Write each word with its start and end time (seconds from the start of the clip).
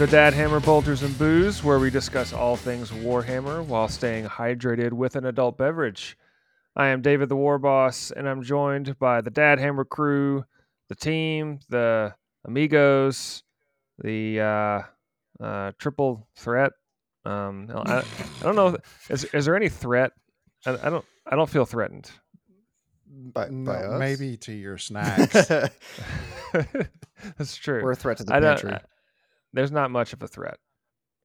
Welcome 0.00 0.12
to 0.12 0.16
Dad 0.16 0.32
Hammer 0.32 0.60
Bolters 0.60 1.02
and 1.02 1.18
Booze, 1.18 1.62
where 1.62 1.78
we 1.78 1.90
discuss 1.90 2.32
all 2.32 2.56
things 2.56 2.90
Warhammer 2.90 3.62
while 3.62 3.86
staying 3.86 4.24
hydrated 4.24 4.94
with 4.94 5.14
an 5.14 5.26
adult 5.26 5.58
beverage. 5.58 6.16
I 6.74 6.86
am 6.86 7.02
David 7.02 7.28
the 7.28 7.36
War 7.36 7.58
Boss, 7.58 8.10
and 8.10 8.26
I'm 8.26 8.42
joined 8.42 8.98
by 8.98 9.20
the 9.20 9.28
Dad 9.28 9.58
Hammer 9.58 9.84
crew, 9.84 10.46
the 10.88 10.94
team, 10.94 11.60
the 11.68 12.14
amigos, 12.46 13.42
the 13.98 14.40
uh, 14.40 15.44
uh, 15.44 15.72
triple 15.76 16.26
threat. 16.34 16.72
Um, 17.26 17.68
I, 17.70 17.98
I 17.98 18.02
don't 18.42 18.56
know. 18.56 18.78
Is, 19.10 19.24
is 19.24 19.44
there 19.44 19.54
any 19.54 19.68
threat? 19.68 20.12
I, 20.64 20.78
I 20.82 20.88
don't. 20.88 21.04
I 21.30 21.36
don't 21.36 21.50
feel 21.50 21.66
threatened. 21.66 22.10
by, 23.06 23.48
No, 23.50 23.70
by 23.70 23.82
us? 23.82 23.98
maybe 23.98 24.38
to 24.38 24.52
your 24.52 24.78
snacks. 24.78 25.34
That's 27.36 27.56
true. 27.56 27.82
We're 27.82 27.92
a 27.92 27.96
threat 27.96 28.16
to 28.16 28.24
the 28.24 28.34
I 28.34 28.40
don't. 28.40 28.62
pantry. 28.62 28.78
There's 29.52 29.72
not 29.72 29.90
much 29.90 30.12
of 30.12 30.22
a 30.22 30.28
threat. 30.28 30.58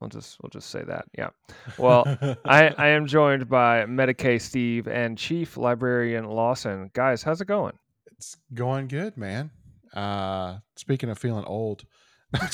We'll 0.02 0.10
just 0.10 0.38
we'll 0.42 0.50
just 0.50 0.70
say 0.70 0.84
that. 0.84 1.06
Yeah. 1.18 1.30
Well, 1.78 2.04
I 2.46 2.68
I 2.78 2.88
am 2.90 3.08
joined 3.08 3.48
by 3.50 3.86
Medicae 3.86 4.42
Steve 4.42 4.88
and 4.88 5.18
Chief 5.18 5.56
Librarian 5.58 6.26
Lawson. 6.26 6.90
Guys, 6.94 7.24
how's 7.24 7.42
it 7.42 7.46
going? 7.48 7.78
it's 8.12 8.38
going 8.54 8.88
good, 8.88 9.18
man. 9.18 9.52
Uh, 9.94 10.60
speaking 10.78 11.10
of 11.10 11.18
feeling 11.18 11.44
old, 11.46 11.86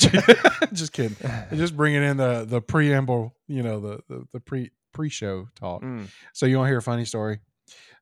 just 0.72 0.92
kidding. 0.92 1.16
Just 1.54 1.76
bringing 1.76 2.02
in 2.02 2.16
the 2.16 2.44
the 2.48 2.60
preamble, 2.60 3.34
you 3.48 3.62
know, 3.62 3.80
the 3.80 4.00
the, 4.08 4.24
the 4.32 4.40
pre 4.40 4.70
pre 4.92 5.08
show 5.08 5.48
talk. 5.54 5.82
Mm, 5.82 6.08
So 6.32 6.46
you 6.46 6.58
want 6.58 6.66
to 6.66 6.70
hear 6.70 6.78
a 6.78 6.82
funny 6.82 7.04
story? 7.04 7.40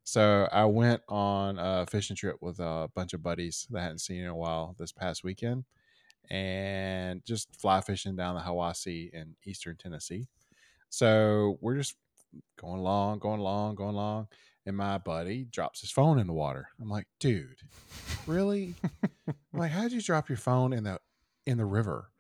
So 0.03 0.49
I 0.51 0.65
went 0.65 1.03
on 1.09 1.59
a 1.59 1.87
fishing 1.87 2.17
trip 2.17 2.37
with 2.41 2.59
a 2.59 2.91
bunch 2.95 3.13
of 3.15 3.23
buddies 3.23 3.67
that 3.71 3.79
I 3.79 3.83
hadn't 3.83 4.01
seen 4.01 4.23
in 4.23 4.29
a 4.29 4.37
while 4.37 4.75
this 4.79 4.93
past 4.93 5.23
weekend, 5.23 5.65
and 6.29 7.25
just 7.25 7.61
fly 7.61 7.81
fishing 7.81 8.17
down 8.17 8.35
the 8.35 8.41
Hiwassee 8.41 9.11
in 9.13 9.35
eastern 9.45 9.77
Tennessee. 9.77 10.29
So 10.89 11.59
we're 11.61 11.77
just 11.77 11.97
going 12.61 12.81
along, 12.81 13.21
going 13.21 13.41
along, 13.41 13.77
going 13.77 13.95
along, 13.95 14.29
and 14.67 14.77
my 14.77 14.99
buddy 14.99 15.45
drops 15.45 15.81
his 15.81 15.91
phone 15.91 16.19
in 16.19 16.27
the 16.27 16.33
water. 16.33 16.69
I'm 16.81 16.89
like, 16.91 17.07
dude, 17.19 17.57
really? 18.27 18.75
I'm 19.03 19.35
like, 19.53 19.71
how'd 19.71 19.93
you 19.93 20.01
drop 20.01 20.29
your 20.29 20.39
phone 20.39 20.73
in 20.73 20.85
the 20.85 20.99
in 21.47 21.59
the 21.59 21.65
river? 21.65 22.11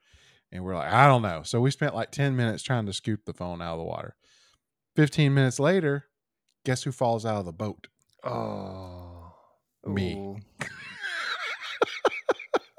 And 0.53 0.65
we're 0.65 0.75
like, 0.75 0.93
I 0.93 1.07
don't 1.07 1.23
know. 1.23 1.43
So 1.45 1.61
we 1.61 1.71
spent 1.71 1.95
like 1.95 2.11
10 2.11 2.35
minutes 2.35 2.63
trying 2.63 2.87
to 2.87 2.93
scoop 2.93 3.25
the 3.25 3.33
phone 3.33 3.63
out 3.63 3.75
of 3.75 3.79
the 3.79 3.85
water. 3.85 4.17
15 4.97 5.33
minutes 5.33 5.61
later, 5.61 6.07
guess 6.65 6.83
who 6.83 6.91
falls 6.91 7.25
out 7.25 7.39
of 7.39 7.45
the 7.45 7.53
boat? 7.53 7.87
Oh. 8.25 9.33
Me. 9.87 10.37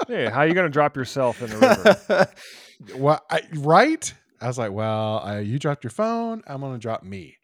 Hey, 0.07 0.29
how 0.29 0.43
you 0.43 0.53
gonna 0.53 0.69
drop 0.69 0.95
yourself 0.95 1.41
in 1.41 1.49
the 1.49 1.57
river? 2.07 2.97
Well, 2.97 3.21
I, 3.29 3.41
right? 3.55 4.13
I 4.41 4.47
was 4.47 4.57
like, 4.57 4.71
well, 4.71 5.19
uh, 5.25 5.37
you 5.39 5.59
dropped 5.59 5.83
your 5.83 5.91
phone. 5.91 6.41
I'm 6.47 6.61
going 6.61 6.73
to 6.73 6.79
drop 6.79 7.03
me. 7.03 7.37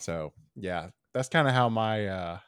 So, 0.00 0.32
yeah, 0.56 0.88
that's 1.14 1.28
kind 1.28 1.46
of 1.46 1.54
how 1.54 1.68
my, 1.68 2.08
uh, 2.08 2.38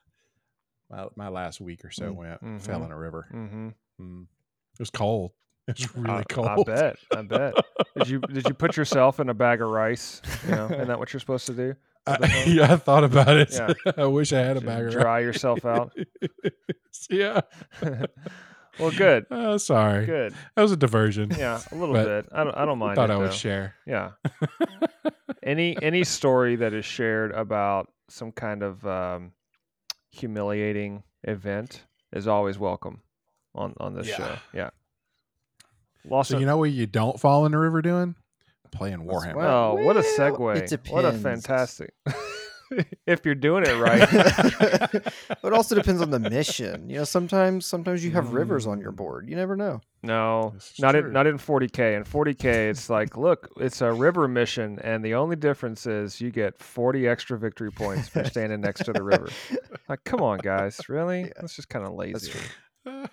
my, 0.90 1.06
my 1.14 1.28
last 1.28 1.60
week 1.60 1.84
or 1.84 1.92
so 1.92 2.12
Mm. 2.12 2.16
went. 2.16 2.62
Fell 2.62 2.80
Mhm. 2.80 2.86
in 2.86 2.90
a 2.90 2.98
river. 2.98 3.28
mm-hmm. 3.32 3.68
Mm. 4.02 4.22
It 4.24 4.78
was 4.80 4.90
cold. 4.90 5.30
It's 5.68 5.94
really 5.94 6.10
I, 6.10 6.22
cold. 6.24 6.48
I 6.48 6.62
bet. 6.64 6.96
I 7.14 7.22
bet. 7.22 7.54
Did 7.96 8.08
you 8.08 8.20
did 8.20 8.48
you 8.48 8.54
put 8.54 8.76
yourself 8.76 9.20
in 9.20 9.28
a 9.28 9.34
bag 9.34 9.60
of 9.62 9.68
rice? 9.68 10.22
You 10.48 10.54
know, 10.56 10.64
isn't 10.64 10.88
that 10.88 10.98
what 10.98 11.12
you're 11.12 11.20
supposed 11.20 11.46
to 11.46 11.52
do? 11.52 11.74
I, 12.06 12.44
yeah, 12.48 12.72
I 12.72 12.76
thought 12.76 13.04
about 13.04 13.36
it. 13.36 13.50
Yeah. 13.52 13.74
I 13.98 14.06
wish 14.06 14.32
I 14.32 14.38
had 14.40 14.56
a 14.56 14.60
To 14.60 14.66
bag 14.66 14.86
of 14.86 14.92
dry 14.92 15.20
yourself 15.20 15.64
out. 15.66 15.94
yeah. 17.10 17.42
Well, 18.78 18.90
good. 18.90 19.26
Oh, 19.30 19.56
sorry. 19.58 20.06
Good. 20.06 20.34
That 20.56 20.62
was 20.62 20.72
a 20.72 20.76
diversion. 20.76 21.32
Yeah, 21.36 21.60
a 21.70 21.74
little 21.74 21.94
bit. 21.94 22.26
I 22.32 22.44
don't. 22.44 22.54
I 22.54 22.64
don't 22.64 22.78
mind. 22.78 22.96
Thought 22.96 23.10
it, 23.10 23.14
I 23.14 23.16
would 23.16 23.30
though. 23.30 23.34
share. 23.34 23.74
Yeah. 23.86 24.10
any 25.42 25.76
any 25.82 26.04
story 26.04 26.56
that 26.56 26.72
is 26.72 26.84
shared 26.84 27.32
about 27.32 27.90
some 28.08 28.32
kind 28.32 28.62
of 28.62 28.86
um, 28.86 29.32
humiliating 30.10 31.02
event 31.24 31.84
is 32.12 32.26
always 32.26 32.58
welcome 32.58 33.02
on 33.54 33.74
on 33.78 33.94
this 33.94 34.08
Yeah. 34.08 34.16
show. 34.16 34.34
Yeah. 34.54 34.70
Lost. 36.04 36.30
So 36.30 36.38
you 36.38 36.46
know 36.46 36.56
what 36.56 36.70
you 36.70 36.86
don't 36.86 37.18
fall 37.20 37.46
in 37.46 37.52
the 37.52 37.58
river 37.58 37.82
doing? 37.82 38.14
Playing 38.70 38.98
Warhammer. 38.98 39.34
Well, 39.36 39.78
oh, 39.78 39.84
what 39.84 39.96
a 39.96 40.00
well, 40.00 40.32
segue! 40.32 40.72
it 40.72 40.80
What 40.90 41.04
a 41.06 41.12
fantastic. 41.12 41.94
If 43.06 43.24
you're 43.24 43.34
doing 43.34 43.64
it 43.66 43.72
right. 43.80 44.08
it 45.44 45.52
also 45.52 45.74
depends 45.74 46.00
on 46.02 46.10
the 46.10 46.18
mission. 46.18 46.88
You 46.90 46.98
know, 46.98 47.04
sometimes 47.04 47.66
sometimes 47.66 48.04
you 48.04 48.10
have 48.12 48.32
rivers 48.32 48.66
on 48.66 48.80
your 48.80 48.92
Mm. 48.92 48.96
board. 48.96 49.28
You 49.28 49.36
never 49.36 49.56
know. 49.56 49.80
No, 50.02 50.52
This 50.54 50.72
is 50.72 50.78
not 50.78 50.94
in 50.94 51.12
not 51.12 51.26
in 51.26 51.38
40k. 51.38 51.96
In 51.96 52.04
40k, 52.04 52.70
it's 52.70 52.88
like, 52.88 53.16
look, 53.16 53.48
it's 53.56 53.80
a 53.80 53.92
river 53.92 54.28
mission, 54.28 54.78
and 54.80 55.04
the 55.04 55.14
only 55.14 55.36
difference 55.36 55.86
is 55.86 56.20
you 56.20 56.30
get 56.30 56.58
40 56.58 57.08
extra 57.08 57.38
victory 57.38 57.70
points 57.72 58.08
for 58.08 58.22
standing 58.32 58.60
next 58.60 58.84
to 58.84 58.92
the 58.92 59.02
river. 59.02 59.28
Like, 59.88 60.04
come 60.04 60.20
on, 60.20 60.38
guys, 60.38 60.80
really? 60.88 61.22
Yeah. 61.22 61.32
That's 61.40 61.56
just 61.56 61.68
kind 61.68 61.84
of 61.86 61.94
lazy. 61.94 62.30
true. 62.84 63.04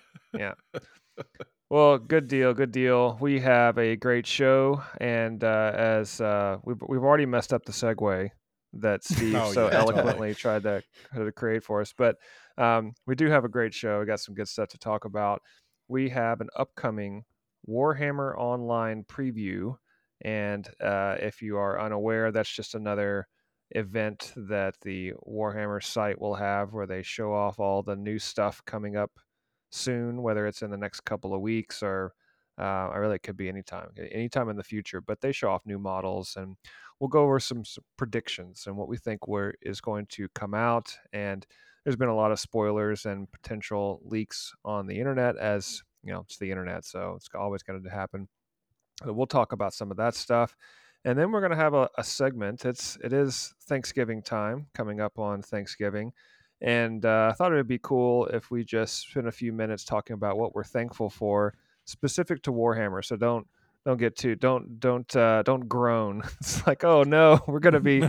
Well, 1.68 1.98
good 1.98 2.28
deal, 2.28 2.54
good 2.54 2.70
deal. 2.70 3.16
We 3.20 3.40
have 3.40 3.76
a 3.78 3.96
great 3.96 4.24
show, 4.24 4.82
and 5.00 5.42
uh, 5.42 5.72
as 5.74 6.20
uh, 6.20 6.58
we've 6.62 6.80
we've 6.88 7.02
already 7.02 7.26
messed 7.26 7.52
up 7.52 7.64
the 7.64 7.72
segue 7.72 8.30
that 8.74 9.04
Steve 9.04 9.34
Oh, 9.34 9.52
so 9.52 9.64
yeah, 9.64 9.78
totally. 9.78 9.98
eloquently 9.98 10.34
tried 10.34 10.62
to 10.64 10.82
to 11.14 11.32
create 11.32 11.64
for 11.64 11.80
us, 11.80 11.92
but 11.96 12.16
um, 12.58 12.92
we 13.06 13.14
do 13.14 13.28
have 13.28 13.44
a 13.44 13.48
great 13.48 13.74
show. 13.74 14.00
We 14.00 14.06
got 14.06 14.20
some 14.20 14.34
good 14.34 14.48
stuff 14.48 14.68
to 14.68 14.78
talk 14.78 15.04
about. 15.04 15.42
We 15.88 16.08
have 16.10 16.40
an 16.40 16.48
upcoming 16.56 17.24
Warhammer 17.68 18.36
Online 18.38 19.04
preview, 19.04 19.76
and 20.22 20.68
uh, 20.80 21.16
if 21.20 21.42
you 21.42 21.58
are 21.58 21.80
unaware, 21.80 22.32
that's 22.32 22.50
just 22.50 22.74
another 22.74 23.26
event 23.72 24.32
that 24.36 24.74
the 24.82 25.12
Warhammer 25.26 25.82
site 25.82 26.20
will 26.20 26.34
have 26.34 26.72
where 26.72 26.86
they 26.86 27.02
show 27.02 27.32
off 27.34 27.58
all 27.58 27.82
the 27.82 27.96
new 27.96 28.18
stuff 28.18 28.62
coming 28.66 28.96
up 28.96 29.10
soon, 29.70 30.22
whether 30.22 30.46
it's 30.46 30.62
in 30.62 30.70
the 30.70 30.76
next 30.76 31.00
couple 31.00 31.34
of 31.34 31.40
weeks 31.40 31.82
or 31.82 32.12
uh, 32.58 32.88
or 32.92 33.00
really 33.00 33.16
it 33.16 33.22
could 33.22 33.36
be 33.36 33.48
anytime, 33.48 33.88
anytime 34.12 34.48
in 34.48 34.56
the 34.56 34.62
future. 34.64 35.00
But 35.00 35.20
they 35.20 35.32
show 35.32 35.50
off 35.50 35.66
new 35.66 35.78
models, 35.78 36.36
and 36.36 36.56
we'll 36.98 37.08
go 37.08 37.22
over 37.22 37.40
some, 37.40 37.60
s 37.60 37.78
predictions 37.96 38.66
and 38.66 38.76
what 38.76 38.88
we 38.88 38.96
think 38.96 39.28
where 39.28 39.54
is 39.62 39.80
going 39.80 40.06
to 40.06 40.28
come 40.34 40.54
out. 40.54 40.96
And 41.12 41.46
there's 41.84 41.96
been 41.96 42.08
a 42.08 42.16
lot 42.16 42.32
of 42.32 42.40
spoilers 42.40 43.06
and 43.06 43.30
potential 43.30 44.00
leaks 44.04 44.52
on 44.64 44.86
the 44.86 44.98
internet, 44.98 45.36
as 45.36 45.82
you 46.02 46.12
know, 46.12 46.20
it's 46.20 46.38
the 46.38 46.50
internet, 46.50 46.84
so 46.84 47.14
it's 47.16 47.28
always 47.34 47.62
going 47.62 47.82
to 47.82 47.90
happen. 47.90 48.28
We'll 49.04 49.26
talk 49.26 49.52
about 49.52 49.74
some 49.74 49.90
of 49.90 49.96
that 49.98 50.14
stuff. 50.14 50.56
And 51.04 51.18
then 51.18 51.30
we're 51.30 51.40
going 51.40 51.52
to 51.52 51.56
have 51.56 51.74
a, 51.74 51.88
a 51.98 52.02
segment. 52.02 52.64
It's 52.64 52.96
it 53.04 53.12
is 53.12 53.54
Thanksgiving 53.68 54.22
time 54.22 54.66
coming 54.74 55.00
up 55.00 55.18
on 55.18 55.42
Thanksgiving, 55.42 56.12
and 56.60 57.04
uh, 57.04 57.28
I 57.30 57.34
thought 57.34 57.52
it 57.52 57.56
would 57.56 57.68
be 57.68 57.78
cool 57.78 58.26
if 58.26 58.50
we 58.50 58.64
just 58.64 59.08
spent 59.10 59.28
a 59.28 59.32
few 59.32 59.52
minutes 59.52 59.84
talking 59.84 60.14
about 60.14 60.38
what 60.38 60.54
we're 60.54 60.64
thankful 60.64 61.10
for, 61.10 61.54
specific 61.86 62.42
to 62.42 62.52
Warhammer. 62.52 63.04
So 63.04 63.16
don't 63.16 63.46
don't 63.84 63.98
get 63.98 64.16
too 64.16 64.34
don't 64.34 64.78
don't 64.78 65.14
uh, 65.16 65.42
don't 65.42 65.68
groan. 65.68 66.22
It's 66.40 66.66
like 66.66 66.84
oh 66.84 67.02
no, 67.02 67.40
we're 67.46 67.60
going 67.60 67.74
to 67.74 67.80
be 67.80 68.00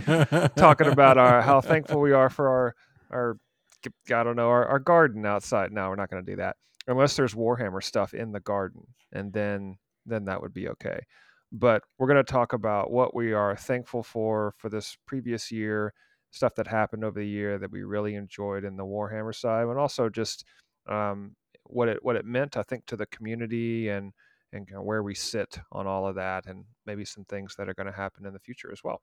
talking 0.56 0.88
about 0.88 1.16
our 1.16 1.40
how 1.40 1.60
thankful 1.62 2.00
we 2.00 2.12
are 2.12 2.28
for 2.28 2.48
our 2.48 2.74
our 3.10 3.38
I 3.86 4.22
don't 4.24 4.36
know 4.36 4.48
our, 4.48 4.66
our 4.66 4.78
garden 4.80 5.24
outside. 5.24 5.72
No, 5.72 5.88
we're 5.88 5.96
not 5.96 6.10
going 6.10 6.24
to 6.24 6.30
do 6.30 6.36
that 6.36 6.56
unless 6.88 7.16
there's 7.16 7.34
Warhammer 7.34 7.82
stuff 7.82 8.12
in 8.12 8.32
the 8.32 8.40
garden, 8.40 8.82
and 9.12 9.32
then 9.32 9.78
then 10.04 10.24
that 10.24 10.42
would 10.42 10.52
be 10.52 10.68
okay. 10.68 11.00
But 11.52 11.82
we're 11.98 12.08
going 12.08 12.24
to 12.24 12.30
talk 12.30 12.52
about 12.52 12.90
what 12.90 13.14
we 13.14 13.32
are 13.32 13.56
thankful 13.56 14.02
for 14.02 14.54
for 14.58 14.68
this 14.68 14.96
previous 15.06 15.50
year, 15.50 15.94
stuff 16.30 16.54
that 16.56 16.66
happened 16.66 17.04
over 17.04 17.20
the 17.20 17.26
year 17.26 17.58
that 17.58 17.70
we 17.70 17.84
really 17.84 18.16
enjoyed 18.16 18.64
in 18.64 18.76
the 18.76 18.84
Warhammer 18.84 19.34
side, 19.34 19.66
and 19.66 19.78
also 19.78 20.08
just 20.08 20.44
um, 20.88 21.36
what 21.68 21.88
it 21.88 21.98
what 22.02 22.16
it 22.16 22.24
meant, 22.24 22.56
I 22.56 22.62
think, 22.62 22.86
to 22.86 22.96
the 22.96 23.06
community 23.06 23.88
and 23.88 24.12
and 24.52 24.66
kind 24.66 24.78
of 24.78 24.84
where 24.84 25.02
we 25.02 25.14
sit 25.14 25.58
on 25.72 25.86
all 25.86 26.06
of 26.06 26.14
that, 26.16 26.46
and 26.46 26.64
maybe 26.86 27.04
some 27.04 27.24
things 27.24 27.54
that 27.56 27.68
are 27.68 27.74
going 27.74 27.86
to 27.86 27.92
happen 27.92 28.26
in 28.26 28.32
the 28.32 28.38
future 28.40 28.72
as 28.72 28.82
well. 28.82 29.02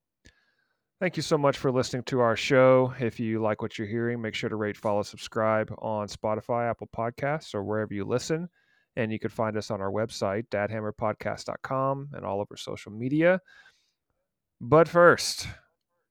Thank 0.99 1.17
you 1.17 1.23
so 1.23 1.37
much 1.37 1.57
for 1.57 1.71
listening 1.71 2.03
to 2.03 2.21
our 2.21 2.37
show. 2.37 2.93
If 2.99 3.19
you 3.19 3.41
like 3.41 3.61
what 3.61 3.77
you're 3.77 3.87
hearing, 3.87 4.21
make 4.21 4.33
sure 4.33 4.49
to 4.49 4.55
rate, 4.55 4.77
follow, 4.77 5.03
subscribe 5.03 5.73
on 5.79 6.07
Spotify, 6.07 6.69
Apple 6.69 6.89
Podcasts, 6.95 7.53
or 7.53 7.63
wherever 7.63 7.93
you 7.93 8.05
listen. 8.05 8.47
And 8.95 9.11
you 9.11 9.19
can 9.19 9.29
find 9.29 9.57
us 9.57 9.71
on 9.71 9.81
our 9.81 9.91
website, 9.91 10.47
dadhammerpodcast.com, 10.51 12.09
and 12.13 12.25
all 12.25 12.39
over 12.39 12.55
social 12.55 12.93
media. 12.93 13.41
But 14.61 14.87
first, 14.87 15.47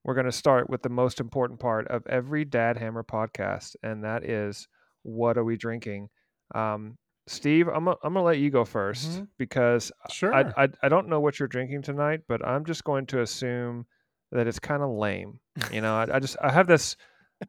we're 0.04 0.14
going 0.14 0.26
to 0.26 0.32
start 0.32 0.68
with 0.68 0.82
the 0.82 0.90
most 0.90 1.18
important 1.18 1.60
part 1.60 1.88
of 1.88 2.06
every 2.06 2.44
Dad 2.44 2.76
Hammer 2.76 3.02
podcast, 3.02 3.76
and 3.82 4.04
that 4.04 4.22
is 4.22 4.68
what 5.02 5.38
are 5.38 5.44
we 5.44 5.56
drinking? 5.56 6.10
Um, 6.54 6.96
Steve, 7.26 7.68
I'm 7.68 7.84
going 7.84 7.96
to 8.14 8.22
let 8.22 8.38
you 8.38 8.50
go 8.50 8.64
1st 8.64 9.08
Mhm. 9.22 9.28
because 9.38 9.90
Sure. 10.10 10.34
I, 10.34 10.64
I, 10.64 10.68
I 10.82 10.88
don't 10.88 11.08
know 11.08 11.20
what 11.20 11.38
you're 11.38 11.48
drinking 11.48 11.82
tonight, 11.82 12.20
but 12.28 12.46
I'm 12.46 12.64
just 12.64 12.84
going 12.84 13.06
to 13.06 13.20
assume 13.22 13.86
that 14.32 14.46
it's 14.46 14.58
kind 14.58 14.82
of 14.82 14.90
lame. 14.90 15.40
You 15.72 15.80
know, 15.80 15.94
I, 15.96 16.16
I 16.16 16.18
just 16.20 16.36
I 16.42 16.50
have 16.52 16.66
this 16.66 16.96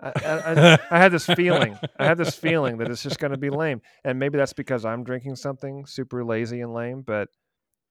I, 0.02 0.12
I, 0.26 0.52
I, 0.54 0.80
I 0.92 0.98
had 1.00 1.12
this 1.12 1.26
feeling. 1.26 1.78
I 2.00 2.06
had 2.06 2.18
this 2.18 2.36
feeling 2.36 2.78
that 2.80 2.90
it's 2.90 3.04
just 3.04 3.20
going 3.20 3.32
to 3.32 3.38
be 3.38 3.50
lame, 3.50 3.82
and 4.04 4.18
maybe 4.20 4.38
that's 4.38 4.54
because 4.54 4.84
I'm 4.86 5.04
drinking 5.04 5.36
something 5.36 5.86
super 5.86 6.24
lazy 6.26 6.62
and 6.62 6.74
lame. 6.74 7.02
But 7.02 7.30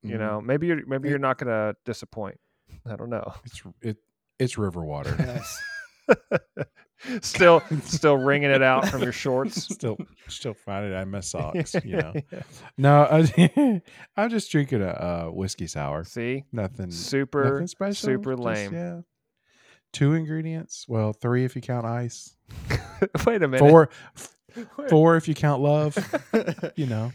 You 0.02 0.16
Mhm. 0.16 0.18
know, 0.18 0.40
maybe 0.40 0.66
you're 0.66 0.84
maybe 0.86 1.08
It- 1.08 1.10
you're 1.12 1.18
not 1.18 1.38
gonna 1.38 1.74
disappoint. 1.84 2.38
I 2.86 2.96
don't 2.96 3.10
know. 3.10 3.32
It's 3.44 3.62
it 3.82 3.96
it's 4.38 4.58
river 4.58 4.84
water. 4.84 5.16
Nice. 5.18 5.62
still 7.22 7.62
still 7.84 8.16
wringing 8.16 8.50
it 8.50 8.62
out 8.62 8.88
from 8.88 9.02
your 9.02 9.12
shorts. 9.12 9.62
still 9.74 9.98
still 10.28 10.54
finding 10.54 10.92
in 10.92 11.10
my 11.10 11.20
socks. 11.20 11.74
You 11.84 11.96
know. 11.96 12.12
Yeah. 12.32 12.42
No, 12.78 13.02
I, 13.10 13.82
I'm 14.16 14.30
just 14.30 14.50
drinking 14.50 14.82
a 14.82 14.88
uh, 14.88 15.30
whiskey 15.30 15.66
sour. 15.66 16.04
See, 16.04 16.44
Nothing. 16.52 16.90
super 16.90 17.44
nothing 17.52 17.66
special. 17.66 17.94
super 17.94 18.32
just, 18.34 18.42
lame. 18.42 18.72
yeah. 18.72 19.00
Two 19.92 20.14
ingredients. 20.14 20.86
Well, 20.88 21.12
three 21.12 21.44
if 21.44 21.54
you 21.54 21.62
count 21.62 21.86
ice. 21.86 22.34
Wait 23.26 23.42
a 23.42 23.48
minute. 23.48 23.60
Four. 23.60 23.90
Wait. 24.78 24.88
Four 24.90 25.16
if 25.16 25.28
you 25.28 25.34
count 25.34 25.62
love. 25.62 25.96
You 26.76 26.86
know, 26.86 27.12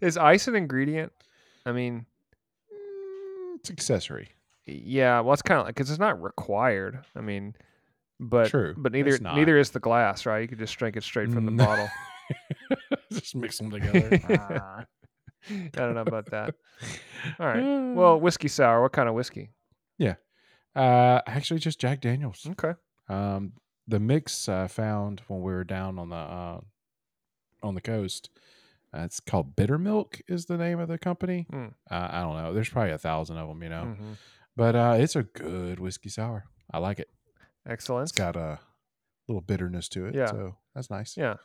Is 0.00 0.16
ice 0.16 0.46
an 0.48 0.54
ingredient? 0.56 1.12
I 1.66 1.72
mean, 1.72 2.06
Mm, 2.72 3.56
it's 3.56 3.70
accessory. 3.70 4.28
yeah. 4.66 5.20
Well, 5.20 5.32
it's 5.32 5.42
kind 5.42 5.60
of 5.60 5.66
like 5.66 5.74
because 5.74 5.90
it's 5.90 5.98
not 6.00 6.20
required. 6.22 7.00
I 7.16 7.20
mean, 7.20 7.54
but 8.22 8.48
True, 8.48 8.74
but 8.76 8.92
neither 8.92 9.18
neither 9.18 9.58
is 9.58 9.70
the 9.70 9.80
glass, 9.80 10.24
right? 10.26 10.40
You 10.40 10.48
could 10.48 10.58
just 10.58 10.76
drink 10.78 10.96
it 10.96 11.02
straight 11.02 11.30
from 11.32 11.44
the 11.46 11.52
Mm. 11.52 11.58
bottle. 11.58 11.88
just 13.12 13.34
mix 13.36 13.58
them 13.58 13.70
together. 13.70 14.20
I 15.50 15.68
don't 15.72 15.94
know 15.94 16.02
about 16.02 16.30
that. 16.30 16.54
All 17.40 17.46
right. 17.46 17.94
Well, 17.94 18.18
whiskey 18.20 18.48
sour. 18.48 18.80
What 18.80 18.92
kind 18.92 19.08
of 19.08 19.14
whiskey? 19.14 19.50
Yeah. 19.98 20.14
Uh, 20.74 21.20
actually, 21.26 21.58
just 21.60 21.80
Jack 21.80 22.00
Daniels. 22.00 22.46
Okay. 22.52 22.74
Um, 23.08 23.52
the 23.88 23.98
mix 23.98 24.48
I 24.48 24.68
found 24.68 25.20
when 25.26 25.40
we 25.42 25.52
were 25.52 25.64
down 25.64 25.98
on 25.98 26.08
the 26.10 26.16
uh, 26.16 26.60
on 27.62 27.74
the 27.74 27.80
coast. 27.80 28.30
Uh, 28.94 29.00
it's 29.00 29.20
called 29.20 29.56
Bitter 29.56 29.78
Milk 29.78 30.20
is 30.28 30.44
the 30.46 30.58
name 30.58 30.78
of 30.78 30.86
the 30.88 30.98
company. 30.98 31.46
Mm. 31.52 31.72
Uh, 31.90 32.08
I 32.12 32.20
don't 32.20 32.36
know. 32.36 32.52
There's 32.52 32.68
probably 32.68 32.92
a 32.92 32.98
thousand 32.98 33.38
of 33.38 33.48
them, 33.48 33.62
you 33.62 33.68
know. 33.70 33.96
Mhm. 33.98 34.16
But 34.54 34.76
uh, 34.76 34.96
it's 34.98 35.16
a 35.16 35.22
good 35.22 35.80
whiskey 35.80 36.10
sour. 36.10 36.44
I 36.70 36.78
like 36.78 36.98
it. 37.00 37.08
Excellent. 37.68 38.04
It's 38.04 38.12
got 38.12 38.36
a 38.36 38.58
little 39.28 39.40
bitterness 39.40 39.88
to 39.90 40.06
it. 40.06 40.14
Yeah. 40.14 40.26
So 40.26 40.56
that's 40.74 40.90
nice. 40.90 41.16
Yeah. 41.16 41.36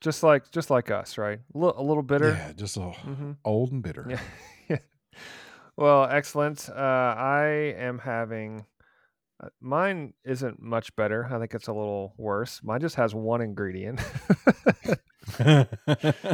Just 0.00 0.22
like 0.22 0.50
just 0.50 0.70
like 0.70 0.90
us, 0.90 1.16
right? 1.18 1.38
A 1.54 1.58
little, 1.58 1.80
a 1.80 1.84
little 1.84 2.02
bitter. 2.02 2.30
Yeah, 2.30 2.52
just 2.52 2.76
a 2.76 2.80
little 2.80 2.94
hmm 2.94 3.32
old 3.44 3.72
and 3.72 3.82
bitter. 3.82 4.20
Yeah. 4.68 4.78
well, 5.76 6.04
excellent. 6.04 6.68
Uh, 6.68 6.72
I 7.16 7.74
am 7.78 7.98
having. 7.98 8.66
Uh, 9.42 9.48
mine 9.60 10.14
isn't 10.24 10.60
much 10.62 10.94
better. 10.96 11.28
I 11.30 11.38
think 11.38 11.54
it's 11.54 11.68
a 11.68 11.72
little 11.72 12.14
worse. 12.16 12.60
Mine 12.62 12.80
just 12.80 12.96
has 12.96 13.14
one 13.14 13.42
ingredient. 13.42 14.00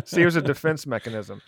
See, 0.05 0.21
here's 0.21 0.37
a 0.37 0.43
defense 0.43 0.87
mechanism. 0.87 1.43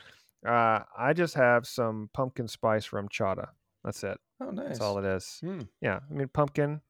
Uh, 0.44 0.80
I 0.98 1.12
just 1.12 1.34
have 1.34 1.66
some 1.66 2.10
pumpkin 2.12 2.48
spice 2.48 2.92
rum 2.92 3.08
chata. 3.08 3.48
That's 3.84 4.02
it. 4.02 4.18
Oh, 4.40 4.50
nice. 4.50 4.66
That's 4.68 4.80
all 4.80 4.98
it 4.98 5.04
is. 5.04 5.38
Hmm. 5.40 5.60
Yeah, 5.80 6.00
I 6.10 6.14
mean 6.14 6.28
pumpkin, 6.28 6.80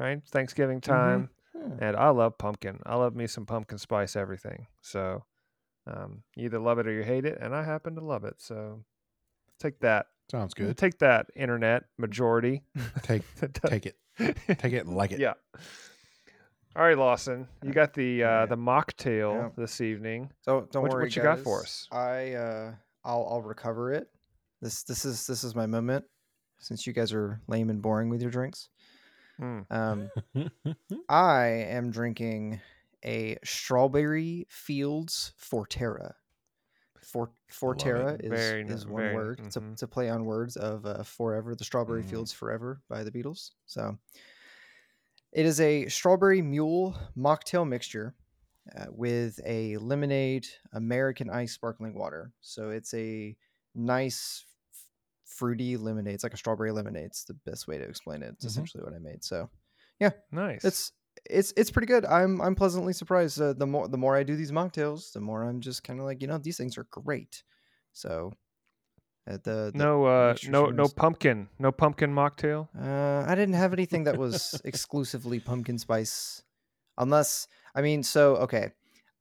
right? 0.00 0.20
Thanksgiving 0.30 0.80
time, 0.80 1.30
Yeah. 1.54 1.88
and 1.88 1.96
I 1.96 2.08
love 2.10 2.38
pumpkin. 2.38 2.80
I 2.86 2.96
love 2.96 3.14
me 3.14 3.26
some 3.26 3.46
pumpkin 3.46 3.78
spice 3.78 4.16
everything. 4.16 4.66
So, 4.80 5.24
um, 5.86 6.22
you 6.36 6.46
either 6.46 6.58
love 6.58 6.78
it 6.78 6.86
or 6.86 6.92
you 6.92 7.02
hate 7.02 7.24
it, 7.24 7.38
and 7.40 7.54
I 7.54 7.62
happen 7.62 7.94
to 7.96 8.00
love 8.00 8.24
it. 8.24 8.34
So, 8.38 8.84
take 9.58 9.78
that. 9.80 10.06
Sounds 10.30 10.54
good. 10.54 10.76
Take 10.78 10.98
that, 11.00 11.26
internet 11.34 11.84
majority. 11.98 12.62
Take 13.02 13.22
take 13.66 13.86
it. 13.86 13.96
Take 14.18 14.72
it 14.72 14.86
and 14.86 14.94
like 14.96 15.10
it. 15.12 15.18
Yeah. 15.20 15.34
All 16.76 16.84
right, 16.84 16.96
Lawson, 16.96 17.48
you 17.64 17.72
got 17.72 17.94
the 17.94 18.22
uh, 18.22 18.26
Yeah. 18.28 18.46
the 18.46 18.56
mocktail 18.56 19.34
Yeah. 19.34 19.48
this 19.56 19.80
evening. 19.80 20.30
So 20.42 20.68
don't 20.70 20.82
What- 20.84 20.92
worry, 20.92 21.04
what 21.06 21.16
you 21.16 21.22
got 21.22 21.40
for 21.40 21.60
us? 21.62 21.88
I 21.90 22.34
uh, 22.34 22.74
I'll 23.04 23.26
I'll 23.28 23.42
recover 23.42 23.92
it. 23.92 24.08
This 24.62 24.84
this 24.84 25.04
is 25.04 25.26
this 25.26 25.42
is 25.42 25.54
my 25.56 25.66
moment. 25.66 26.04
Since 26.60 26.86
you 26.86 26.92
guys 26.92 27.12
are 27.12 27.40
lame 27.48 27.70
and 27.70 27.80
boring 27.82 28.08
with 28.10 28.20
your 28.22 28.30
drinks, 28.30 28.68
Mm. 29.40 29.64
um, 29.70 30.10
I 31.08 31.46
am 31.46 31.90
drinking 31.90 32.60
a 33.04 33.36
strawberry 33.44 34.46
fields 34.50 35.32
Forterra. 35.40 36.12
For 37.00 37.30
Forterra 37.50 38.22
is, 38.22 38.28
Very 38.30 38.62
is 38.68 38.86
one 38.86 39.02
very- 39.02 39.14
word. 39.14 39.40
It's 39.44 39.56
a, 39.56 39.62
it's 39.72 39.82
a 39.82 39.88
play 39.88 40.10
on 40.10 40.24
words 40.24 40.56
of 40.56 40.84
uh, 40.86 41.02
forever. 41.02 41.54
The 41.54 41.64
strawberry 41.64 42.02
Mhm. 42.02 42.10
fields 42.10 42.32
forever 42.32 42.82
by 42.88 43.02
the 43.02 43.10
Beatles. 43.10 43.52
So 43.66 43.98
it 45.32 45.46
is 45.46 45.60
a 45.60 45.88
strawberry 45.88 46.42
mule 46.42 46.94
mocktail 47.16 47.66
mixture 47.66 48.14
uh, 48.76 48.86
with 48.90 49.40
a 49.46 49.76
lemonade 49.78 50.46
American 50.72 51.30
ice 51.30 51.52
sparkling 51.52 51.94
water. 51.94 52.32
So 52.42 52.70
it's 52.70 52.92
a 52.94 53.34
nice 53.74 54.44
fruity 55.30 55.76
lemonade. 55.76 56.14
It's 56.14 56.24
like 56.24 56.34
a 56.34 56.36
strawberry 56.36 56.72
lemonade. 56.72 57.06
It's 57.06 57.24
the 57.24 57.34
best 57.46 57.66
way 57.68 57.78
to 57.78 57.84
explain 57.84 58.22
it. 58.22 58.34
It's 58.34 58.44
Mhm. 58.44 58.48
essentially 58.48 58.82
what 58.84 58.94
I 58.94 58.98
made. 58.98 59.22
So 59.24 59.48
yeah, 59.98 60.10
Nice. 60.32 60.64
it's 60.64 60.92
it's 61.28 61.52
it's 61.56 61.70
pretty 61.70 61.86
good. 61.86 62.04
I'm 62.04 62.40
I'm 62.40 62.54
pleasantly 62.54 62.92
surprised. 62.92 63.40
Uh, 63.40 63.52
the 63.52 63.66
more 63.66 63.88
the 63.88 63.98
more 63.98 64.16
I 64.16 64.22
do 64.22 64.36
these 64.36 64.52
mocktails, 64.52 65.12
the 65.12 65.20
more 65.20 65.42
I'm 65.44 65.60
just 65.60 65.84
kind 65.84 65.98
of 66.00 66.06
like 66.06 66.20
you 66.22 66.28
know 66.28 66.38
these 66.38 66.56
things 66.56 66.76
are 66.78 66.86
great. 66.90 67.42
So 67.92 68.32
uh, 69.28 69.38
the, 69.44 69.70
the 69.72 69.78
no 69.78 70.04
uh, 70.04 70.34
no 70.48 70.66
no 70.70 70.88
pumpkin, 70.88 71.48
no 71.58 71.70
pumpkin 71.72 72.12
mocktail. 72.14 72.68
uh, 72.78 73.24
I 73.30 73.34
didn't 73.34 73.54
have 73.54 73.72
anything 73.72 74.04
that 74.04 74.16
was 74.18 74.60
exclusively 74.64 75.40
pumpkin 75.40 75.78
spice, 75.78 76.42
unless 76.98 77.46
I 77.74 77.82
mean, 77.82 78.02
so 78.02 78.36
okay, 78.36 78.72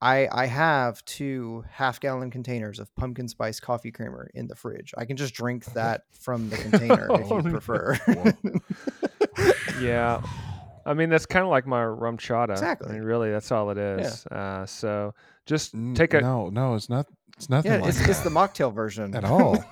I 0.01 0.27
I 0.31 0.45
have 0.45 1.03
two 1.05 1.65
half 1.69 1.99
gallon 1.99 2.31
containers 2.31 2.79
of 2.79 2.93
pumpkin 2.95 3.27
spice 3.27 3.59
coffee 3.59 3.91
creamer 3.91 4.29
in 4.33 4.47
the 4.47 4.55
fridge. 4.55 4.93
I 4.97 5.05
can 5.05 5.17
just 5.17 5.33
drink 5.33 5.65
that 5.73 6.03
from 6.11 6.49
the 6.49 6.57
container 6.57 7.07
if 7.13 7.31
Oh, 7.31 7.37
you 7.37 7.43
prefer. 7.43 7.99
Yeah. 9.81 10.21
I 10.85 10.93
mean 10.93 11.09
that's 11.09 11.25
kind 11.25 11.43
of 11.43 11.51
like 11.51 11.67
my 11.67 11.83
rum 11.85 12.17
chata. 12.17 12.51
Exactly. 12.51 12.89
I 12.89 12.93
mean 12.93 13.03
really 13.03 13.31
that's 13.31 13.51
all 13.51 13.69
it 13.69 13.77
is. 13.77 14.25
Uh, 14.27 14.65
so 14.65 15.13
just 15.45 15.75
take 15.93 16.13
a 16.13 16.21
no, 16.21 16.49
no, 16.49 16.75
it's 16.75 16.89
not. 16.89 17.07
It's 17.37 17.49
nothing 17.49 17.71
yeah, 17.71 17.77
like 17.79 17.89
it's, 17.89 18.01
it's 18.01 18.19
the 18.21 18.29
mocktail 18.29 18.73
version 18.73 19.15
at 19.15 19.23
all. 19.23 19.63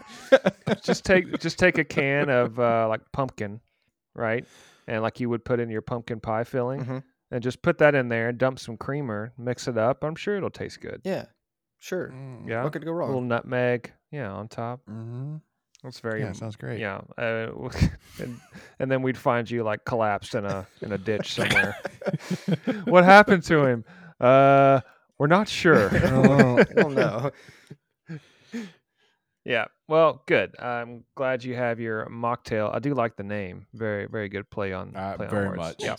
just 0.83 1.03
take 1.05 1.39
just 1.39 1.57
take 1.59 1.77
a 1.77 1.83
can 1.83 2.29
of 2.29 2.59
uh, 2.59 2.87
like 2.87 3.01
pumpkin, 3.11 3.59
right? 4.15 4.45
And 4.87 5.01
like 5.01 5.19
you 5.19 5.29
would 5.29 5.43
put 5.43 5.59
in 5.59 5.69
your 5.69 5.81
pumpkin 5.81 6.19
pie 6.21 6.43
filling, 6.45 6.85
Mhm. 6.85 7.03
And 7.31 7.43
just 7.43 7.61
put 7.61 7.77
that 7.79 7.95
in 7.95 8.09
there 8.09 8.29
and 8.29 8.37
dump 8.37 8.59
some 8.59 8.77
creamer, 8.77 9.33
mix 9.37 9.67
it 9.67 9.77
up. 9.77 10.03
I'm 10.03 10.15
sure 10.15 10.37
it'll 10.37 10.49
taste 10.49 10.81
good. 10.81 11.01
Yeah, 11.03 11.25
sure. 11.79 12.09
Mm, 12.09 12.47
Yeah, 12.47 12.63
What 12.63 12.73
could 12.73 12.85
go 12.85 12.91
wrong? 12.91 13.09
a 13.09 13.11
little 13.13 13.27
nutmeg, 13.27 13.91
yeah, 14.11 14.31
on 14.31 14.47
top. 14.47 14.81
mhm. 14.89 15.41
That's 15.83 15.99
very 15.99 16.21
Yeah, 16.21 16.31
sounds 16.31 16.55
great. 16.55 16.79
Yeah, 16.79 17.01
uh, 17.19 17.51
and, 18.19 18.39
and 18.79 18.89
then 18.91 19.03
we'd 19.03 19.17
find 19.17 19.49
you 19.49 19.63
like 19.63 19.85
collapsed 19.85 20.33
in 20.33 20.43
a 20.43 20.65
in 20.81 20.91
a 20.91 20.97
ditch 20.97 21.33
somewhere. 21.35 21.77
what 22.85 23.03
happened 23.05 23.43
to 23.43 23.63
him? 23.65 23.85
Uh, 24.19 24.81
we're 25.19 25.27
not 25.27 25.47
sure. 25.47 25.89
Oh. 26.05 26.63
oh 26.77 26.89
no. 26.89 27.31
yeah. 29.45 29.65
Well, 29.87 30.23
good. 30.25 30.55
I'm 30.59 31.03
glad 31.15 31.43
you 31.43 31.55
have 31.55 31.79
your 31.79 32.07
mocktail. 32.07 32.73
I 32.73 32.79
do 32.79 32.93
like 32.93 33.15
the 33.15 33.23
name. 33.23 33.67
Very, 33.73 34.07
very 34.07 34.29
good 34.29 34.49
play 34.49 34.73
on. 34.73 34.95
Uh, 34.95 35.15
play 35.15 35.25
on 35.27 35.31
very 35.31 35.47
words. 35.47 35.57
much. 35.57 35.75
Yeah. 35.79 35.95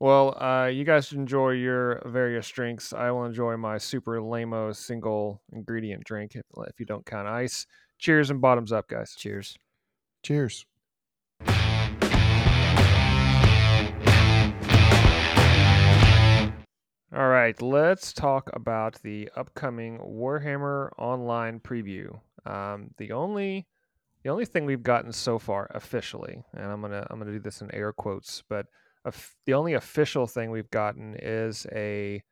Well, 0.00 0.42
uh, 0.42 0.68
you 0.68 0.84
guys 0.84 1.12
enjoy 1.12 1.50
your 1.50 2.00
various 2.06 2.48
drinks. 2.48 2.94
I 2.94 3.10
will 3.10 3.26
enjoy 3.26 3.58
my 3.58 3.76
super 3.76 4.18
lamo 4.22 4.72
single 4.72 5.42
ingredient 5.52 6.04
drink 6.04 6.36
if, 6.36 6.42
if 6.68 6.80
you 6.80 6.86
don't 6.86 7.04
count 7.04 7.28
ice. 7.28 7.66
Cheers 7.98 8.30
and 8.30 8.40
bottoms 8.40 8.72
up, 8.72 8.88
guys. 8.88 9.14
Cheers. 9.14 9.58
Cheers. 10.22 10.64
All 17.12 17.28
right, 17.28 17.60
let's 17.60 18.14
talk 18.14 18.48
about 18.54 19.02
the 19.02 19.28
upcoming 19.36 19.98
Warhammer 19.98 20.92
Online 20.96 21.60
preview. 21.60 22.18
Um, 22.46 22.92
the 22.96 23.12
only 23.12 23.66
the 24.24 24.30
only 24.30 24.46
thing 24.46 24.64
we've 24.64 24.82
gotten 24.82 25.12
so 25.12 25.38
far 25.38 25.70
officially, 25.74 26.42
and 26.54 26.72
I'm 26.72 26.80
gonna 26.80 27.06
I'm 27.10 27.18
gonna 27.18 27.32
do 27.32 27.38
this 27.38 27.60
in 27.60 27.74
air 27.74 27.92
quotes, 27.92 28.42
but 28.48 28.60
of 28.60 28.66
the 29.46 29.54
only 29.54 29.74
official 29.74 30.26
thing 30.26 30.50
we've 30.50 30.70
gotten 30.70 31.16
is 31.20 31.66
a 31.72 32.22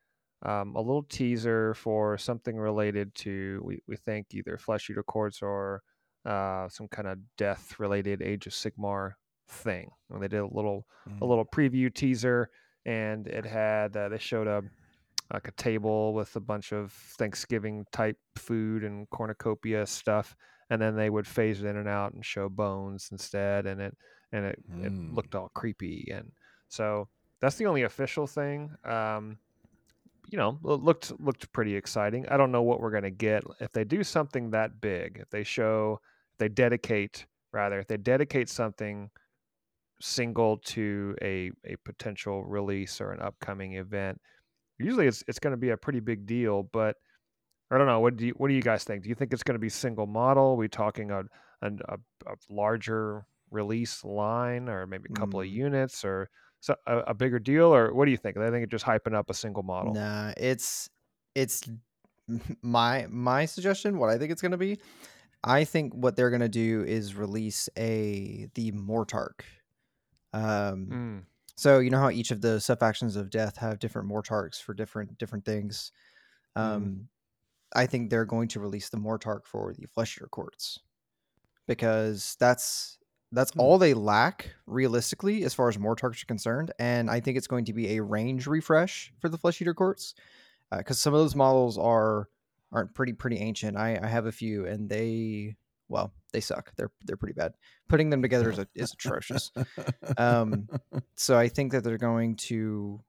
um, 0.42 0.76
a 0.76 0.80
little 0.80 1.02
teaser 1.02 1.74
for 1.74 2.16
something 2.16 2.56
related 2.56 3.12
to 3.16 3.60
we, 3.64 3.82
we 3.88 3.96
think 3.96 4.28
either 4.32 4.56
Flesh 4.56 4.88
Eater 4.88 5.02
Courts 5.02 5.42
or 5.42 5.82
uh, 6.24 6.68
some 6.68 6.86
kind 6.88 7.08
of 7.08 7.18
death 7.36 7.80
related 7.80 8.22
Age 8.22 8.46
of 8.46 8.52
Sigmar 8.52 9.12
thing. 9.48 9.90
And 10.10 10.22
they 10.22 10.28
did 10.28 10.40
a 10.40 10.46
little 10.46 10.86
a 11.22 11.24
little 11.26 11.44
preview 11.44 11.92
teaser 11.92 12.50
and 12.86 13.26
it 13.26 13.44
had 13.46 13.96
uh, 13.96 14.08
they 14.10 14.18
showed 14.18 14.46
a 14.46 14.62
like 15.32 15.48
a 15.48 15.52
table 15.52 16.14
with 16.14 16.36
a 16.36 16.40
bunch 16.40 16.72
of 16.72 16.92
Thanksgiving 17.18 17.84
type 17.92 18.16
food 18.36 18.82
and 18.84 19.10
cornucopia 19.10 19.86
stuff, 19.86 20.34
and 20.70 20.80
then 20.80 20.96
they 20.96 21.10
would 21.10 21.26
phase 21.26 21.62
it 21.62 21.66
in 21.66 21.76
and 21.76 21.88
out 21.88 22.14
and 22.14 22.24
show 22.24 22.48
bones 22.48 23.08
instead, 23.12 23.66
and 23.66 23.80
it 23.80 23.96
and 24.32 24.44
it, 24.46 24.58
it 24.82 24.92
Mm. 24.92 25.14
looked 25.14 25.34
all 25.34 25.50
creepy, 25.54 26.10
and 26.12 26.32
so 26.68 27.08
that's 27.40 27.56
the 27.56 27.66
only 27.66 27.82
official 27.82 28.26
thing. 28.26 28.70
Um, 28.84 29.38
you 30.30 30.38
know, 30.38 30.58
looked 30.62 31.12
looked 31.20 31.50
pretty 31.52 31.74
exciting. 31.76 32.28
I 32.28 32.36
don't 32.36 32.52
know 32.52 32.62
what 32.62 32.80
we're 32.80 32.90
gonna 32.90 33.10
get 33.10 33.44
if 33.60 33.72
they 33.72 33.84
do 33.84 34.04
something 34.04 34.50
that 34.50 34.80
big. 34.80 35.18
If 35.22 35.30
they 35.30 35.44
show 35.44 36.00
they 36.38 36.48
dedicate 36.48 37.26
rather 37.52 37.78
if 37.80 37.86
they 37.86 37.96
dedicate 37.96 38.48
something 38.48 39.10
single 40.00 40.58
to 40.58 41.16
a 41.22 41.50
a 41.64 41.76
potential 41.84 42.44
release 42.44 43.00
or 43.00 43.12
an 43.12 43.20
upcoming 43.20 43.74
event. 43.74 44.20
Usually, 44.78 45.06
it's 45.08 45.24
it's 45.26 45.38
going 45.40 45.52
to 45.52 45.56
be 45.56 45.70
a 45.70 45.76
pretty 45.76 46.00
big 46.00 46.26
deal, 46.26 46.64
but 46.72 46.96
I 47.70 47.78
don't 47.78 47.86
know. 47.86 48.00
What 48.00 48.16
do 48.16 48.26
you 48.26 48.34
what 48.36 48.48
do 48.48 48.54
you 48.54 48.62
guys 48.62 48.84
think? 48.84 49.02
Do 49.02 49.08
you 49.08 49.14
think 49.14 49.32
it's 49.32 49.42
going 49.42 49.56
to 49.56 49.60
be 49.60 49.68
single 49.68 50.06
model? 50.06 50.52
Are 50.52 50.56
we 50.56 50.68
talking 50.68 51.10
a, 51.10 51.22
a 51.62 51.68
a, 51.88 51.98
a 52.26 52.34
larger 52.50 53.26
release 53.50 54.04
line, 54.04 54.68
or 54.68 54.86
maybe 54.86 55.08
a 55.10 55.18
couple 55.18 55.40
of 55.40 55.46
Mm. 55.46 55.52
units, 55.52 56.04
or 56.04 56.30
so, 56.60 56.74
a, 56.86 56.98
a 56.98 57.14
bigger 57.14 57.38
deal, 57.38 57.74
or 57.74 57.92
what 57.94 58.04
do 58.04 58.10
you 58.10 58.16
think? 58.16 58.36
I 58.36 58.50
think 58.50 58.64
it's 58.64 58.70
just 58.70 58.84
hyping 58.84 59.14
up 59.14 59.30
a 59.30 59.34
single 59.34 59.62
model. 59.62 59.94
Nah, 59.94 60.32
it's 60.36 60.90
it's 61.34 61.62
my 62.62 63.06
my 63.08 63.44
suggestion. 63.46 63.98
What 63.98 64.10
I 64.10 64.18
think 64.18 64.32
it's 64.32 64.42
gonna 64.42 64.56
be. 64.56 64.78
I 65.44 65.64
think 65.64 65.94
what 65.94 66.16
they're 66.16 66.30
gonna 66.30 66.48
do 66.48 66.84
is 66.84 67.14
release 67.14 67.68
a 67.78 68.48
the 68.54 68.72
Mortarch. 68.72 69.42
Um, 70.32 70.90
Mm, 70.90 71.26
so 71.56 71.78
you 71.80 71.90
know 71.90 71.98
how 71.98 72.10
each 72.10 72.30
of 72.30 72.40
the 72.40 72.60
sub 72.60 72.80
factions 72.80 73.16
of 73.16 73.30
death 73.30 73.56
have 73.58 73.78
different 73.78 74.08
Mortarchs 74.08 74.62
for 74.62 74.74
different 74.74 75.18
different 75.18 75.44
things. 75.44 75.92
Mhm. 76.56 76.62
Um, 76.62 77.08
I 77.74 77.86
think 77.86 78.10
they're 78.10 78.26
going 78.26 78.48
to 78.48 78.60
release 78.60 78.90
the 78.90 78.98
Mortarch 78.98 79.46
for 79.46 79.74
the 79.74 79.86
Flesh 79.88 80.16
Eater 80.18 80.28
Courts 80.28 80.80
because 81.66 82.36
that's 82.40 82.98
that's 83.32 83.52
Hmm. 83.52 83.60
all 83.60 83.78
they 83.78 83.94
lack 83.94 84.54
realistically 84.66 85.44
as 85.44 85.54
far 85.54 85.68
as 85.68 85.76
Mortarchs 85.76 86.22
are 86.22 86.26
concerned, 86.26 86.72
and 86.78 87.10
I 87.10 87.20
think 87.20 87.36
it's 87.36 87.46
going 87.46 87.64
to 87.66 87.72
be 87.72 87.96
a 87.96 88.02
range 88.02 88.46
refresh 88.46 89.12
for 89.20 89.28
the 89.28 89.38
Flesh 89.38 89.60
Eater 89.60 89.74
Courts 89.74 90.14
because 90.76 90.98
some 91.00 91.14
of 91.14 91.20
those 91.20 91.34
models 91.36 91.78
are 91.78 92.28
aren't 92.72 92.94
pretty 92.94 93.12
pretty 93.14 93.38
ancient. 93.38 93.76
I, 93.76 93.98
I 94.02 94.06
have 94.06 94.26
a 94.26 94.32
few, 94.32 94.66
and 94.66 94.88
they 94.88 95.56
well 95.88 96.12
they 96.32 96.40
suck. 96.40 96.72
They're 96.76 96.90
they're 97.04 97.16
pretty 97.16 97.34
bad. 97.34 97.54
Putting 97.88 98.10
them 98.10 98.20
together 98.22 98.50
is, 98.50 98.58
a, 98.58 98.68
is 98.74 98.92
atrocious. 98.92 99.50
Um, 100.18 100.68
so 101.16 101.38
I 101.38 101.48
think 101.48 101.72
that 101.72 101.84
they're 101.84 101.96
going 101.98 102.36
to 102.36 103.00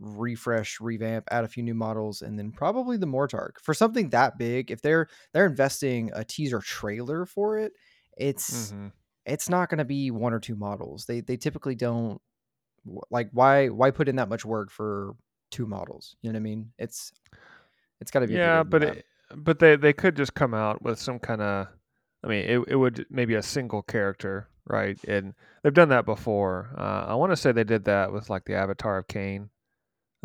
refresh, 0.00 0.80
revamp, 0.80 1.26
add 1.30 1.44
a 1.44 1.48
few 1.48 1.62
new 1.62 1.74
models, 1.74 2.22
and 2.22 2.38
then 2.38 2.52
probably 2.52 2.96
the 2.96 3.06
Mortarch 3.06 3.58
for 3.62 3.74
something 3.74 4.10
that 4.10 4.38
big. 4.38 4.70
If 4.70 4.82
they're 4.82 5.08
they're 5.32 5.46
investing 5.46 6.10
a 6.14 6.24
teaser 6.24 6.60
trailer 6.60 7.26
for 7.26 7.58
it, 7.58 7.72
it's 8.16 8.72
mhm. 8.72 8.92
It's 9.26 9.48
not 9.48 9.68
going 9.68 9.78
to 9.78 9.84
be 9.84 10.10
one 10.10 10.32
or 10.32 10.40
two 10.40 10.56
models. 10.56 11.04
They 11.04 11.20
they 11.20 11.36
typically 11.36 11.74
don't 11.74 12.20
like 13.10 13.28
why 13.32 13.68
why 13.68 13.90
put 13.90 14.08
in 14.08 14.16
that 14.16 14.28
much 14.28 14.44
work 14.44 14.70
for 14.70 15.14
two 15.50 15.66
models? 15.66 16.16
You 16.22 16.30
know 16.30 16.36
what 16.36 16.40
I 16.40 16.42
mean? 16.42 16.72
It's 16.78 17.12
it's 18.00 18.10
got 18.10 18.20
to 18.20 18.26
be 18.26 18.34
Yeah, 18.34 18.62
but 18.62 18.82
it, 18.82 19.04
but 19.34 19.58
they 19.58 19.76
they 19.76 19.92
could 19.92 20.16
just 20.16 20.34
come 20.34 20.54
out 20.54 20.82
with 20.82 20.98
some 20.98 21.18
kind 21.18 21.42
of. 21.42 21.68
I 22.24 22.26
mean, 22.26 22.44
it 22.44 22.60
it 22.68 22.76
would 22.76 23.06
maybe 23.10 23.34
a 23.34 23.42
single 23.42 23.82
character, 23.82 24.48
right? 24.66 24.98
And 25.04 25.34
they've 25.62 25.74
done 25.74 25.90
that 25.90 26.04
before. 26.04 26.74
Uh, 26.76 27.06
I 27.08 27.14
want 27.14 27.32
to 27.32 27.36
say 27.36 27.52
they 27.52 27.64
did 27.64 27.84
that 27.84 28.12
with 28.12 28.28
like 28.28 28.44
the 28.44 28.54
Avatar 28.54 28.98
of 28.98 29.06
Khaine. 29.06 29.48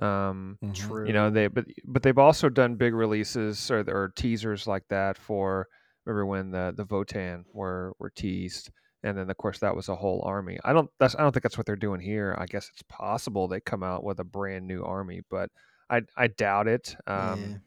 Um. 0.01 0.57
True. 0.73 1.05
you 1.05 1.13
know 1.13 1.29
they 1.29 1.47
but 1.47 1.65
but 1.85 2.01
they've 2.01 2.17
also 2.17 2.49
done 2.49 2.75
big 2.75 2.95
releases 2.95 3.69
or 3.69 3.81
or 3.87 4.11
teasers 4.15 4.65
like 4.65 4.83
that 4.89 5.17
for 5.17 5.67
remember 6.05 6.25
when 6.25 6.49
the 6.49 6.73
the 6.75 6.85
Votann 6.85 7.43
were 7.53 7.93
were 7.99 8.09
teased 8.09 8.71
and 9.03 9.17
then 9.17 9.29
of 9.29 9.37
course 9.37 9.59
that 9.59 9.75
was 9.75 9.89
a 9.89 9.95
whole 9.95 10.21
army. 10.25 10.57
I 10.63 10.73
don't 10.73 10.89
that's 10.99 11.15
I 11.15 11.19
don't 11.21 11.31
think 11.31 11.43
that's 11.43 11.57
what 11.57 11.65
they're 11.65 11.75
doing 11.75 11.99
here. 11.99 12.35
I 12.39 12.45
guess 12.45 12.69
it's 12.71 12.83
possible 12.83 13.47
they 13.47 13.59
come 13.61 13.83
out 13.83 14.03
with 14.03 14.19
a 14.19 14.23
brand 14.23 14.65
new 14.67 14.83
army, 14.83 15.21
but 15.29 15.49
I 15.89 16.01
I 16.17 16.27
doubt 16.27 16.67
it. 16.67 16.95
Um, 17.07 17.61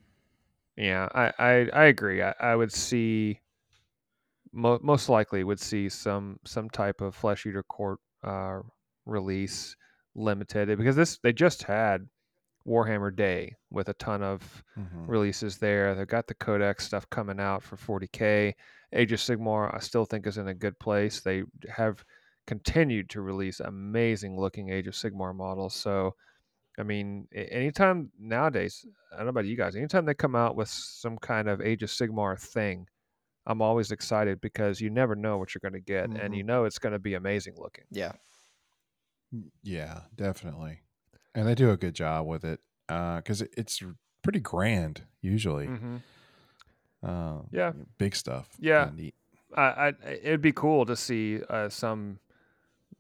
yeah, 0.77 1.09
I, 1.15 1.33
I, 1.39 1.69
I 1.73 1.85
agree. 1.87 2.23
I, 2.23 2.35
I 2.41 2.55
would 2.57 2.73
see 2.73 3.41
mo- 4.53 4.81
most 4.83 5.09
likely 5.09 5.45
would 5.45 5.61
see 5.61 5.89
some 5.89 6.39
some 6.45 6.69
type 6.71 7.01
of 7.01 7.15
flesh 7.15 7.47
eater 7.47 7.63
court 7.63 7.99
uh, 8.25 8.61
release 9.05 9.77
limited 10.15 10.77
because 10.79 10.97
this 10.97 11.19
they 11.23 11.33
just 11.33 11.63
had 11.63 12.09
Warhammer 12.67 13.15
Day 13.15 13.55
with 13.71 13.89
a 13.89 13.95
ton 13.95 14.23
of 14.23 14.63
Mhm. 14.79 15.07
releases 15.09 15.59
there. 15.59 15.95
They've 15.95 16.07
got 16.07 16.27
the 16.27 16.35
Codex 16.35 16.85
stuff 16.85 17.09
coming 17.11 17.39
out 17.39 17.63
for 17.63 17.77
40k. 17.77 18.55
Age 18.93 19.13
of 19.13 19.19
Sigmar, 19.21 19.75
I 19.75 19.79
still 19.81 20.05
think 20.05 20.27
is 20.27 20.39
in 20.39 20.49
a 20.49 20.55
good 20.55 20.79
place. 20.79 21.21
They 21.21 21.43
have 21.69 22.05
continued 22.47 23.11
to 23.11 23.21
release 23.21 23.61
amazing 23.61 24.39
looking 24.39 24.71
Age 24.71 24.87
of 24.87 24.95
Sigmar 24.95 25.35
models. 25.35 25.75
So 25.75 26.15
I 26.79 26.83
mean, 26.83 27.27
anytime 27.35 28.11
nowadays, 28.19 28.85
I 29.13 29.17
don't 29.17 29.27
know 29.27 29.31
about 29.31 29.47
you 29.47 29.57
guys, 29.57 29.77
anytime 29.77 30.05
they 30.05 30.13
come 30.15 30.37
out 30.37 30.57
with 30.57 30.69
some 30.69 31.17
kind 31.19 31.49
of 31.49 31.61
Age 31.63 31.83
of 31.83 31.89
Sigmar 31.89 32.39
thing, 32.39 32.87
I'm 33.47 33.63
always 33.63 33.93
excited 33.93 34.41
because 34.43 34.81
you 34.81 34.91
never 34.91 35.15
know 35.17 35.39
what 35.39 35.55
you're 35.55 35.61
going 35.61 35.73
to 35.73 35.81
get, 35.81 36.11
and 36.11 36.35
Mhm. 36.35 36.37
you 36.37 36.43
know 36.43 36.65
it's 36.65 36.79
going 36.79 36.93
to 36.93 36.99
be 36.99 37.15
amazing 37.15 37.55
looking. 37.57 37.85
Yeah. 37.91 38.13
Yeah, 39.63 40.01
definitely. 40.15 40.81
And 41.35 41.47
they 41.47 41.55
do 41.55 41.71
a 41.71 41.77
good 41.77 41.95
job 41.95 42.27
with 42.27 42.45
it 42.45 42.61
because 42.89 43.43
it, 43.43 43.53
it's 43.57 43.83
pretty 44.23 44.41
grand 44.41 45.03
usually. 45.21 45.67
Mm-hmm. 45.67 45.97
Uh, 47.03 47.41
Yeah. 47.53 47.73
big 47.99 48.15
stuff. 48.17 48.49
Yeah. 48.59 48.91
Neat. 48.95 49.15
I, 49.57 49.63
I, 49.63 49.89
it'd 50.23 50.41
be 50.43 50.53
cool 50.53 50.85
to 50.87 50.97
see 50.97 51.41
uh, 51.49 51.69
some 51.69 52.19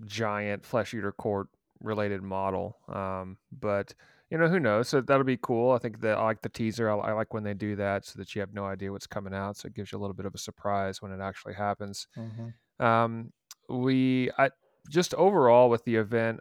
giant 0.04 0.64
flesh 0.64 0.94
eater 0.94 1.12
court 1.12 1.48
related 1.80 2.22
model, 2.22 2.78
um, 2.88 3.36
but 3.52 3.94
you 4.30 4.38
know 4.38 4.48
who 4.48 4.60
knows. 4.60 4.88
So 4.88 5.00
that'll 5.00 5.24
be 5.24 5.36
cool. 5.36 5.72
I 5.72 5.78
think 5.78 6.00
that 6.00 6.18
I 6.18 6.24
like 6.24 6.42
the 6.42 6.48
teaser. 6.48 6.88
I, 6.90 6.96
I 6.96 7.12
like 7.12 7.34
when 7.34 7.42
they 7.42 7.54
do 7.54 7.76
that, 7.76 8.04
so 8.04 8.18
that 8.18 8.34
you 8.34 8.40
have 8.40 8.52
no 8.54 8.64
idea 8.64 8.92
what's 8.92 9.06
coming 9.06 9.34
out. 9.34 9.56
So 9.56 9.66
it 9.66 9.74
gives 9.74 9.92
you 9.92 9.98
a 9.98 10.00
little 10.00 10.14
bit 10.14 10.26
of 10.26 10.34
a 10.34 10.38
surprise 10.38 11.02
when 11.02 11.12
it 11.12 11.20
actually 11.20 11.54
happens. 11.54 12.06
Mhm. 12.16 12.54
Um, 12.84 13.32
we 13.68 14.30
I 14.38 14.50
just 14.88 15.14
overall 15.14 15.68
with 15.68 15.84
the 15.84 15.96
event 15.96 16.40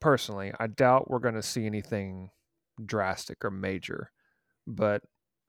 personally, 0.00 0.52
I 0.58 0.66
doubt 0.66 1.10
we're 1.10 1.18
going 1.20 1.34
to 1.34 1.42
see 1.42 1.66
anything 1.66 2.30
drastic 2.84 3.44
or 3.44 3.50
major, 3.50 4.10
but 4.66 5.02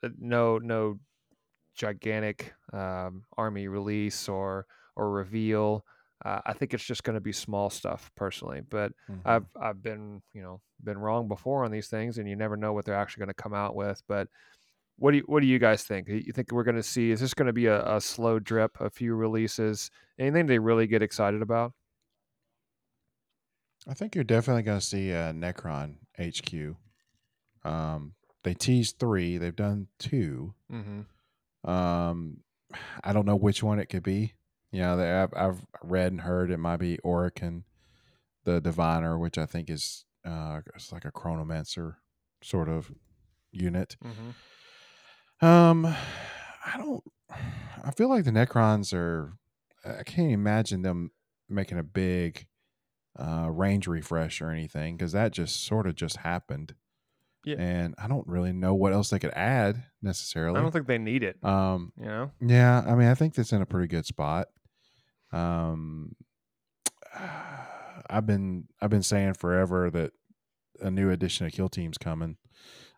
uh, 0.03 0.09
no 0.19 0.57
no 0.59 0.99
gigantic 1.77 2.53
um, 2.73 3.23
army 3.37 3.67
release 3.69 4.27
or 4.27 4.65
or 4.95 5.11
reveal. 5.11 5.85
Uh, 6.25 6.41
I 6.45 6.53
think 6.53 6.73
it's 6.73 6.83
just 6.83 7.03
going 7.03 7.13
to 7.13 7.21
be 7.21 7.31
small 7.31 7.69
stuff 7.69 8.11
personally, 8.15 8.61
but 8.67 8.91
Mhm. 9.09 9.21
I've 9.23 9.45
I've 9.61 9.81
been 9.83 10.21
you 10.33 10.41
know 10.41 10.59
been 10.83 10.97
wrong 10.97 11.27
before 11.27 11.63
on 11.63 11.71
these 11.71 11.87
things, 11.87 12.17
and 12.17 12.27
you 12.27 12.35
never 12.35 12.57
know 12.57 12.73
what 12.73 12.85
they're 12.85 12.95
actually 12.95 13.21
going 13.21 13.35
to 13.35 13.43
come 13.43 13.53
out 13.53 13.75
with. 13.75 14.01
But 14.07 14.27
what 14.97 15.11
do 15.11 15.17
you 15.17 15.23
what 15.27 15.41
do 15.41 15.47
you 15.47 15.59
guys 15.59 15.83
think? 15.83 16.07
You 16.07 16.33
think 16.33 16.51
we're 16.51 16.63
going 16.63 16.75
to 16.75 16.83
see? 16.83 17.11
Is 17.11 17.19
this 17.19 17.35
going 17.35 17.45
to 17.47 17.53
be 17.53 17.67
a, 17.67 17.97
a 17.97 18.01
slow 18.01 18.39
drip, 18.39 18.79
a 18.81 18.89
few 18.89 19.13
releases? 19.15 19.91
Anything 20.17 20.47
they 20.47 20.57
really 20.59 20.87
get 20.87 21.03
excited 21.03 21.43
about? 21.43 21.73
I 23.87 23.93
think 23.93 24.15
you're 24.15 24.23
definitely 24.23 24.63
going 24.63 24.79
to 24.79 24.85
see 24.85 25.13
uh, 25.13 25.31
Necron 25.33 25.97
HQ. 26.19 26.75
Um, 27.63 28.13
they 28.43 28.53
teased 28.53 28.97
three. 28.99 29.37
They've 29.37 29.55
done 29.55 29.87
two. 29.99 30.55
Mm-hmm. 30.71 31.01
Um, 31.63 32.37
I 33.03 33.13
don't 33.13 33.25
know 33.25 33.35
which 33.35 33.63
one 33.63 33.79
it 33.79 33.87
could 33.87 34.03
be. 34.03 34.33
You 34.71 34.81
know, 34.81 34.97
they, 34.97 35.11
I've, 35.11 35.33
I've 35.35 35.65
read 35.83 36.11
and 36.11 36.21
heard 36.21 36.51
it 36.51 36.57
might 36.57 36.77
be 36.77 36.97
Orikan, 37.03 37.63
the 38.43 38.59
Diviner, 38.59 39.17
which 39.17 39.37
I 39.37 39.45
think 39.45 39.69
is 39.69 40.05
uh, 40.25 40.61
it's 40.75 40.91
like 40.91 41.05
a 41.05 41.11
Chronomancer 41.11 41.95
sort 42.43 42.67
of 42.67 42.91
unit. 43.51 43.95
Mm-hmm. 44.03 45.45
Um, 45.45 45.85
I 45.85 46.77
don't. 46.77 47.03
I 47.83 47.91
feel 47.91 48.09
like 48.09 48.25
the 48.25 48.31
Necrons 48.31 48.93
are. 48.93 49.33
I 49.85 50.03
can't 50.03 50.31
imagine 50.31 50.81
them 50.81 51.11
making 51.47 51.77
a 51.77 51.83
big 51.83 52.47
uh, 53.17 53.49
range 53.49 53.87
refresh 53.87 54.41
or 54.41 54.49
anything 54.49 54.97
because 54.97 55.13
that 55.13 55.31
just 55.31 55.63
sort 55.63 55.87
of 55.87 55.95
just 55.95 56.17
happened. 56.17 56.75
Yeah. 57.47 57.55
And 57.59 57.95
I 57.97 58.07
don't 58.07 58.27
really 58.27 58.51
know 58.51 58.75
what 58.75 58.91
else 58.93 59.09
they 59.09 59.19
could 59.19 59.31
add 59.33 59.81
necessarily. 60.01 60.59
I 60.59 60.61
don't 60.61 60.71
think 60.71 60.85
they 60.87 60.97
need 60.97 61.23
it. 61.23 61.43
um, 61.43 61.93
You 61.97 62.05
know. 62.05 62.31
yeah, 62.41 62.83
I 62.85 62.95
mean, 62.95 63.07
I 63.07 63.13
think 63.15 63.35
that's 63.35 63.53
in 63.53 63.61
a 63.61 63.65
pretty 63.65 63.87
good 63.87 64.05
spot. 64.05 64.47
Um, 65.31 66.15
I've 68.09 68.25
been 68.25 68.65
I've 68.81 68.89
been 68.89 69.03
saying 69.03 69.33
forever 69.33 69.89
that 69.91 70.11
a 70.81 70.91
new 70.91 71.09
edition 71.09 71.45
of 71.45 71.51
Kill 71.51 71.69
Team's 71.69 71.97
coming, 71.97 72.37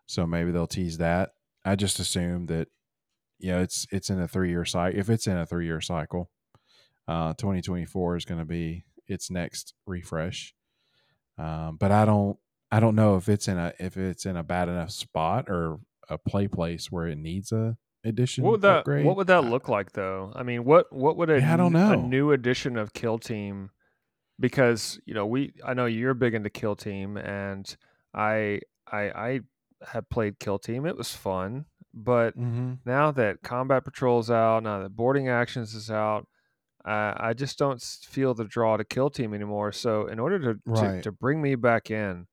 so 0.06 0.26
maybe 0.26 0.50
they'll 0.50 0.66
tease 0.66 0.98
that. 0.98 1.30
I 1.64 1.76
just 1.76 1.98
assume 1.98 2.46
that 2.46 2.68
you 3.38 3.52
know 3.52 3.60
it's 3.60 3.86
it's 3.90 4.10
in 4.10 4.20
a 4.20 4.28
three 4.28 4.50
year 4.50 4.64
cycle. 4.64 4.98
If 4.98 5.10
it's 5.10 5.26
in 5.26 5.36
a 5.36 5.46
three 5.46 5.66
year 5.66 5.80
cycle, 5.80 6.30
uh, 7.08 7.34
2024 7.34 8.16
is 8.16 8.24
going 8.24 8.40
to 8.40 8.46
be 8.46 8.84
its 9.06 9.30
next 9.30 9.74
refresh. 9.86 10.54
Um, 11.38 11.76
but 11.80 11.90
I 11.90 12.04
don't 12.04 12.38
I 12.72 12.80
don't 12.80 12.94
know 12.94 13.16
if 13.16 13.28
it's 13.28 13.48
in 13.48 13.58
a 13.58 13.72
if 13.78 13.96
it's 13.96 14.26
in 14.26 14.36
a 14.36 14.42
bad 14.42 14.68
enough 14.68 14.90
spot 14.90 15.46
or 15.48 15.80
a 16.08 16.18
play 16.18 16.48
place 16.48 16.90
where 16.90 17.06
it 17.06 17.18
needs 17.18 17.52
a 17.52 17.76
edition 18.04 18.44
What 18.44 18.52
would 18.52 18.60
that 18.62 18.78
upgrade. 18.78 19.04
What 19.04 19.16
would 19.16 19.26
that 19.26 19.44
I- 19.44 19.48
look 19.48 19.68
like 19.68 19.92
though? 19.92 20.32
I 20.34 20.42
mean, 20.42 20.64
what 20.64 20.92
what 20.92 21.16
would 21.16 21.30
a, 21.30 21.38
Yeah, 21.40 21.54
I 21.54 21.56
don't 21.56 21.74
n- 21.76 21.92
a 21.92 21.96
know. 21.96 22.06
new 22.06 22.32
edition 22.32 22.76
of 22.76 22.92
Kill 22.92 23.18
Team? 23.18 23.70
Because 24.38 24.98
you 25.04 25.12
know 25.14 25.26
we 25.26 25.52
I 25.64 25.74
know 25.74 25.84
you're 25.86 26.14
big 26.14 26.34
into 26.34 26.48
Kill 26.50 26.74
Team, 26.76 27.16
and 27.18 27.76
I 28.14 28.60
I 28.90 29.00
I 29.10 29.40
have 29.88 30.08
played 30.08 30.38
Kill 30.38 30.58
Team. 30.58 30.86
It 30.86 30.96
was 30.96 31.14
fun, 31.14 31.66
But 31.92 32.38
Mm-hmm. 32.38 32.74
now 32.86 33.10
that 33.10 33.42
combat 33.42 33.84
patrol's 33.84 34.30
out, 34.30 34.62
now 34.62 34.82
that 34.82 34.96
boarding 34.96 35.28
actions 35.28 35.74
is 35.74 35.90
out, 35.90 36.26
uh, 36.86 37.12
I 37.16 37.34
just 37.34 37.58
don't 37.58 37.82
feel 37.82 38.32
the 38.32 38.44
draw 38.44 38.76
to 38.78 38.84
kill 38.84 39.10
team 39.10 39.34
anymore. 39.34 39.72
So 39.72 40.06
in 40.06 40.18
order 40.18 40.38
to, 40.54 40.74
to 40.76 41.02
to 41.02 41.12
bring 41.12 41.42
me 41.42 41.54
back 41.56 41.90
in, 41.90 42.26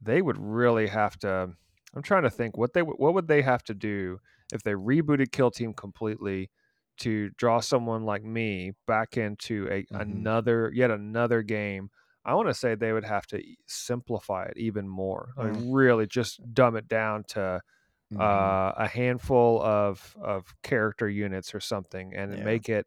they 0.00 0.22
would 0.22 0.38
really 0.38 0.88
have 0.88 1.18
to. 1.20 1.50
I'm 1.94 2.02
trying 2.02 2.24
to 2.24 2.30
think 2.30 2.56
what 2.56 2.72
they 2.74 2.82
would- 2.82 2.98
what 2.98 3.14
would 3.14 3.28
they 3.28 3.42
have 3.42 3.64
to 3.64 3.74
do 3.74 4.20
if 4.52 4.62
they 4.62 4.72
rebooted 4.72 5.32
kill 5.32 5.50
team 5.50 5.74
completely 5.74 6.50
to 6.98 7.30
draw 7.30 7.60
someone 7.60 8.04
like 8.04 8.22
me 8.24 8.72
back 8.86 9.16
into 9.16 9.68
a 9.70 9.86
Mhm. 9.90 9.98
another 10.00 10.70
yet 10.74 10.90
another 10.90 11.42
game. 11.42 11.90
I 12.24 12.34
want 12.34 12.48
to 12.48 12.54
say 12.54 12.74
they 12.74 12.92
would 12.92 13.04
have 13.04 13.26
to 13.28 13.42
simplify 13.66 14.44
it 14.46 14.56
even 14.58 14.88
more. 14.88 15.32
Like 15.36 15.52
really 15.54 16.06
just 16.06 16.40
dumb 16.54 16.76
it 16.76 16.88
down 16.88 17.24
to 17.28 17.62
Mhm. 18.10 18.58
uh, 18.64 18.72
a 18.76 18.88
handful 18.88 19.62
of 19.62 20.16
of 20.20 20.54
character 20.62 21.08
units 21.08 21.54
or 21.54 21.60
something, 21.60 22.14
and 22.14 22.36
Yeah. 22.36 22.42
make 22.42 22.68
it, 22.68 22.86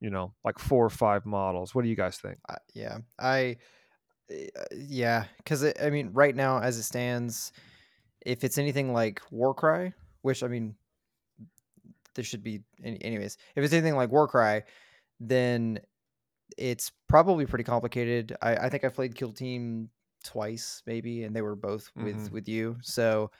you 0.00 0.10
know, 0.10 0.34
like 0.44 0.58
four 0.60 0.86
or 0.86 0.90
five 0.90 1.26
models. 1.26 1.74
What 1.74 1.82
do 1.84 1.88
you 1.90 1.96
guys 1.96 2.18
think? 2.18 2.40
I, 2.48 2.56
yeah, 2.74 2.98
I, 3.18 3.52
uh, 3.52 3.54
yeah, 4.76 5.24
because 5.38 5.64
I 5.64 5.90
mean, 5.90 6.10
right 6.12 6.34
now 6.34 6.60
as 6.60 6.78
it 6.78 6.82
stands, 6.84 7.52
if 8.24 8.44
it's 8.44 8.58
anything 8.58 8.92
like 8.92 9.20
Warcry, 9.30 9.92
which 10.22 10.42
I 10.42 10.48
mean, 10.48 10.74
there 12.14 12.24
should 12.24 12.42
be 12.42 12.62
anyways. 12.82 13.36
If 13.56 13.64
it's 13.64 13.72
anything 13.72 13.96
like 13.96 14.10
Warcry, 14.10 14.62
then 15.20 15.80
it's 16.56 16.90
probably 17.08 17.46
pretty 17.46 17.64
complicated. 17.64 18.36
I, 18.42 18.56
I 18.56 18.68
think 18.68 18.84
I 18.84 18.88
played 18.88 19.14
Kill 19.14 19.32
Team 19.32 19.90
twice, 20.24 20.82
maybe, 20.86 21.24
and 21.24 21.34
they 21.34 21.42
were 21.42 21.54
both 21.56 21.90
with 21.94 22.16
Mhm. 22.16 22.30
with 22.32 22.48
you. 22.48 22.76
So, 22.82 23.30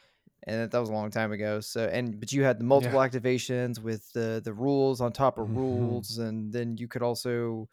and 0.44 0.60
that- 0.62 0.70
that 0.70 0.78
was 0.78 0.88
a 0.90 0.92
long 0.92 1.10
time 1.10 1.32
ago. 1.32 1.60
So, 1.60 1.86
and 1.86 2.20
but 2.20 2.32
you 2.32 2.44
had 2.44 2.60
the 2.60 2.64
multiple 2.64 3.00
activations 3.00 3.80
with 3.80 4.10
the 4.12 4.40
the 4.44 4.52
rules 4.54 5.00
on 5.00 5.12
top 5.12 5.38
of 5.38 5.48
Mhm. 5.48 5.56
rules, 5.56 6.18
and 6.18 6.52
then 6.52 6.76
you 6.76 6.86
could 6.88 7.02
also 7.02 7.68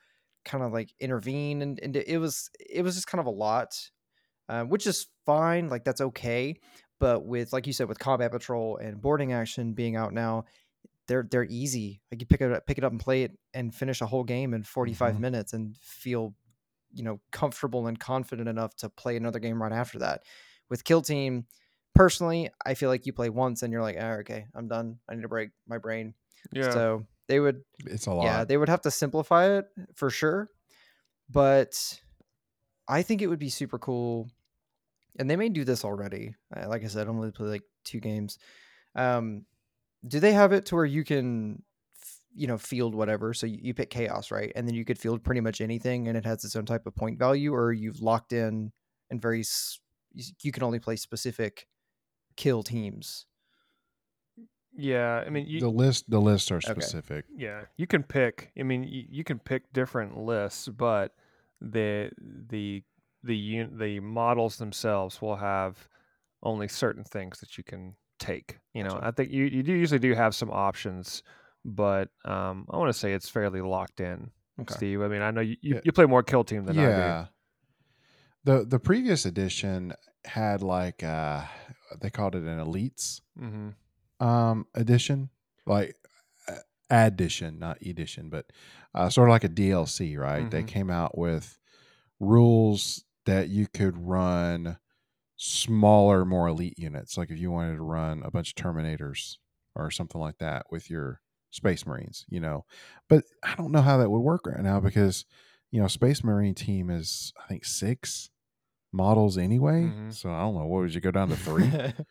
kind 0.46 0.64
of 0.64 0.72
like 0.74 0.94
intervene, 1.00 1.62
and, 1.62 1.80
and 1.82 1.96
it 1.96 2.20
was 2.20 2.50
it 2.60 2.84
was 2.84 2.96
just 2.96 3.08
kind 3.08 3.20
of 3.20 3.26
a 3.28 3.32
lot, 3.32 3.76
uh, 4.50 4.64
which 4.64 4.88
is 4.88 5.08
fine. 5.26 5.70
Like 5.70 5.84
that's 5.86 6.02
okay. 6.02 6.60
But 7.00 7.26
with 7.26 7.54
like 7.54 7.68
you 7.68 7.74
said, 7.74 7.90
with 7.90 8.00
combat 8.00 8.32
patrol 8.32 8.78
and 8.78 9.02
boarding 9.02 9.34
action 9.34 9.74
being 9.74 9.96
out 9.96 10.14
now, 10.14 10.46
they're 11.08 11.28
they're 11.30 11.46
easy. 11.46 12.02
Like 12.12 12.22
you 12.22 12.28
pick 12.28 12.42
it 12.42 12.52
up, 12.52 12.66
pick 12.66 12.78
it 12.78 12.84
up 12.84 12.92
and 12.92 13.00
play 13.00 13.24
it, 13.24 13.38
and 13.54 13.74
finish 13.74 14.02
a 14.02 14.06
whole 14.08 14.24
game 14.24 14.54
in 14.54 14.64
45 14.64 15.16
Mhm. 15.16 15.20
minutes, 15.20 15.54
and 15.54 15.78
feel 15.78 16.36
you 16.94 17.04
know 17.04 17.20
comfortable 17.32 17.88
and 17.88 18.00
confident 18.00 18.50
enough 18.50 18.76
to 18.78 18.90
play 18.90 19.18
another 19.18 19.40
game 19.40 19.62
right 19.62 19.72
after 19.74 20.00
that. 20.00 20.24
With 20.70 20.84
Kill 20.84 21.02
Team, 21.02 21.46
personally, 21.94 22.50
I 22.66 22.74
feel 22.74 22.90
like 22.90 23.06
you 23.06 23.14
play 23.14 23.30
once 23.30 23.62
and 23.64 23.72
you're 23.72 23.82
like, 23.84 23.98
oh, 24.00 24.14
okay, 24.22 24.48
I'm 24.56 24.68
done. 24.68 25.00
I 25.10 25.16
need 25.16 25.22
to 25.24 25.28
break 25.30 25.52
my 25.68 25.78
brain. 25.78 26.16
Yeah, 26.52 26.82
So 26.82 27.06
they 27.28 27.40
would, 27.40 27.64
It's 27.86 28.08
a 28.08 28.14
lot. 28.14 28.26
yeah, 28.26 28.44
they 28.46 28.58
would 28.58 28.70
have 28.70 28.82
to 28.82 28.92
simplify 28.92 29.58
it 29.58 29.66
for 29.96 30.10
sure. 30.10 30.50
But 31.30 32.02
I 32.88 33.04
think 33.04 33.22
it 33.22 33.28
would 33.28 33.40
be 33.40 33.50
super 33.50 33.80
cool, 33.80 34.30
and 35.20 35.30
they 35.30 35.36
may 35.36 35.50
do 35.50 35.64
this 35.64 35.86
already. 35.86 36.36
Uh, 36.56 36.68
Like 36.70 36.84
I 36.84 36.88
said, 36.88 37.08
I 37.08 37.10
only 37.10 37.32
play 37.32 37.48
like 37.50 37.64
two 37.84 38.00
games. 38.00 38.38
Um, 38.96 39.46
do 40.08 40.20
they 40.20 40.34
have 40.34 40.54
it 40.54 40.68
to 40.68 40.76
where 40.76 40.86
you 40.86 41.04
can, 41.04 41.64
you 42.34 42.48
know, 42.48 42.58
field 42.58 42.96
whatever? 42.96 43.34
So 43.34 43.48
you, 43.48 43.74
pick 43.74 43.90
chaos, 43.92 44.32
right? 44.32 44.52
And 44.56 44.68
then 44.68 44.76
you 44.76 44.86
could 44.86 45.00
field 45.00 45.24
pretty 45.24 45.42
much 45.42 45.62
anything, 45.62 46.08
and 46.08 46.18
it 46.18 46.26
has 46.26 46.44
its 46.46 46.56
own 46.56 46.66
type 46.66 46.88
of 46.88 46.96
point 46.96 47.20
value, 47.20 47.54
or 47.54 47.74
you've 47.74 48.02
locked 48.02 48.34
in 48.34 48.74
and 49.12 49.22
very, 49.22 49.42
s- 49.42 49.80
you 50.14 50.22
s- 50.24 50.34
you 50.44 50.52
can 50.52 50.64
only 50.64 50.80
play 50.80 50.96
specific 50.98 51.68
kill 52.38 52.64
teams. 52.64 53.28
Yeah. 54.78 55.24
I 55.26 55.30
mean, 55.30 55.48
you, 55.48 55.60
the 55.60 55.70
list 55.70 56.10
the 56.10 56.20
lists 56.20 56.52
are 56.52 56.58
Okay. 56.58 56.72
specific. 56.72 57.26
Yeah, 57.36 57.62
you 57.78 57.88
can 57.88 58.04
pick. 58.04 58.52
I 58.60 58.64
mean, 58.64 58.84
you, 58.84 59.06
you 59.10 59.24
can 59.24 59.40
pick 59.40 59.72
different 59.74 60.18
lists, 60.18 60.68
but 60.68 61.16
the 61.62 62.12
the 62.20 62.84
the 63.24 63.36
un, 63.36 63.78
the 63.78 64.00
models 64.00 64.58
themselves 64.58 65.22
will 65.22 65.38
have 65.38 65.88
only 66.44 66.68
certain 66.68 67.04
things 67.04 67.40
that 67.40 67.58
you 67.58 67.64
can 67.64 67.96
take. 68.20 68.60
You 68.74 68.84
know. 68.84 69.00
I 69.02 69.12
think 69.12 69.32
you 69.32 69.46
you 69.46 69.64
do 69.64 69.74
usually 69.74 70.00
do 70.00 70.14
have 70.14 70.36
some 70.36 70.52
options, 70.52 71.24
but 71.64 72.10
um, 72.24 72.68
I 72.70 72.78
want 72.78 72.90
to 72.90 73.00
say 73.00 73.14
it's 73.14 73.30
fairly 73.30 73.62
locked 73.62 74.00
in. 74.00 74.32
Okay. 74.62 74.74
Steve, 74.74 75.02
I 75.02 75.10
mean, 75.10 75.22
I 75.22 75.32
know 75.32 75.42
you, 75.42 75.58
you, 75.62 75.82
you 75.84 75.92
play 75.92 76.06
more 76.06 76.24
kill 76.24 76.44
team 76.46 76.66
than 76.66 76.80
I 76.80 76.84
yeah. 76.84 77.26
The 78.46 78.64
the 78.64 78.80
previous 78.80 79.26
edition 79.26 79.94
had 80.24 80.62
like 80.62 81.04
uh 81.04 81.44
they 82.00 82.10
called 82.10 82.36
it 82.36 82.44
an 82.44 82.60
elites 82.60 83.22
do. 83.38 83.70
Um 84.20 84.68
edition, 84.76 85.30
like 85.66 85.96
addition, 86.90 87.60
not 87.60 87.82
edition, 87.82 88.30
but 88.30 88.52
uh, 88.94 89.10
sort 89.10 89.30
of 89.30 89.34
like 89.34 89.44
a 89.44 89.50
DLC, 89.50 90.18
right? 90.18 90.50
They 90.50 90.64
Mhm. 90.64 90.68
came 90.68 90.90
out 90.90 91.18
with 91.18 91.58
rules 92.20 93.06
that 93.26 93.50
you 93.50 93.68
could 93.68 93.98
run 93.98 94.78
smaller, 95.38 96.26
more 96.26 96.48
elite 96.48 96.80
units. 96.80 97.18
Like 97.18 97.32
if 97.32 97.40
you 97.40 97.52
wanted 97.52 97.76
to 97.76 97.82
run 97.84 98.24
a 98.24 98.32
bunch 98.32 98.50
of 98.52 98.56
Terminators 98.56 99.38
or 99.76 99.92
something 99.92 100.22
like 100.22 100.38
that 100.40 100.68
with 100.72 100.90
your 100.90 101.22
Space 101.52 101.86
Marines, 101.86 102.26
you 102.30 102.40
know. 102.40 102.66
But 103.10 103.26
I 103.44 103.56
don't 103.56 103.72
know 103.72 103.82
how 103.82 103.98
that 103.98 104.10
would 104.12 104.20
work 104.20 104.46
right 104.48 104.62
now 104.64 104.80
because, 104.80 105.26
you 105.72 105.82
know, 105.82 105.88
Space 105.88 106.24
Marine 106.24 106.56
team 106.56 106.90
is 106.90 107.34
I 107.44 107.48
think 107.48 107.66
six 107.66 108.30
models 108.94 109.38
anyway. 109.38 109.84
Mhm. 109.84 110.14
So 110.14 110.32
I 110.32 110.42
don't 110.42 110.56
know. 110.56 110.66
What 110.66 110.82
would 110.82 110.94
you 110.96 111.02
go 111.02 111.12
down 111.12 111.30
to 111.30 111.38
three? 111.38 111.72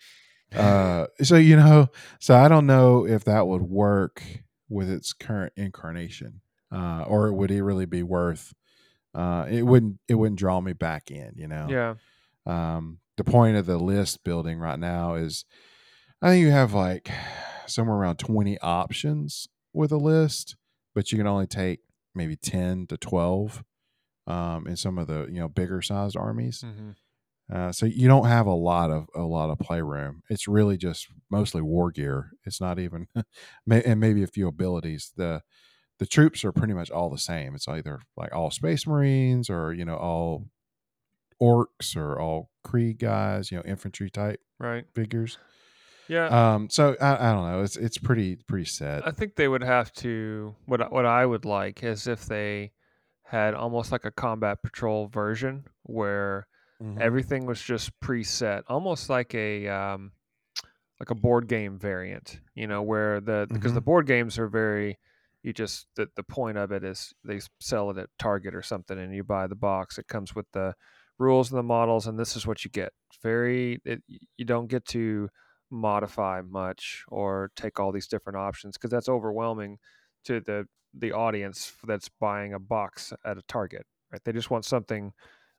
uh 0.56 1.06
so 1.22 1.36
you 1.36 1.56
know 1.56 1.88
so 2.20 2.36
i 2.36 2.48
don't 2.48 2.66
know 2.66 3.06
if 3.06 3.24
that 3.24 3.46
would 3.46 3.62
work 3.62 4.22
with 4.68 4.90
its 4.90 5.12
current 5.12 5.52
incarnation 5.56 6.40
uh 6.72 7.04
or 7.06 7.32
would 7.32 7.50
it 7.50 7.62
really 7.62 7.86
be 7.86 8.02
worth 8.02 8.54
uh 9.14 9.46
it 9.50 9.62
wouldn't 9.62 9.98
it 10.08 10.14
wouldn't 10.14 10.38
draw 10.38 10.60
me 10.60 10.72
back 10.72 11.10
in 11.10 11.32
you 11.36 11.46
know? 11.48 11.66
Yeah. 11.68 11.94
um 12.46 12.98
the 13.16 13.24
point 13.24 13.56
of 13.56 13.66
the 13.66 13.78
list 13.78 14.24
building 14.24 14.58
right 14.58 14.78
now 14.78 15.14
is 15.14 15.44
i 16.20 16.28
think 16.30 16.42
you 16.42 16.50
have 16.50 16.72
like 16.74 17.10
somewhere 17.66 17.96
around 17.96 18.18
20 18.18 18.58
options 18.60 19.48
with 19.72 19.92
a 19.92 19.96
list 19.96 20.56
but 20.94 21.10
you 21.12 21.18
can 21.18 21.26
only 21.26 21.46
take 21.46 21.80
maybe 22.14 22.36
10 22.36 22.86
to 22.88 22.96
12 22.96 23.64
um 24.26 24.66
in 24.66 24.76
some 24.76 24.98
of 24.98 25.06
the 25.06 25.26
you 25.30 25.38
know 25.38 25.48
bigger 25.48 25.82
sized 25.82 26.16
armies. 26.16 26.62
Hmm 26.62 26.90
uh, 27.52 27.72
so 27.72 27.86
you 27.86 28.08
don't 28.08 28.26
have 28.26 28.46
a 28.46 28.54
lot 28.54 28.90
of 28.90 29.08
a 29.14 29.22
lot 29.22 29.50
of 29.50 29.58
playroom. 29.58 30.22
It's 30.30 30.48
really 30.48 30.76
just 30.76 31.08
mostly 31.30 31.60
war 31.62 31.90
gear. 31.90 32.30
It's 32.44 32.60
not 32.60 32.78
even, 32.78 33.06
and 33.70 34.00
maybe 34.00 34.22
a 34.22 34.26
few 34.26 34.48
abilities. 34.48 35.12
the 35.16 35.42
The 35.98 36.06
troops 36.06 36.44
are 36.44 36.52
pretty 36.52 36.74
much 36.74 36.90
all 36.90 37.10
the 37.10 37.18
same. 37.18 37.54
It's 37.54 37.68
either 37.68 38.00
like 38.16 38.32
all 38.34 38.50
Space 38.50 38.86
Marines 38.86 39.48
or 39.50 39.72
you 39.72 39.84
know 39.84 39.96
all 39.96 40.46
orcs 41.42 41.96
or 41.96 42.18
all 42.18 42.50
Krieg 42.62 42.98
guys. 42.98 43.50
You 43.50 43.58
know 43.58 43.64
infantry 43.64 44.10
type 44.10 44.40
Right. 44.58 44.84
figures. 44.94 45.38
Yeah. 46.08 46.26
Um, 46.54 46.68
so 46.70 46.96
I, 47.00 47.28
I 47.28 47.32
don't 47.32 47.50
know. 47.50 47.62
It's 47.62 47.76
it's 47.76 47.98
pretty 47.98 48.36
pretty 48.36 48.66
set. 48.66 49.06
I 49.06 49.10
think 49.10 49.36
they 49.36 49.48
would 49.48 49.62
have 49.62 49.92
to. 49.94 50.54
What 50.66 50.92
what 50.92 51.06
I 51.06 51.24
would 51.26 51.44
like 51.44 51.82
is 51.82 52.06
if 52.06 52.26
they 52.26 52.72
had 53.24 53.54
almost 53.54 53.90
like 53.90 54.04
a 54.04 54.10
combat 54.10 54.62
patrol 54.62 55.08
version 55.08 55.64
where 55.84 56.46
Mhm. 56.80 57.00
everything 57.00 57.46
was 57.46 57.62
just 57.62 57.98
preset, 58.00 58.62
almost 58.68 59.08
like 59.10 59.34
a 59.34 59.68
um, 59.68 60.12
like 61.00 61.10
a 61.10 61.14
board 61.14 61.48
game 61.48 61.78
variant. 61.78 62.40
You 62.54 62.66
know, 62.66 62.82
where 62.82 63.20
the 63.20 63.48
because 63.52 63.74
the 63.74 63.80
Mhm. 63.80 63.82
board 63.82 64.06
games 64.06 64.38
are 64.38 64.48
very 64.48 64.98
you 65.42 65.52
just 65.52 65.88
the, 65.96 66.08
the 66.16 66.22
point 66.24 66.56
of 66.58 66.72
it 66.72 66.84
is 66.84 67.14
they 67.24 67.40
sell 67.60 67.90
it 67.90 67.98
at 67.98 68.10
Target 68.18 68.54
or 68.54 68.62
something, 68.62 68.98
and 68.98 69.14
you 69.14 69.24
buy 69.24 69.46
the 69.46 69.56
box. 69.56 69.98
It 69.98 70.08
comes 70.08 70.34
with 70.34 70.50
the 70.52 70.74
rules 71.18 71.50
and 71.50 71.58
the 71.58 71.62
models, 71.62 72.06
and 72.06 72.18
this 72.18 72.36
is 72.36 72.46
what 72.46 72.64
you 72.64 72.70
get. 72.70 72.92
Very 73.22 73.80
it, 73.84 74.02
you 74.08 74.44
don't 74.44 74.68
get 74.68 74.84
to 74.86 75.28
modify 75.70 76.40
much 76.42 77.04
or 77.08 77.50
take 77.56 77.80
all 77.80 77.90
these 77.92 78.06
different 78.06 78.36
options 78.36 78.76
because 78.76 78.90
that's 78.90 79.08
overwhelming 79.08 79.78
to 80.24 80.40
the 80.40 80.66
the 80.92 81.12
audience 81.12 81.76
that's 81.84 82.08
buying 82.08 82.52
a 82.54 82.58
box 82.58 83.12
at 83.24 83.38
a 83.38 83.42
Target. 83.42 83.86
Right? 84.12 84.22
They 84.24 84.32
just 84.32 84.50
want 84.50 84.64
something 84.64 85.12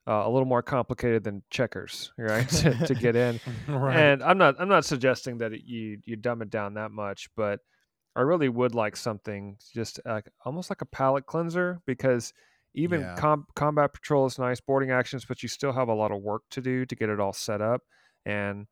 uh, 0.07 0.23
a 0.25 0.29
little 0.29 0.45
more 0.47 0.61
complicated 0.61 1.23
than 1.23 1.41
checkers, 1.49 2.11
right? 2.17 2.47
to, 2.49 2.73
to 2.87 2.93
get 3.05 3.15
in. 3.15 3.39
right. 3.67 3.95
And 3.97 4.23
I'm 4.23 4.37
not 4.37 4.55
I'm 4.59 4.69
not 4.69 4.85
suggesting 4.85 5.37
that 5.39 5.53
it, 5.53 5.61
you 5.65 5.99
you 6.05 6.15
dumb 6.15 6.41
it 6.41 6.49
down 6.49 6.75
that 6.75 6.91
much, 6.91 7.29
but 7.35 7.59
I 8.15 8.21
really 8.21 8.47
would 8.49 8.73
like 8.75 8.95
something 8.95 9.57
just 9.73 9.99
like 10.05 10.29
almost 10.45 10.69
like 10.69 10.81
a 10.81 10.85
palate 10.85 11.25
cleanser 11.25 11.81
because 11.85 12.33
even 12.73 13.01
Yeah. 13.01 13.15
com- 13.15 13.47
combat 13.55 13.93
patrol 13.93 14.25
is 14.25 14.37
nice, 14.39 14.59
boarding 14.61 14.91
actions, 14.91 15.25
but 15.25 15.41
you 15.43 15.49
still 15.49 15.71
have 15.73 15.87
a 15.89 15.93
lot 15.93 16.11
of 16.11 16.21
work 16.21 16.43
to 16.51 16.61
do 16.61 16.85
to 16.85 16.95
get 16.95 17.09
it 17.09 17.19
all 17.19 17.33
set 17.33 17.61
up. 17.61 17.81
And 18.25 18.67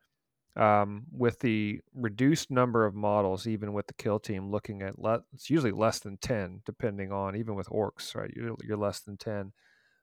um, 0.55 1.05
with 1.11 1.39
the 1.39 1.79
reduced 1.95 2.51
number 2.51 2.85
of 2.85 2.93
models, 2.93 3.47
even 3.47 3.73
with 3.73 3.87
the 3.87 3.93
kill 3.95 4.19
team 4.19 4.51
looking 4.51 4.81
at 4.83 4.99
le- 4.99 5.23
it's 5.33 5.49
usually 5.49 5.71
less 5.71 5.99
than 5.99 6.17
ten, 6.17 6.61
depending 6.65 7.11
on 7.11 7.35
even 7.35 7.55
with 7.55 7.67
orcs, 7.69 8.13
right? 8.15 8.31
You're, 8.35 8.55
you're 8.63 8.77
less 8.77 8.99
than 8.99 9.17
ten. 9.17 9.51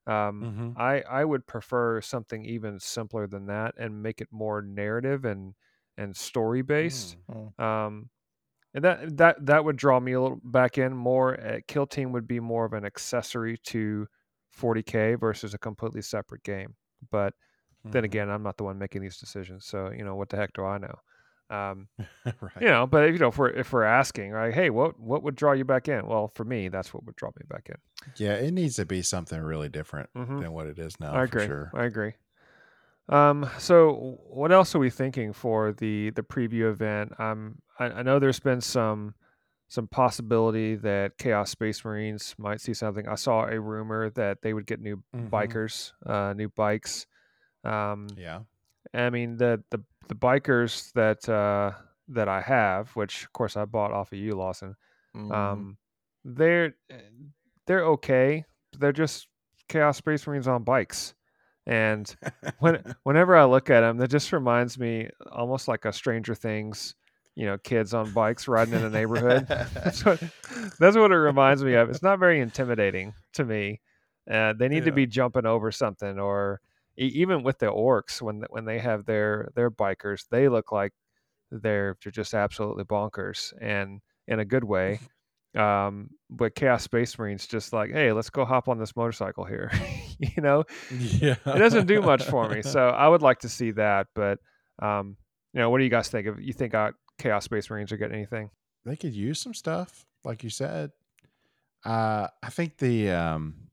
Um, 0.07 0.49
Mhm. 0.49 0.77
I 0.77 1.03
I 1.03 1.25
would 1.25 1.47
prefer 1.47 2.01
something 2.01 2.45
even 2.45 2.81
simpler 2.81 3.27
than 3.27 3.47
that 3.47 3.75
and 3.79 4.03
make 4.03 4.21
it 4.21 4.29
more 4.33 4.63
narrative 4.63 5.25
and 5.25 5.55
and 5.97 6.17
story 6.17 6.63
based. 6.63 7.17
Mm. 7.29 7.53
Um, 7.59 8.11
and 8.75 8.85
that 8.85 9.17
that 9.19 9.47
that 9.47 9.65
would 9.65 9.77
draw 9.77 10.01
me 10.01 10.13
a 10.13 10.21
little 10.21 10.41
back 10.45 10.79
in 10.79 10.97
more. 10.97 11.41
Uh, 11.41 11.61
Kill 11.69 11.87
Team 11.87 12.13
would 12.13 12.27
be 12.29 12.41
more 12.41 12.65
of 12.67 12.73
an 12.73 12.85
accessory 12.85 13.59
to 13.59 14.07
40k 14.51 15.15
versus 15.17 15.55
a 15.55 15.59
completely 15.59 16.03
separate 16.03 16.43
game. 16.45 16.77
But 17.11 17.35
then 17.93 18.05
Mhm. 18.05 18.05
again, 18.05 18.31
I'm 18.31 18.43
not 18.45 18.57
the 18.59 18.65
one 18.65 18.79
making 18.79 19.03
these 19.03 19.19
decisions, 19.19 19.67
so 19.67 19.91
you 19.93 20.05
know 20.05 20.17
what 20.17 20.31
the 20.31 20.37
heck 20.39 20.53
do 20.55 20.65
I 20.65 20.79
know? 20.79 20.97
Um, 21.51 21.89
right. 22.25 22.61
you 22.61 22.69
know, 22.69 22.87
but 22.87 23.13
you 23.13 23.19
know, 23.19 23.29
if 23.29 23.39
we're 23.39 23.51
if 23.51 23.73
we're 23.73 23.83
asking, 23.83 24.31
right, 24.31 24.55
hey, 24.55 24.71
what 24.71 24.99
what 25.01 25.23
would 25.23 25.35
draw 25.35 25.53
you 25.53 25.65
back 25.65 25.89
in? 25.89 26.07
Well, 26.07 26.29
for 26.29 26.45
me, 26.45 26.69
that's 26.69 26.95
what 26.95 27.05
would 27.05 27.17
draw 27.17 27.31
me 27.31 27.45
back 27.49 27.69
in. 27.69 27.77
Yeah, 28.17 28.35
it 28.35 28.53
needs 28.53 28.77
to 28.77 28.87
be 28.87 29.03
something 29.03 29.41
really 29.43 29.69
different 29.69 30.11
Mhm. 30.17 30.41
than 30.41 30.53
what 30.53 30.67
it 30.67 30.79
is 30.79 30.99
now. 31.01 31.13
I 31.13 31.21
for 31.21 31.25
agree. 31.25 31.47
Sure. 31.47 31.71
I 31.75 31.85
agree. 31.85 32.13
Um, 33.09 33.51
so 33.59 34.19
what 34.29 34.53
else 34.53 34.75
are 34.75 34.79
we 34.79 34.91
thinking 34.91 35.33
for 35.33 35.73
the 35.73 36.11
the 36.11 36.23
preview 36.23 36.71
event? 36.71 37.19
Um, 37.19 37.61
I, 37.79 37.87
I 37.87 38.03
know 38.03 38.19
there's 38.19 38.41
been 38.41 38.61
some 38.61 39.15
some 39.69 39.87
possibility 39.89 40.75
that 40.77 41.17
Chaos 41.19 41.51
Space 41.51 41.85
Marines 41.85 42.35
might 42.39 42.61
see 42.61 42.75
something. 42.75 43.07
I 43.09 43.15
saw 43.17 43.47
a 43.47 43.59
rumor 43.61 44.11
that 44.11 44.43
they 44.43 44.53
would 44.53 44.67
get 44.67 44.81
new 44.81 45.03
Mhm. 45.15 45.31
bikers, 45.31 45.93
uh, 46.07 46.33
new 46.35 46.49
bikes. 46.49 47.07
Um, 47.65 48.09
Yeah. 48.17 48.41
I 48.95 49.11
mean 49.11 49.37
the 49.37 49.63
the 49.71 49.83
the 50.09 50.15
bikers 50.15 50.93
that 50.93 51.29
uh, 51.29 51.73
that 52.09 52.29
I 52.29 52.41
have, 52.41 52.91
which 52.91 53.25
of 53.25 53.33
course 53.33 53.57
I 53.57 53.65
bought 53.65 53.93
off 53.93 54.13
of 54.13 54.19
you, 54.19 54.33
Lawson. 54.33 54.75
Mhm. 55.17 55.33
Um, 55.33 55.77
they're 56.25 56.75
they're 57.67 57.85
okay. 57.87 58.45
They're 58.79 58.93
just 58.93 59.29
Chaos 59.69 59.97
Space 59.99 60.27
Marines 60.27 60.49
on 60.49 60.65
bikes, 60.65 61.15
and 61.67 62.15
when 62.59 62.83
whenever 63.05 63.37
I 63.37 63.45
look 63.45 63.71
at 63.71 63.81
them, 63.81 63.99
that 63.99 64.11
just 64.11 64.33
reminds 64.33 64.79
me 64.79 65.09
almost 65.31 65.69
like 65.69 65.85
a 65.85 65.93
Stranger 65.93 66.35
Things, 66.35 66.95
you 67.37 67.47
know, 67.47 67.59
kids 67.59 67.95
on 67.95 68.13
bikes 68.13 68.49
riding 68.49 68.75
in 68.75 68.85
a 68.85 68.91
neighborhood. 68.91 69.47
that's, 69.75 70.05
what, 70.05 70.21
that's 70.79 70.97
what 70.97 71.13
it 71.13 71.17
reminds 71.17 71.63
me 71.63 71.75
of. 71.75 71.89
It's 71.91 72.03
not 72.03 72.19
very 72.19 72.41
intimidating 72.41 73.15
to 73.35 73.45
me. 73.45 73.81
Uh, 74.31 74.53
they 74.53 74.69
need 74.69 74.85
to 74.85 74.93
be 74.93 75.07
jumping 75.07 75.47
over 75.47 75.71
something, 75.73 76.19
or 76.19 76.61
even 77.07 77.43
with 77.43 77.59
the 77.59 77.67
orcs 77.67 78.21
when 78.21 78.45
when 78.51 78.65
they 78.65 78.79
have 78.79 79.05
their 79.05 79.51
their 79.55 79.71
bikers, 79.71 80.25
they 80.31 80.49
look 80.49 80.73
like 80.73 80.93
they're 81.51 81.97
they're 82.03 82.13
just 82.13 82.35
absolutely 82.35 82.85
bonkers, 82.85 83.53
and 83.61 84.01
in 84.27 84.41
a 84.41 84.45
good 84.45 84.65
way. 84.65 85.01
Um, 85.53 86.11
but 86.31 86.55
Chaos 86.55 86.85
Space 86.85 87.19
Marines 87.19 87.45
just 87.45 87.73
like, 87.73 87.91
hey, 87.91 88.13
let's 88.13 88.31
go 88.31 88.45
hop 88.45 88.69
on 88.69 88.79
this 88.79 88.95
motorcycle 88.95 89.45
here. 89.45 89.73
you 90.21 90.41
know, 90.41 90.63
yeah. 90.97 91.35
it 91.45 91.59
doesn't 91.59 91.89
do 91.89 92.01
much 92.01 92.23
for 92.23 92.49
me. 92.49 92.63
So 92.65 92.89
I 92.89 93.09
would 93.09 93.21
like 93.21 93.41
to 93.41 93.49
see 93.49 93.73
that. 93.73 94.07
But 94.15 94.39
um, 94.81 95.17
you 95.53 95.59
know, 95.59 95.69
what 95.69 95.79
do 95.79 95.83
you 95.83 95.91
guys 95.91 96.09
think? 96.09 96.29
Of 96.29 96.41
you 96.41 96.53
think 96.53 96.73
uh, 96.75 96.93
Chaos 97.19 97.47
Space 97.47 97.69
Marines 97.69 97.91
are 97.91 97.97
getting 97.97 98.15
anything? 98.15 98.51
they 98.85 98.97
could 98.97 99.13
use 99.13 99.41
some 99.41 99.55
stuff, 99.55 100.07
like 100.25 100.43
you 100.43 100.51
said. 100.51 100.91
Uh, 101.85 102.29
I 102.43 102.51
think 102.51 102.79
the 102.79 103.11
um, 103.11 103.69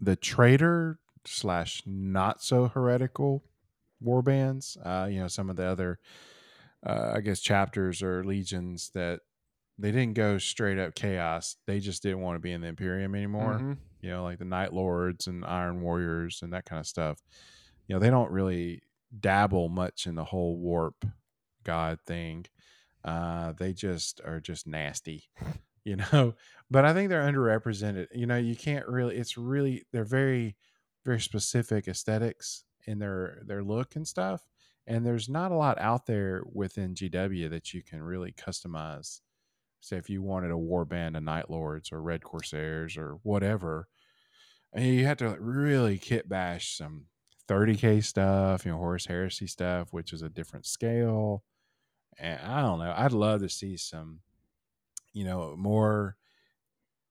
the 0.00 0.16
traitor 0.16 0.98
slash 1.26 1.82
not 1.86 2.42
so 2.42 2.68
heretical 2.68 3.44
war 4.00 4.22
bands. 4.22 4.76
Uh, 4.84 5.08
you 5.10 5.20
know, 5.20 5.28
some 5.28 5.50
of 5.50 5.56
the 5.56 5.64
other, 5.64 5.98
uh, 6.86 7.12
I 7.14 7.20
guess, 7.20 7.40
chapters 7.40 8.02
or 8.02 8.24
legions 8.24 8.90
that 8.94 9.20
they 9.78 9.92
didn't 9.92 10.14
go 10.14 10.38
straight 10.38 10.78
up 10.78 10.94
chaos. 10.94 11.56
They 11.66 11.80
just 11.80 12.02
didn't 12.02 12.20
want 12.20 12.36
to 12.36 12.40
be 12.40 12.52
in 12.52 12.60
the 12.60 12.68
Imperium 12.68 13.14
anymore. 13.14 13.58
Mhm. 13.60 13.78
You 14.00 14.10
know, 14.10 14.22
like 14.24 14.38
the 14.38 14.44
Night 14.44 14.72
Lords 14.72 15.26
and 15.26 15.44
Iron 15.44 15.80
Warriors 15.80 16.42
and 16.42 16.52
that 16.52 16.64
kind 16.64 16.80
of 16.80 16.86
stuff. 16.86 17.20
You 17.86 17.94
know, 17.94 17.98
they 18.00 18.10
don't 18.10 18.30
really 18.30 18.82
dabble 19.18 19.68
much 19.68 20.06
in 20.06 20.14
the 20.14 20.24
whole 20.24 20.58
warp 20.58 21.04
god 21.64 21.98
thing. 22.06 22.46
Uh, 23.04 23.52
they 23.52 23.72
just 23.72 24.20
are 24.24 24.40
just 24.40 24.66
nasty, 24.66 25.24
you 25.84 25.96
know. 25.96 26.34
But 26.70 26.84
I 26.84 26.92
think 26.92 27.08
they're 27.08 27.22
underrepresented. 27.22 28.08
You 28.12 28.26
know, 28.26 28.36
you 28.36 28.56
can't 28.56 28.86
really. 28.86 29.16
It's 29.16 29.38
really 29.38 29.86
they're 29.92 30.04
very, 30.04 30.56
very 31.08 31.20
specific 31.20 31.88
aesthetics 31.88 32.64
in 32.86 32.98
their 32.98 33.40
their 33.46 33.62
look 33.62 33.96
and 33.96 34.06
stuff. 34.06 34.46
And 34.86 35.06
there's 35.06 35.28
not 35.28 35.52
a 35.52 35.56
lot 35.56 35.80
out 35.80 36.04
there 36.04 36.42
within 36.52 36.94
GW 36.94 37.48
that 37.48 37.72
you 37.72 37.82
can 37.82 38.02
really 38.02 38.32
customize. 38.32 39.20
So 39.80 39.96
if 39.96 40.10
you 40.10 40.20
wanted 40.20 40.50
a 40.50 40.58
war 40.58 40.84
band 40.84 41.16
of 41.16 41.22
Night 41.22 41.48
Lords 41.48 41.92
or 41.92 42.02
Red 42.02 42.22
Corsairs 42.22 42.98
or 42.98 43.18
whatever, 43.22 43.88
you 44.76 45.06
have 45.06 45.16
to 45.18 45.36
really 45.40 45.96
kit 45.96 46.28
bash 46.28 46.76
some 46.76 47.06
30k 47.48 48.04
stuff, 48.04 48.66
you 48.66 48.72
know, 48.72 48.78
Horus 48.78 49.06
Heresy 49.06 49.46
stuff, 49.46 49.92
which 49.92 50.12
is 50.12 50.20
a 50.20 50.28
different 50.28 50.66
scale. 50.66 51.42
And 52.18 52.38
I 52.40 52.60
don't 52.60 52.80
know. 52.80 52.92
I'd 52.94 53.12
love 53.12 53.40
to 53.40 53.48
see 53.48 53.78
some, 53.78 54.20
you 55.14 55.24
know, 55.24 55.54
more 55.56 56.16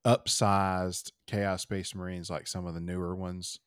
upsized 0.05 1.11
Chaos 1.25 1.63
Space 1.63 1.95
Marines 1.95 2.29
like 2.29 2.47
some 2.47 2.67
of 2.67 2.75
the 2.75 2.79
newer 2.79 3.15
ones, 3.15 3.59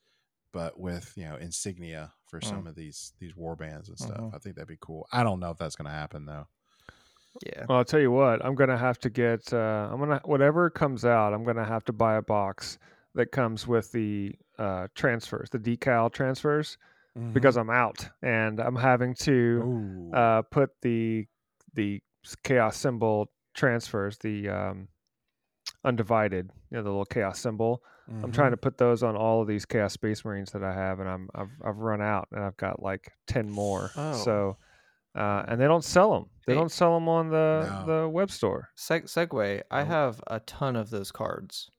but 0.52 0.78
with 0.78 1.12
you 1.16 1.24
know 1.24 1.36
insignia 1.36 2.12
for 2.26 2.40
some 2.40 2.66
of 2.66 2.74
these 2.74 3.12
these 3.18 3.36
war 3.36 3.56
bands 3.56 3.88
and 3.88 3.98
stuff. 3.98 4.18
Mhm. 4.20 4.34
I 4.34 4.38
think 4.38 4.54
that'd 4.56 4.68
be 4.68 4.78
cool. 4.80 5.06
I 5.12 5.22
don't 5.22 5.40
know 5.40 5.50
if 5.50 5.58
that's 5.58 5.76
going 5.76 5.86
to 5.86 5.92
happen 5.96 6.26
though. 6.26 6.46
Yeah. 7.46 7.64
Well, 7.68 7.78
I'll 7.78 7.84
tell 7.84 8.00
you 8.00 8.10
what. 8.10 8.44
I'm 8.44 8.54
gonna 8.56 8.76
have 8.78 8.98
to 9.00 9.10
get. 9.10 9.52
Uh, 9.52 9.88
I'm 9.90 9.98
gonna 10.00 10.20
whatever 10.24 10.68
comes 10.70 11.04
out. 11.04 11.32
I'm 11.32 11.44
gonna 11.44 11.64
have 11.64 11.84
to 11.84 11.92
buy 11.92 12.16
a 12.16 12.22
box 12.22 12.78
that 13.14 13.30
comes 13.32 13.66
with 13.68 13.92
the 13.92 14.34
uh, 14.58 14.88
transfers, 14.94 15.48
the 15.50 15.58
decal 15.58 16.12
transfers, 16.12 16.76
because 17.32 17.56
I'm 17.56 17.70
out 17.70 18.08
and 18.22 18.58
I'm 18.60 18.74
having 18.76 19.14
to. 19.20 20.10
Uh, 20.12 20.42
put 20.42 20.70
the 20.82 21.26
the 21.74 22.02
chaos 22.42 22.76
symbol 22.76 23.30
transfers, 23.54 24.18
the 24.18 24.48
um, 24.48 24.88
undivided, 25.84 26.50
you 26.70 26.76
know, 26.76 26.82
the 26.82 26.88
little 26.90 27.04
chaos 27.04 27.38
symbol. 27.38 27.82
I'm 28.24 28.32
trying 28.32 28.50
to 28.50 28.56
put 28.56 28.76
those 28.76 29.04
on 29.04 29.14
all 29.14 29.40
of 29.40 29.46
these 29.46 29.64
chaos 29.64 29.92
space 29.92 30.24
marines 30.24 30.50
that 30.50 30.64
I 30.64 30.74
have, 30.74 30.98
and 30.98 31.08
I'm 31.08 31.28
I've 31.32 31.50
I've 31.64 31.76
run 31.76 32.02
out, 32.02 32.26
and 32.32 32.42
I've 32.42 32.56
got 32.56 32.82
like 32.82 33.12
ten 33.28 33.48
more. 33.48 33.92
Oh. 33.96 34.14
So, 34.14 34.56
uh, 35.14 35.44
and 35.46 35.60
they 35.60 35.66
don't 35.66 35.84
sell 35.84 36.12
them. 36.14 36.26
They 36.44 36.54
Hey. 36.54 36.58
don't 36.58 36.72
sell 36.72 36.92
them 36.94 37.08
on 37.08 37.28
the 37.30 37.84
No. 37.86 38.02
the 38.02 38.08
web 38.08 38.32
store. 38.32 38.70
Seg- 38.76 39.04
segue. 39.04 39.62
I 39.70 39.84
have 39.84 40.20
a 40.26 40.40
ton 40.40 40.74
of 40.74 40.90
those 40.90 41.12
cards. 41.12 41.70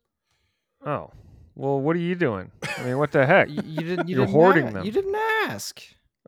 Oh, 0.85 1.11
well, 1.55 1.81
what 1.81 1.97
are 1.97 1.99
you 1.99 2.15
doing? 2.15 2.49
I 2.77 2.83
mean, 2.85 2.97
what 2.97 3.11
the 3.11 3.25
heck? 3.25 3.49
You, 3.49 3.61
you 3.65 3.81
didn't. 3.81 4.07
You 4.07 4.15
You're 4.15 4.25
didn't 4.25 4.33
hoarding 4.33 4.71
them. 4.71 4.85
You 4.85 4.91
didn't 4.93 5.15
ask. 5.49 5.81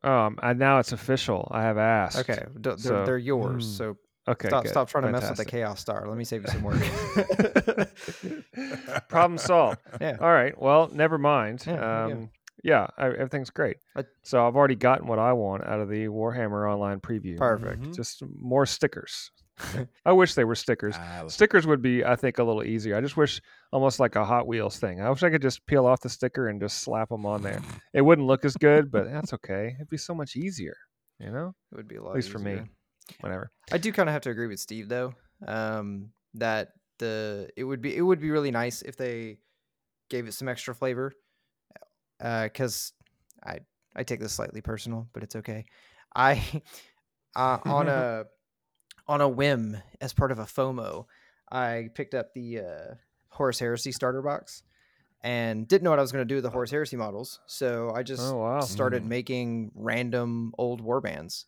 Um, 0.03 0.37
and 0.43 0.59
now 0.59 0.79
it's 0.79 0.91
official. 0.91 1.47
I 1.49 1.61
have 1.61 1.77
asked. 1.77 2.19
Okay, 2.19 2.43
they're, 2.55 2.77
So- 2.77 3.05
they're 3.05 3.17
yours. 3.17 3.65
Mm. 3.65 3.77
So 3.77 3.97
Okay. 4.27 4.47
stop, 4.47 4.67
stop 4.67 4.89
trying 4.89 5.03
to 5.03 5.11
mess 5.11 5.27
with 5.27 5.37
the 5.37 5.45
chaos 5.45 5.81
star. 5.81 6.07
Let 6.07 6.17
me 6.17 6.23
save 6.23 6.43
you 6.43 6.47
some 6.47 6.63
work. 6.63 6.79
Problem 9.09 9.37
solved. 9.37 9.79
Yeah. 9.99 10.17
All 10.19 10.31
right. 10.31 10.59
Well, 10.59 10.89
never 10.93 11.17
mind. 11.17 11.63
Yeah, 11.67 11.75
there 11.75 12.07
you 12.07 12.13
go. 12.15 12.21
um, 12.21 12.29
yeah, 12.63 12.87
I, 12.97 13.07
everything's 13.07 13.49
great. 13.49 13.77
I- 13.95 14.05
so 14.23 14.47
I've 14.47 14.55
already 14.55 14.75
gotten 14.75 15.07
what 15.07 15.19
I 15.19 15.33
want 15.33 15.65
out 15.65 15.81
of 15.81 15.89
the 15.89 16.05
Warhammer 16.07 16.71
Online 16.71 16.99
preview. 17.01 17.37
Perfect. 17.37 17.81
Mhm. 17.83 17.95
Just 17.95 18.23
more 18.39 18.65
stickers. 18.65 19.31
I 20.05 20.13
wish 20.13 20.33
they 20.33 20.45
were 20.45 20.55
stickers. 20.55 20.95
Ah, 20.97 21.25
Stickers 21.27 21.67
would 21.67 21.81
be, 21.81 22.03
I 22.03 22.15
think, 22.15 22.39
a 22.39 22.43
little 22.43 22.63
easier. 22.63 22.95
I 22.97 23.01
just 23.01 23.17
wish 23.17 23.39
almost 23.71 23.99
like 23.99 24.15
a 24.15 24.25
Hot 24.25 24.47
Wheels 24.47 24.79
thing. 24.79 24.99
I 24.99 25.09
wish 25.09 25.21
I 25.21 25.29
could 25.29 25.43
just 25.43 25.63
peel 25.67 25.85
off 25.85 25.99
the 26.01 26.09
sticker 26.09 26.47
and 26.47 26.59
just 26.59 26.79
slap 26.79 27.09
them 27.09 27.25
on 27.25 27.43
there. 27.43 27.61
It 27.93 28.01
wouldn't 28.01 28.25
look 28.27 28.45
as 28.45 28.55
good, 28.57 28.89
but 28.89 29.05
that's 29.11 29.31
okay. 29.33 29.73
It'd 29.75 29.89
be 29.89 29.97
so 29.97 30.15
much 30.15 30.35
easier. 30.35 30.75
You 31.19 31.31
know, 31.31 31.53
It 31.71 31.75
would 31.75 31.87
be 31.87 31.97
a 31.97 32.01
lot. 32.01 32.11
at 32.11 32.15
least 32.15 32.31
for 32.31 32.39
me. 32.39 32.61
Whatever. 33.19 33.51
I 33.71 33.77
do 33.77 33.91
kind 33.91 34.09
of 34.09 34.13
have 34.13 34.21
to 34.23 34.29
agree 34.29 34.47
with 34.47 34.59
Steve 34.59 34.89
though. 34.89 35.13
Um, 35.47 36.09
that 36.35 36.73
the 36.99 37.49
it 37.57 37.63
would 37.63 37.81
be 37.81 37.95
it 37.95 38.01
would 38.01 38.19
be 38.19 38.31
really 38.31 38.51
nice 38.51 38.81
if 38.81 38.97
they 38.97 39.37
gave 40.09 40.27
it 40.27 40.33
some 40.33 40.47
extra 40.47 40.73
flavor. 40.75 41.13
Because 42.19 42.93
I 43.43 43.59
I 43.95 44.03
take 44.03 44.19
this 44.19 44.33
slightly 44.33 44.61
personal, 44.61 45.07
but 45.13 45.23
it's 45.23 45.35
okay. 45.35 45.65
I 46.15 46.43
uh, 47.35 47.59
on 47.65 47.87
a 47.89 48.25
on 49.07 49.21
a 49.21 49.27
whim 49.27 49.77
as 50.01 50.13
part 50.13 50.31
of 50.31 50.39
a 50.39 50.45
FOMO, 50.45 51.05
I 51.51 51.89
picked 51.93 52.13
up 52.13 52.33
the 52.33 52.59
uh, 52.59 52.93
Horus 53.29 53.59
Heresy 53.59 53.91
starter 53.91 54.21
box 54.21 54.63
and 55.21 55.67
didn't 55.67 55.83
know 55.83 55.89
what 55.89 55.99
I 55.99 56.03
was 56.03 56.11
going 56.11 56.21
to 56.21 56.27
do 56.27 56.35
with 56.35 56.43
the 56.43 56.49
Horus 56.49 56.71
Heresy 56.71 56.95
models. 56.95 57.39
So 57.47 57.91
I 57.93 58.03
just 58.03 58.21
Oh 58.23 58.37
wow. 58.37 58.59
started 58.61 59.03
Mm. 59.03 59.07
making 59.07 59.71
random 59.75 60.53
old 60.57 60.81
warbands. 60.83 61.45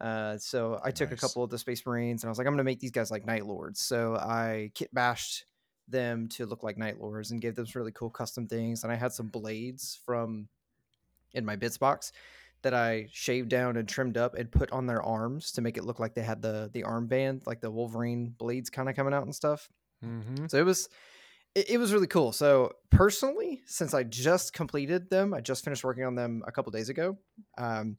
Uh, 0.00 0.36
so 0.38 0.80
I 0.84 0.90
took 0.90 1.12
a 1.12 1.16
couple 1.16 1.42
of 1.42 1.50
the 1.50 1.58
Space 1.58 1.84
Marines 1.86 2.22
and 2.22 2.28
I 2.28 2.30
was 2.30 2.38
like, 2.38 2.46
I'm 2.46 2.52
gonna 2.52 2.64
make 2.64 2.80
these 2.80 2.90
guys 2.90 3.10
like 3.10 3.26
Night 3.26 3.46
Lords. 3.46 3.80
So 3.80 4.16
I 4.16 4.70
kit 4.74 4.92
bashed 4.92 5.46
them 5.88 6.28
to 6.28 6.46
look 6.46 6.62
like 6.62 6.78
Night 6.78 7.00
Lords 7.00 7.30
and 7.30 7.40
gave 7.40 7.54
them 7.54 7.66
some 7.66 7.80
really 7.80 7.92
cool 7.92 8.10
custom 8.10 8.46
things. 8.46 8.82
And 8.82 8.92
I 8.92 8.96
had 8.96 9.12
some 9.12 9.28
blades 9.28 10.00
from 10.04 10.48
in 11.32 11.44
my 11.44 11.56
bits 11.56 11.78
box 11.78 12.12
that 12.62 12.74
I 12.74 13.08
shaved 13.12 13.50
down 13.50 13.76
and 13.76 13.86
trimmed 13.86 14.16
up 14.16 14.34
and 14.34 14.50
put 14.50 14.72
on 14.72 14.86
their 14.86 15.02
arms 15.02 15.52
to 15.52 15.60
make 15.60 15.76
it 15.76 15.84
look 15.84 16.00
like 16.00 16.14
they 16.14 16.22
had 16.22 16.42
the 16.42 16.70
the 16.72 16.82
armband, 16.82 17.46
like 17.46 17.60
the 17.60 17.70
Wolverine 17.70 18.34
blades 18.36 18.70
kind 18.70 18.88
of 18.88 18.96
coming 18.96 19.14
out 19.14 19.24
and 19.24 19.34
stuff. 19.34 19.68
Mm-hmm. 20.04 20.46
So 20.48 20.58
it 20.58 20.64
was 20.64 20.88
it, 21.54 21.70
it 21.70 21.78
was 21.78 21.92
really 21.92 22.06
cool. 22.06 22.32
So 22.32 22.72
personally, 22.90 23.62
since 23.66 23.94
I 23.94 24.02
just 24.02 24.52
completed 24.52 25.10
them, 25.10 25.34
I 25.34 25.40
just 25.40 25.64
finished 25.64 25.84
working 25.84 26.04
on 26.04 26.14
them 26.14 26.42
a 26.46 26.52
couple 26.52 26.72
days 26.72 26.88
ago. 26.88 27.16
Um, 27.58 27.96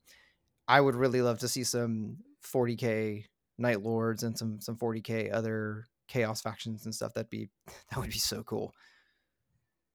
I 0.67 0.81
would 0.81 0.95
really 0.95 1.21
love 1.21 1.39
to 1.39 1.47
see 1.47 1.63
some 1.63 2.17
40k 2.43 3.25
Night 3.57 3.81
Lords 3.81 4.23
and 4.23 4.37
some 4.37 4.59
some 4.61 4.77
40k 4.77 5.31
other 5.33 5.85
chaos 6.07 6.41
factions 6.41 6.85
and 6.85 6.93
stuff. 6.93 7.13
That'd 7.13 7.29
be 7.29 7.49
that 7.91 7.99
would 7.99 8.09
be 8.11 8.17
so 8.19 8.43
cool. 8.43 8.73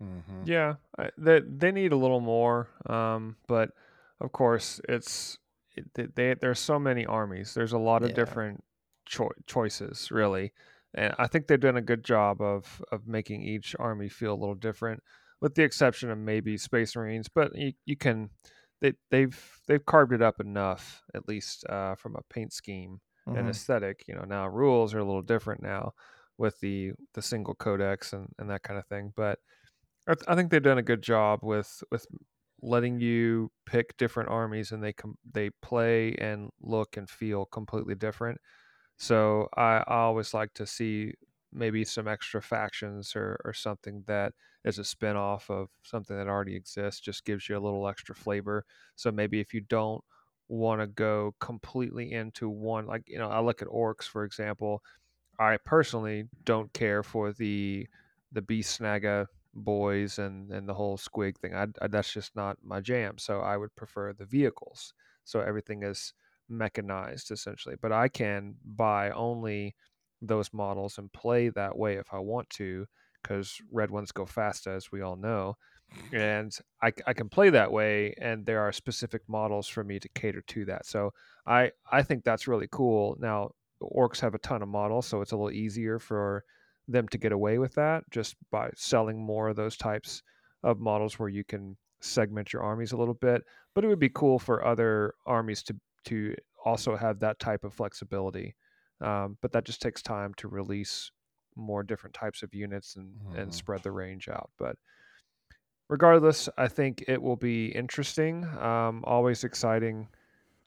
Mhm. 0.02 0.46
Yeah, 0.46 0.76
I, 0.98 1.11
they 1.18 1.40
they 1.40 1.72
need 1.72 1.92
a 1.92 1.96
little 1.96 2.20
more, 2.20 2.68
um, 2.87 3.37
but 3.46 3.72
of 4.20 4.33
course 4.33 4.80
it's 4.88 5.38
it, 5.76 5.92
they, 5.94 6.06
they 6.14 6.35
there's 6.35 6.59
so 6.59 6.78
many 6.78 7.04
armies. 7.04 7.52
There's 7.52 7.72
a 7.74 7.78
lot 7.78 8.02
of 8.02 8.11
Yeah. 8.11 8.14
different 8.16 8.64
choi- 9.04 9.28
choices, 9.46 10.11
really, 10.11 10.52
and 10.94 11.14
I 11.18 11.26
think 11.26 11.46
they've 11.48 11.61
done 11.61 11.76
a 11.76 11.83
good 11.83 12.02
job 12.02 12.40
of 12.40 12.83
of 12.90 13.06
making 13.06 13.42
each 13.42 13.76
army 13.78 14.09
feel 14.09 14.33
a 14.33 14.40
little 14.40 14.54
different, 14.54 15.02
with 15.42 15.54
the 15.54 15.64
exception 15.64 16.11
of 16.11 16.16
maybe 16.16 16.56
Space 16.56 16.96
Marines. 16.96 17.28
But 17.28 17.54
you, 17.54 17.74
you 17.85 17.96
can 17.96 18.30
they 18.80 18.94
they've 19.10 19.60
they've 19.66 19.84
carved 19.84 20.12
it 20.12 20.22
up 20.22 20.40
enough, 20.40 21.02
at 21.14 21.28
least 21.28 21.64
uh, 21.68 21.94
from 21.96 22.16
a 22.16 22.22
paint 22.30 22.52
scheme 22.52 23.00
and 23.34 23.48
Mhm. 23.48 23.50
aesthetic. 23.50 24.04
You 24.08 24.14
know, 24.16 24.24
now 24.24 24.48
rules 24.48 24.94
are 24.94 24.98
a 25.00 25.04
little 25.04 25.22
different 25.22 25.62
now 25.62 25.92
with 26.38 26.60
the 26.60 26.92
the 27.14 27.22
single 27.22 27.54
codex 27.54 28.12
and 28.12 28.32
and 28.38 28.50
that 28.50 28.62
kind 28.62 28.78
of 28.78 28.86
thing, 28.86 29.12
but. 29.16 29.40
I, 30.08 30.14
th- 30.14 30.24
I 30.28 30.34
think 30.34 30.50
they've 30.50 30.62
done 30.62 30.78
a 30.78 30.82
good 30.82 31.02
job 31.02 31.40
with 31.42 31.82
with 31.90 32.06
letting 32.62 33.00
you 33.00 33.50
pick 33.66 33.96
different 33.96 34.28
armies 34.30 34.72
and 34.72 34.82
they 34.82 34.92
com- 34.92 35.18
they 35.24 35.50
play 35.50 36.14
and 36.16 36.50
look 36.60 36.96
and 36.96 37.08
feel 37.08 37.46
completely 37.46 37.94
different. 37.94 38.38
So 38.98 39.48
I, 39.56 39.78
I 39.86 39.96
always 40.02 40.34
like 40.34 40.54
to 40.54 40.66
see 40.66 41.14
maybe 41.52 41.84
some 41.84 42.06
extra 42.08 42.40
factions 42.40 43.14
or, 43.16 43.40
or 43.44 43.52
something 43.52 44.04
that 44.06 44.32
is 44.64 44.78
a 44.78 44.84
spin-off 44.84 45.50
of 45.50 45.68
something 45.82 46.16
that 46.16 46.28
already 46.28 46.54
exists 46.56 47.00
just 47.00 47.24
gives 47.24 47.48
you 47.48 47.56
a 47.56 47.60
little 47.60 47.88
extra 47.88 48.14
flavor 48.14 48.64
so 48.96 49.10
maybe 49.10 49.40
if 49.40 49.52
you 49.54 49.60
don't 49.60 50.04
want 50.48 50.80
to 50.80 50.86
go 50.86 51.34
completely 51.40 52.12
into 52.12 52.48
one 52.48 52.86
like 52.86 53.02
you 53.08 53.18
know 53.18 53.28
i 53.28 53.40
look 53.40 53.62
at 53.62 53.68
orcs 53.68 54.04
for 54.04 54.24
example 54.24 54.82
I 55.38 55.56
personally 55.58 56.28
don't 56.44 56.72
care 56.72 57.02
for 57.02 57.32
the 57.32 57.88
the 58.32 58.42
beast 58.42 58.80
snagga 58.80 59.26
boys 59.54 60.18
and 60.18 60.52
and 60.52 60.68
the 60.68 60.74
whole 60.74 60.96
squig 60.98 61.38
thing. 61.38 61.54
I, 61.54 61.66
I 61.80 61.88
that's 61.88 62.12
just 62.12 62.36
not 62.36 62.58
my 62.62 62.80
jam. 62.80 63.18
So 63.18 63.40
I 63.40 63.56
would 63.56 63.74
prefer 63.74 64.12
the 64.12 64.26
vehicles. 64.26 64.94
So 65.24 65.40
everything 65.40 65.82
is 65.82 66.12
mechanized 66.48 67.30
essentially. 67.30 67.76
But 67.80 67.92
I 67.92 68.08
can 68.08 68.56
buy 68.64 69.10
only 69.10 69.76
those 70.20 70.52
models 70.52 70.98
and 70.98 71.12
play 71.12 71.48
that 71.50 71.76
way 71.76 71.94
if 71.96 72.12
I 72.12 72.18
want 72.18 72.50
to, 72.50 72.87
because 73.22 73.61
red 73.70 73.90
ones 73.90 74.12
go 74.12 74.26
fast, 74.26 74.66
as 74.66 74.92
we 74.92 75.00
all 75.00 75.16
know. 75.16 75.56
And 76.12 76.56
I, 76.83 76.92
I 77.06 77.12
can 77.14 77.28
play 77.28 77.50
that 77.50 77.72
way, 77.72 78.14
and 78.18 78.46
there 78.46 78.61
are 78.61 78.72
specific 78.72 79.22
models 79.28 79.68
for 79.68 79.85
me 79.85 79.98
to 80.00 80.09
cater 80.11 80.40
to 80.42 80.64
that. 80.66 80.87
So 80.87 81.12
I 81.46 81.72
I 81.90 82.02
think 82.02 82.24
that's 82.24 82.48
really 82.48 82.68
cool. 82.70 83.16
Now 83.20 83.52
orcs 83.83 84.20
have 84.20 84.35
a 84.35 84.38
ton 84.38 84.62
of 84.62 84.68
models, 84.68 85.06
so 85.06 85.20
it's 85.20 85.33
a 85.33 85.37
little 85.37 85.50
easier 85.52 85.98
for 85.98 86.44
them 86.88 87.09
to 87.09 87.18
get 87.18 87.33
away 87.33 87.59
with 87.59 87.74
that 87.74 88.04
just 88.11 88.37
by 88.50 88.70
selling 88.74 89.20
more 89.24 89.48
of 89.48 89.56
those 89.56 89.76
types 89.76 90.22
of 90.62 90.80
models 90.80 91.18
where 91.18 91.28
you 91.28 91.44
can 91.44 91.76
segment 92.00 92.52
your 92.52 92.62
armies 92.62 92.92
a 92.92 92.96
little 92.96 93.14
bit. 93.14 93.42
But 93.74 93.85
it 93.85 93.88
would 93.88 93.98
be 94.00 94.09
cool 94.11 94.38
for 94.38 94.64
other 94.64 95.14
armies 95.26 95.62
to 95.64 95.76
to 96.06 96.35
also 96.64 96.96
have 96.96 97.20
that 97.20 97.38
type 97.38 97.64
of 97.64 97.74
flexibility. 97.74 98.54
Um, 99.00 99.38
but 99.40 99.52
that 99.52 99.64
just 99.64 99.82
takes 99.82 100.02
time 100.02 100.34
to 100.34 100.48
release 100.48 101.10
more 101.56 101.82
different 101.82 102.14
types 102.14 102.42
of 102.42 102.54
units 102.54 102.96
and, 102.96 103.14
and 103.36 103.50
Mhm. 103.50 103.54
spread 103.54 103.82
the 103.82 103.92
range 103.92 104.28
out. 104.28 104.50
But 104.58 104.76
regardless, 105.88 106.48
I 106.56 106.68
think 106.68 107.04
it 107.08 107.20
will 107.20 107.36
be 107.36 107.66
interesting. 107.68 108.44
Um, 108.58 109.04
always 109.06 109.44
exciting 109.44 110.08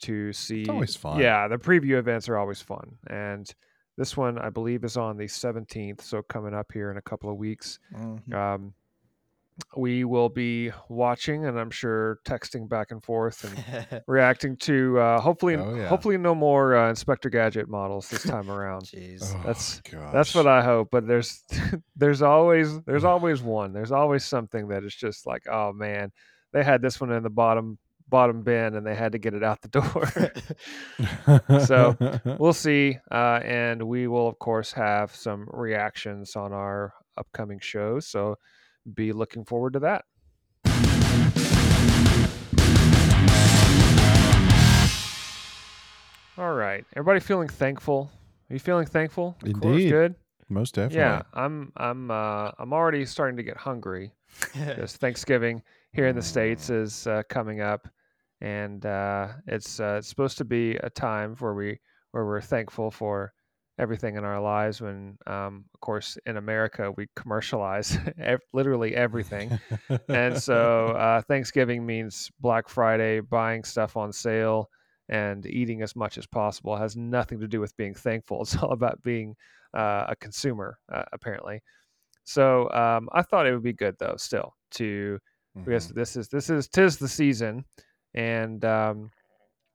to 0.01 0.33
see. 0.33 0.65
always 0.69 0.95
fun. 0.95 1.19
Yeah, 1.21 1.47
the 1.47 1.57
preview 1.57 1.97
events 1.97 2.27
are 2.29 2.37
always 2.37 2.61
fun, 2.61 2.97
and 3.07 3.53
this 3.97 4.17
one 4.17 4.37
I 4.39 4.49
believe 4.49 4.83
is 4.83 4.97
on 4.97 5.17
the 5.17 5.27
seventeenth, 5.27 6.01
so 6.01 6.21
coming 6.23 6.53
up 6.53 6.71
here 6.73 6.91
in 6.91 6.97
a 6.97 7.01
couple 7.01 7.29
of 7.29 7.37
weeks. 7.37 7.79
Mhm. 7.93 8.33
Um, 8.33 8.73
we 9.75 10.03
will 10.03 10.29
be 10.29 10.71
watching, 10.89 11.45
and 11.45 11.59
I'm 11.59 11.69
sure 11.69 12.19
texting 12.25 12.67
back 12.67 12.91
and 12.91 13.03
forth 13.03 13.43
and 13.43 14.01
reacting 14.07 14.57
to. 14.57 14.99
Uh, 14.99 15.19
hopefully, 15.21 15.55
Oh, 15.55 15.75
yeah. 15.75 15.87
hopefully 15.87 16.17
no 16.17 16.33
more 16.33 16.75
uh, 16.75 16.89
Inspector 16.89 17.29
Gadget 17.29 17.69
models 17.69 18.09
this 18.09 18.23
time 18.23 18.49
around. 18.51 18.83
Jeez. 18.83 19.21
Oh, 19.23 19.37
That's- 19.45 19.81
gosh. 19.89 20.13
That's 20.13 20.35
what 20.35 20.47
I 20.47 20.63
hope. 20.63 20.89
But 20.91 21.07
there's 21.07 21.43
there's 21.95 22.21
always 22.21 22.81
there's 22.81 23.03
always 23.03 23.41
one. 23.41 23.73
There's 23.73 23.91
always 23.91 24.25
something 24.25 24.67
that 24.69 24.83
is 24.83 24.95
just 24.95 25.27
like, 25.27 25.43
oh 25.51 25.71
man, 25.73 26.11
they 26.51 26.63
had 26.63 26.81
this 26.81 26.99
one 26.99 27.11
in 27.11 27.23
the 27.23 27.29
bottom 27.29 27.77
bottom 28.09 28.43
bin 28.43 28.75
and 28.75 28.85
they 28.85 28.93
had 28.95 29.13
to 29.13 29.17
get 29.17 29.33
it 29.33 29.43
out 29.43 29.59
the 29.61 29.69
door. 29.69 30.07
So, 31.65 31.95
we'll 32.39 32.53
see, 32.53 32.99
uh, 33.11 33.39
and 33.43 33.81
we 33.83 34.07
will 34.07 34.27
of 34.27 34.37
course 34.39 34.71
have 34.73 35.15
some 35.15 35.47
reactions 35.51 36.35
on 36.35 36.53
our 36.53 36.93
upcoming 37.17 37.59
shows. 37.59 38.07
So 38.07 38.35
be 38.91 39.13
looking 39.13 39.45
forward 39.45 39.73
to 39.73 39.79
that. 39.79 40.05
All 46.35 46.53
right, 46.53 46.83
everybody 46.95 47.19
feeling 47.19 47.47
thankful? 47.47 48.09
Are 48.49 48.53
you 48.53 48.59
feeling 48.59 48.87
thankful? 48.87 49.35
Of 49.45 49.53
course, 49.53 49.75
Indeed. 49.75 49.89
good. 49.91 50.15
most 50.49 50.73
definitely. 50.73 50.97
Yeah, 50.97 51.21
I'm 51.33 51.71
I'm 51.77 52.09
uh, 52.09 52.51
I'm 52.57 52.73
already 52.73 53.05
starting 53.05 53.37
to 53.37 53.43
get 53.43 53.55
hungry 53.55 54.13
because 54.53 54.97
Thanksgiving 54.97 55.61
here 55.91 56.07
in 56.07 56.15
the 56.15 56.23
states 56.23 56.71
is 56.71 57.05
uh, 57.05 57.21
coming 57.29 57.61
up, 57.61 57.87
and 58.41 58.83
uh, 58.83 59.27
it's 59.45 59.79
uh, 59.79 59.97
it's 59.99 60.07
supposed 60.07 60.39
to 60.39 60.45
be 60.45 60.75
a 60.77 60.89
time 60.89 61.35
where 61.37 61.53
we 61.53 61.79
where 62.11 62.25
we're 62.25 62.41
thankful 62.41 62.89
for 62.89 63.31
everything 63.79 64.15
in 64.15 64.23
our 64.23 64.41
lives. 64.41 64.81
When 64.81 65.17
um, 65.27 65.65
of 65.73 65.79
course 65.81 66.17
in 66.25 66.37
America 66.37 66.91
we 66.95 67.07
commercialize 67.15 67.97
ev- 68.17 68.41
literally 68.53 68.95
everything, 68.95 69.57
and 70.09 70.37
so 70.37 70.89
uh, 70.97 71.21
Thanksgiving 71.21 71.85
means 71.85 72.31
Black 72.39 72.69
Friday, 72.69 73.19
buying 73.19 73.63
stuff 73.63 73.97
on 73.97 74.11
sale, 74.11 74.69
and 75.09 75.45
eating 75.45 75.81
as 75.81 75.95
much 75.95 76.17
as 76.17 76.25
possible. 76.27 76.75
It 76.75 76.79
has 76.79 76.95
nothing 76.95 77.39
to 77.39 77.47
do 77.47 77.59
with 77.59 77.75
being 77.77 77.93
thankful. 77.93 78.41
It's 78.41 78.55
all 78.57 78.71
about 78.71 79.01
being 79.03 79.35
uh, 79.73 80.05
a 80.09 80.15
consumer, 80.15 80.77
uh, 80.91 81.03
apparently. 81.13 81.61
So 82.25 82.69
um, 82.71 83.09
I 83.11 83.21
thought 83.21 83.47
it 83.47 83.53
would 83.53 83.63
be 83.63 83.73
good 83.73 83.95
though, 83.99 84.15
still 84.17 84.55
to 84.71 85.19
because 85.65 85.87
Mhm. 85.89 85.95
this 85.95 86.15
is 86.15 86.27
this 86.29 86.49
is 86.49 86.67
tis 86.67 86.97
the 86.97 87.07
season, 87.07 87.65
and 88.15 88.63
um, 88.65 89.11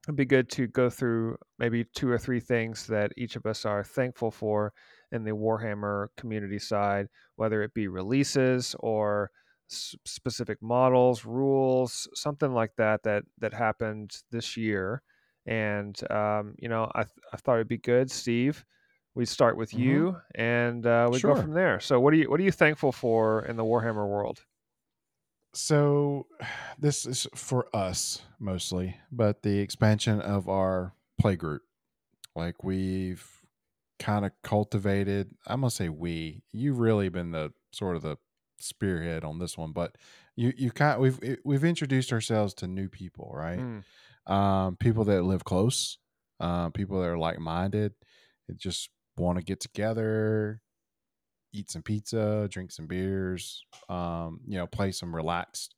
it'd 0.08 0.16
be 0.16 0.24
good 0.26 0.50
to 0.50 0.66
go 0.68 0.90
through 0.90 1.36
maybe 1.58 1.84
two 1.84 2.10
or 2.10 2.18
three 2.18 2.40
things 2.40 2.86
that 2.88 3.12
each 3.18 3.36
of 3.36 3.46
us 3.46 3.66
are 3.66 3.84
thankful 3.84 4.30
for 4.30 4.72
in 5.12 5.24
the 5.24 5.32
Warhammer 5.32 6.08
community 6.16 6.58
side, 6.58 7.08
whether 7.36 7.62
it 7.62 7.74
be 7.74 7.88
releases 7.88 8.74
or 8.80 9.30
s- 9.70 9.94
specific 10.06 10.62
models, 10.62 11.24
rules, 11.26 12.08
something 12.14 12.52
like 12.52 12.74
that 12.76 13.02
that 13.04 13.24
that 13.38 13.52
happened 13.54 14.12
this 14.30 14.56
year. 14.56 15.02
And 15.46 15.98
um, 16.10 16.54
you 16.58 16.68
know, 16.68 16.90
I 16.94 17.04
th- 17.04 17.14
I 17.32 17.36
thought 17.38 17.56
it'd 17.56 17.68
be 17.68 17.78
good, 17.78 18.10
Steve. 18.10 18.64
We 19.14 19.24
start 19.26 19.56
with 19.56 19.72
Mhm. 19.72 19.78
you, 19.78 20.20
and 20.34 20.86
uh, 20.86 21.08
we 21.10 21.20
go 21.20 21.34
from 21.34 21.52
there. 21.52 21.80
So, 21.80 22.00
what 22.00 22.12
are 22.14 22.16
you 22.16 22.30
what 22.30 22.40
are 22.40 22.44
you 22.44 22.52
thankful 22.52 22.92
for 22.92 23.44
in 23.46 23.56
the 23.56 23.64
Warhammer 23.64 24.08
world? 24.08 24.44
So 25.52 26.26
this 26.78 27.06
is 27.06 27.26
for 27.34 27.68
us 27.74 28.22
mostly, 28.38 28.96
but 29.10 29.42
the 29.42 29.58
expansion 29.58 30.20
of 30.20 30.48
our 30.48 30.94
play 31.20 31.36
group. 31.36 31.62
Like 32.36 32.62
we've 32.62 33.26
kind 33.98 34.24
of 34.24 34.32
cultivated, 34.44 35.34
I'm 35.46 35.60
gonna 35.60 35.70
say 35.70 35.88
we, 35.88 36.42
you've 36.52 36.78
really 36.78 37.08
been 37.08 37.32
the 37.32 37.52
sort 37.72 37.96
of 37.96 38.02
the 38.02 38.16
spearhead 38.60 39.24
on 39.24 39.38
this 39.38 39.58
one, 39.58 39.72
but 39.72 39.96
you 40.36 40.52
you 40.56 40.70
kind 40.70 41.00
we've 41.00 41.18
we've 41.44 41.64
introduced 41.64 42.12
ourselves 42.12 42.54
to 42.54 42.68
new 42.68 42.88
people, 42.88 43.32
right? 43.34 43.58
Mm, 43.58 43.84
Um, 44.32 44.76
people 44.76 45.04
that 45.04 45.22
live 45.24 45.44
close, 45.44 45.98
um, 46.38 46.72
people 46.72 47.00
that 47.00 47.08
are 47.08 47.18
like 47.18 47.40
minded, 47.40 47.94
just 48.56 48.90
want 49.16 49.38
to 49.38 49.44
get 49.44 49.58
together, 49.60 50.62
eat 51.52 51.70
some 51.70 51.82
pizza, 51.82 52.48
drink 52.50 52.70
some 52.72 52.86
beers, 52.86 53.64
um, 53.88 54.40
you 54.46 54.56
know, 54.58 54.66
play 54.66 54.92
some 54.92 55.14
relaxed 55.14 55.74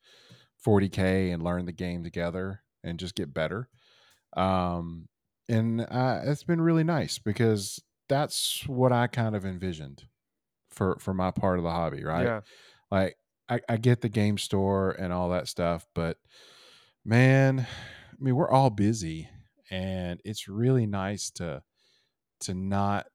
40k 0.65 1.33
and 1.33 1.43
learn 1.43 1.67
the 1.67 1.73
game 1.73 2.03
together 2.05 2.63
and 2.83 2.99
just 2.99 3.15
get 3.15 3.33
better. 3.33 3.69
Um, 4.37 5.09
and 5.49 5.81
uh, 5.81 6.21
it's 6.25 6.45
been 6.45 6.61
really 6.61 6.85
nice 6.85 7.19
because 7.19 7.83
that's 8.09 8.67
what 8.67 8.93
I 8.93 9.07
kind 9.07 9.35
of 9.35 9.45
envisioned 9.45 10.05
for 10.71 10.97
for 11.01 11.13
my 11.15 11.31
part 11.31 11.59
of 11.59 11.65
the 11.65 11.71
hobby, 11.71 12.05
right? 12.05 12.25
Yeah, 12.25 12.41
Like 12.91 13.17
I, 13.49 13.61
I 13.69 13.77
get 13.77 14.01
the 14.01 14.09
game 14.09 14.39
store 14.39 14.93
and 14.93 15.13
all 15.13 15.31
that 15.31 15.49
stuff, 15.49 15.87
but 15.95 16.19
man, 17.05 17.61
I 17.61 18.17
mean, 18.23 18.37
we're 18.37 18.51
all 18.51 18.71
busy, 18.71 19.29
and 19.71 20.21
it's 20.25 20.49
really 20.49 20.87
nice 20.87 21.31
to 21.33 21.63
to 22.41 22.55
not 22.55 23.07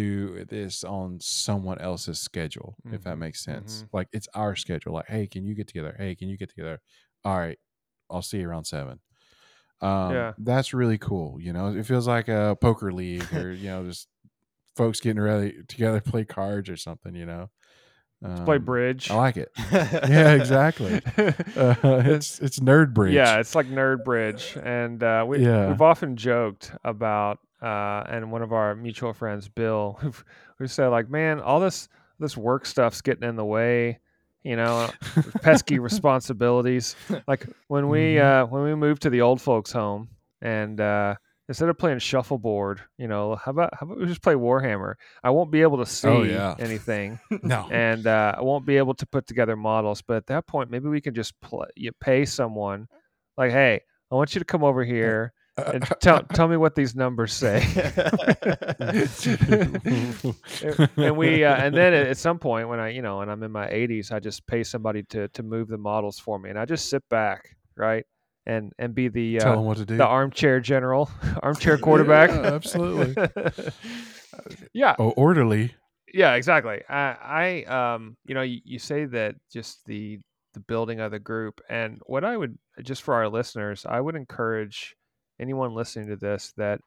do 0.00 0.44
this 0.44 0.84
on 0.84 1.20
someone 1.20 1.78
else's 1.78 2.18
schedule, 2.20 2.76
if 2.90 3.02
that 3.04 3.16
Mhm, 3.16 3.18
makes 3.18 3.42
sense. 3.44 3.84
mhm. 3.84 3.88
Like 3.92 4.08
it's 4.12 4.28
our 4.34 4.56
schedule. 4.56 4.94
Like, 4.94 5.08
hey, 5.08 5.26
can 5.26 5.44
you 5.44 5.54
get 5.54 5.68
together? 5.68 5.94
Hey, 5.98 6.14
can 6.14 6.28
you 6.28 6.36
get 6.36 6.50
together? 6.50 6.80
All 7.24 7.38
right, 7.38 7.58
I'll 8.10 8.22
see 8.22 8.38
you 8.40 8.48
around 8.48 8.64
seven. 8.66 9.00
Um, 9.80 10.14
Yeah. 10.14 10.32
that's 10.38 10.74
really 10.74 10.98
cool. 10.98 11.40
You 11.40 11.52
know, 11.52 11.68
it 11.74 11.84
feels 11.86 12.08
like 12.08 12.28
a 12.28 12.56
poker 12.60 12.92
league 12.92 13.32
or 13.34 13.52
you 13.54 13.68
know 13.68 13.84
just 13.86 14.08
folks 14.76 15.00
getting 15.00 15.22
ready 15.22 15.62
together 15.68 16.00
to 16.00 16.10
play 16.10 16.24
cards 16.24 16.70
or 16.70 16.76
something. 16.76 17.14
You 17.14 17.26
know, 17.26 17.50
Let's 18.22 18.40
play 18.40 18.58
Um, 18.58 18.64
bridge. 18.64 19.10
I 19.10 19.14
like 19.16 19.36
it. 19.36 19.50
Yeah, 20.08 20.32
exactly. 20.34 21.00
Uh, 21.56 21.74
it's 22.06 22.38
it's 22.40 22.58
nerd 22.60 22.94
bridge. 22.94 23.14
Yeah, 23.14 23.40
it's 23.40 23.54
like 23.54 23.68
nerd 23.68 24.04
bridge, 24.04 24.56
and 24.62 25.02
uh, 25.02 25.24
we 25.28 25.42
Yeah. 25.42 25.66
we've 25.66 25.80
often 25.82 26.16
joked 26.16 26.72
about, 26.84 27.38
uh, 27.62 28.04
and 28.08 28.30
one 28.30 28.42
of 28.42 28.52
our 28.52 28.74
mutual 28.74 29.12
friends, 29.12 29.48
Bill, 29.48 29.98
who 30.00 30.12
who 30.58 30.66
said 30.66 30.88
like, 30.88 31.08
man, 31.10 31.40
all 31.40 31.60
this 31.60 31.88
this 32.18 32.36
work 32.36 32.64
stuff's 32.66 33.00
getting 33.02 33.28
in 33.28 33.36
the 33.36 33.44
way, 33.44 33.98
you 34.42 34.56
know, 34.56 34.90
pesky 35.42 35.78
responsibilities. 35.78 36.96
Like 37.26 37.46
when 37.68 37.88
we 37.88 38.14
Mhm. 38.14 38.42
uh, 38.42 38.46
when 38.46 38.62
we 38.62 38.74
moved 38.74 39.02
to 39.02 39.10
the 39.10 39.20
old 39.22 39.40
folks' 39.40 39.72
home, 39.72 40.08
and 40.40 40.80
uh, 40.80 41.14
instead 41.48 41.68
of 41.68 41.78
playing 41.78 41.98
shuffleboard, 41.98 42.80
you 42.98 43.06
know, 43.08 43.36
how 43.36 43.50
about 43.50 43.74
how 43.74 43.86
about 43.86 43.98
we 43.98 44.06
just 44.06 44.22
play 44.22 44.34
Warhammer? 44.34 44.94
I 45.22 45.30
won't 45.30 45.50
be 45.50 45.62
able 45.62 45.78
to 45.78 45.86
see 45.86 46.08
Oh, 46.08 46.22
yeah. 46.22 46.54
anything 46.58 47.18
no. 47.42 47.66
and 47.70 48.06
uh, 48.06 48.34
I 48.36 48.42
won't 48.42 48.66
be 48.66 48.76
able 48.76 48.94
to 48.94 49.06
put 49.06 49.26
together 49.26 49.56
models. 49.56 50.02
But 50.02 50.16
at 50.16 50.26
that 50.26 50.46
point, 50.46 50.70
maybe 50.70 50.88
we 50.88 51.00
can 51.00 51.14
just 51.14 51.38
play, 51.40 51.66
you 51.76 51.92
pay 52.00 52.24
someone, 52.24 52.88
like, 53.36 53.50
hey, 53.52 53.80
I 54.10 54.14
want 54.14 54.34
you 54.34 54.38
to 54.38 54.44
come 54.44 54.64
over 54.64 54.84
here 54.84 55.32
and 55.56 55.82
tell 56.00 56.22
tell 56.22 56.48
me 56.48 56.56
what 56.56 56.74
these 56.74 56.94
numbers 56.94 57.32
say. 57.32 57.64
and 60.96 61.16
we 61.16 61.44
uh, 61.44 61.56
and 61.56 61.74
then 61.74 61.94
at 61.94 62.18
some 62.18 62.38
point 62.38 62.68
when 62.68 62.78
I 62.78 62.90
you 62.90 63.02
know 63.02 63.20
and 63.20 63.30
I'm 63.30 63.42
in 63.42 63.52
my 63.52 63.66
80s, 63.66 64.12
I 64.12 64.20
just 64.20 64.46
pay 64.46 64.62
somebody 64.62 65.02
to 65.04 65.28
to 65.28 65.42
move 65.42 65.68
the 65.68 65.78
models 65.78 66.18
for 66.18 66.38
me, 66.38 66.50
and 66.50 66.58
I 66.58 66.64
just 66.64 66.90
sit 66.90 67.06
back, 67.08 67.56
right, 67.76 68.04
and 68.46 68.72
and 68.78 68.94
be 68.94 69.08
the 69.08 69.38
Tell 69.38 69.52
uh, 69.52 69.56
them 69.56 69.64
what 69.64 69.76
to 69.78 69.84
do. 69.84 69.96
the 69.96 70.06
armchair 70.06 70.60
general, 70.60 71.10
armchair 71.42 71.78
quarterback. 71.78 72.30
Yeah, 72.30 72.54
absolutely. 72.54 73.28
yeah, 74.74 74.94
oh, 74.98 75.10
orderly. 75.10 75.74
yeah 76.12 76.34
exactly 76.34 76.82
i 76.88 77.64
i 77.68 77.94
um 77.94 78.16
you 78.26 78.34
know 78.34 78.42
you, 78.42 78.60
you 78.64 78.78
say 78.78 79.06
that 79.06 79.34
just 79.52 79.84
the 79.86 80.18
the 80.54 80.60
building 80.60 81.00
of 81.00 81.10
the 81.10 81.18
group 81.18 81.60
and 81.68 82.00
what 82.06 82.24
i 82.24 82.36
would 82.36 82.56
just 82.82 83.02
for 83.02 83.14
our 83.14 83.28
listeners 83.28 83.84
i 83.88 84.00
would 84.00 84.14
encourage 84.14 84.94
anyone 85.40 85.74
listening 85.74 86.08
to 86.08 86.16
this 86.16 86.52
that 86.56 86.80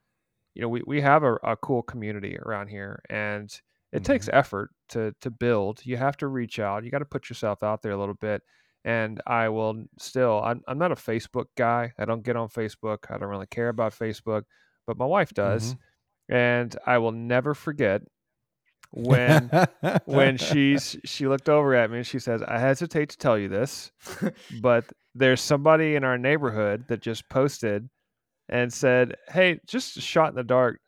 you 0.53 0.61
know 0.61 0.69
we, 0.69 0.81
we 0.85 1.01
have 1.01 1.23
a, 1.23 1.35
a 1.43 1.55
cool 1.57 1.81
community 1.81 2.37
around 2.37 2.67
here 2.67 3.01
and 3.09 3.61
it 3.91 4.03
takes 4.03 4.27
mm-hmm. 4.27 4.37
effort 4.37 4.71
to 4.89 5.13
to 5.21 5.31
build. 5.31 5.81
You 5.83 5.97
have 5.97 6.17
to 6.17 6.27
reach 6.27 6.59
out. 6.59 6.83
You 6.83 6.91
got 6.91 6.99
to 6.99 7.05
put 7.05 7.29
yourself 7.29 7.63
out 7.63 7.81
there 7.81 7.91
a 7.91 7.99
little 7.99 8.15
bit 8.15 8.41
and 8.85 9.19
i 9.27 9.49
will 9.49 9.83
still 9.99 10.41
I'm, 10.41 10.61
I'm 10.67 10.77
not 10.77 10.91
a 10.91 10.95
facebook 10.95 11.45
guy. 11.57 11.91
I 11.97 12.05
don't 12.05 12.23
get 12.23 12.37
on 12.37 12.49
facebook. 12.49 12.99
I 13.09 13.17
don't 13.17 13.29
really 13.29 13.47
care 13.47 13.69
about 13.69 13.93
facebook 13.93 14.43
but 14.87 14.97
my 14.97 15.05
wife 15.05 15.33
does 15.33 15.75
mm-hmm. 15.75 16.35
and 16.35 16.75
i 16.87 16.97
will 16.97 17.11
never 17.11 17.53
forget 17.53 18.01
when 18.91 19.49
when 20.05 20.37
she's 20.37 20.97
she 21.05 21.27
looked 21.27 21.49
over 21.49 21.75
at 21.75 21.91
me 21.91 21.97
and 21.97 22.07
she 22.07 22.19
says, 22.19 22.41
"I 22.41 22.57
hesitate 22.59 23.09
to 23.09 23.17
tell 23.17 23.37
you 23.37 23.47
this, 23.47 23.91
but 24.61 24.85
there's 25.15 25.41
somebody 25.41 25.95
in 25.95 26.03
our 26.03 26.17
neighborhood 26.17 26.85
that 26.87 27.01
just 27.01 27.29
posted 27.29 27.89
and 28.49 28.73
said, 28.73 29.15
"Hey, 29.29 29.59
just 29.67 29.95
a 29.97 30.01
shot 30.01 30.29
in 30.29 30.35
the 30.35 30.43
dark. 30.43 30.79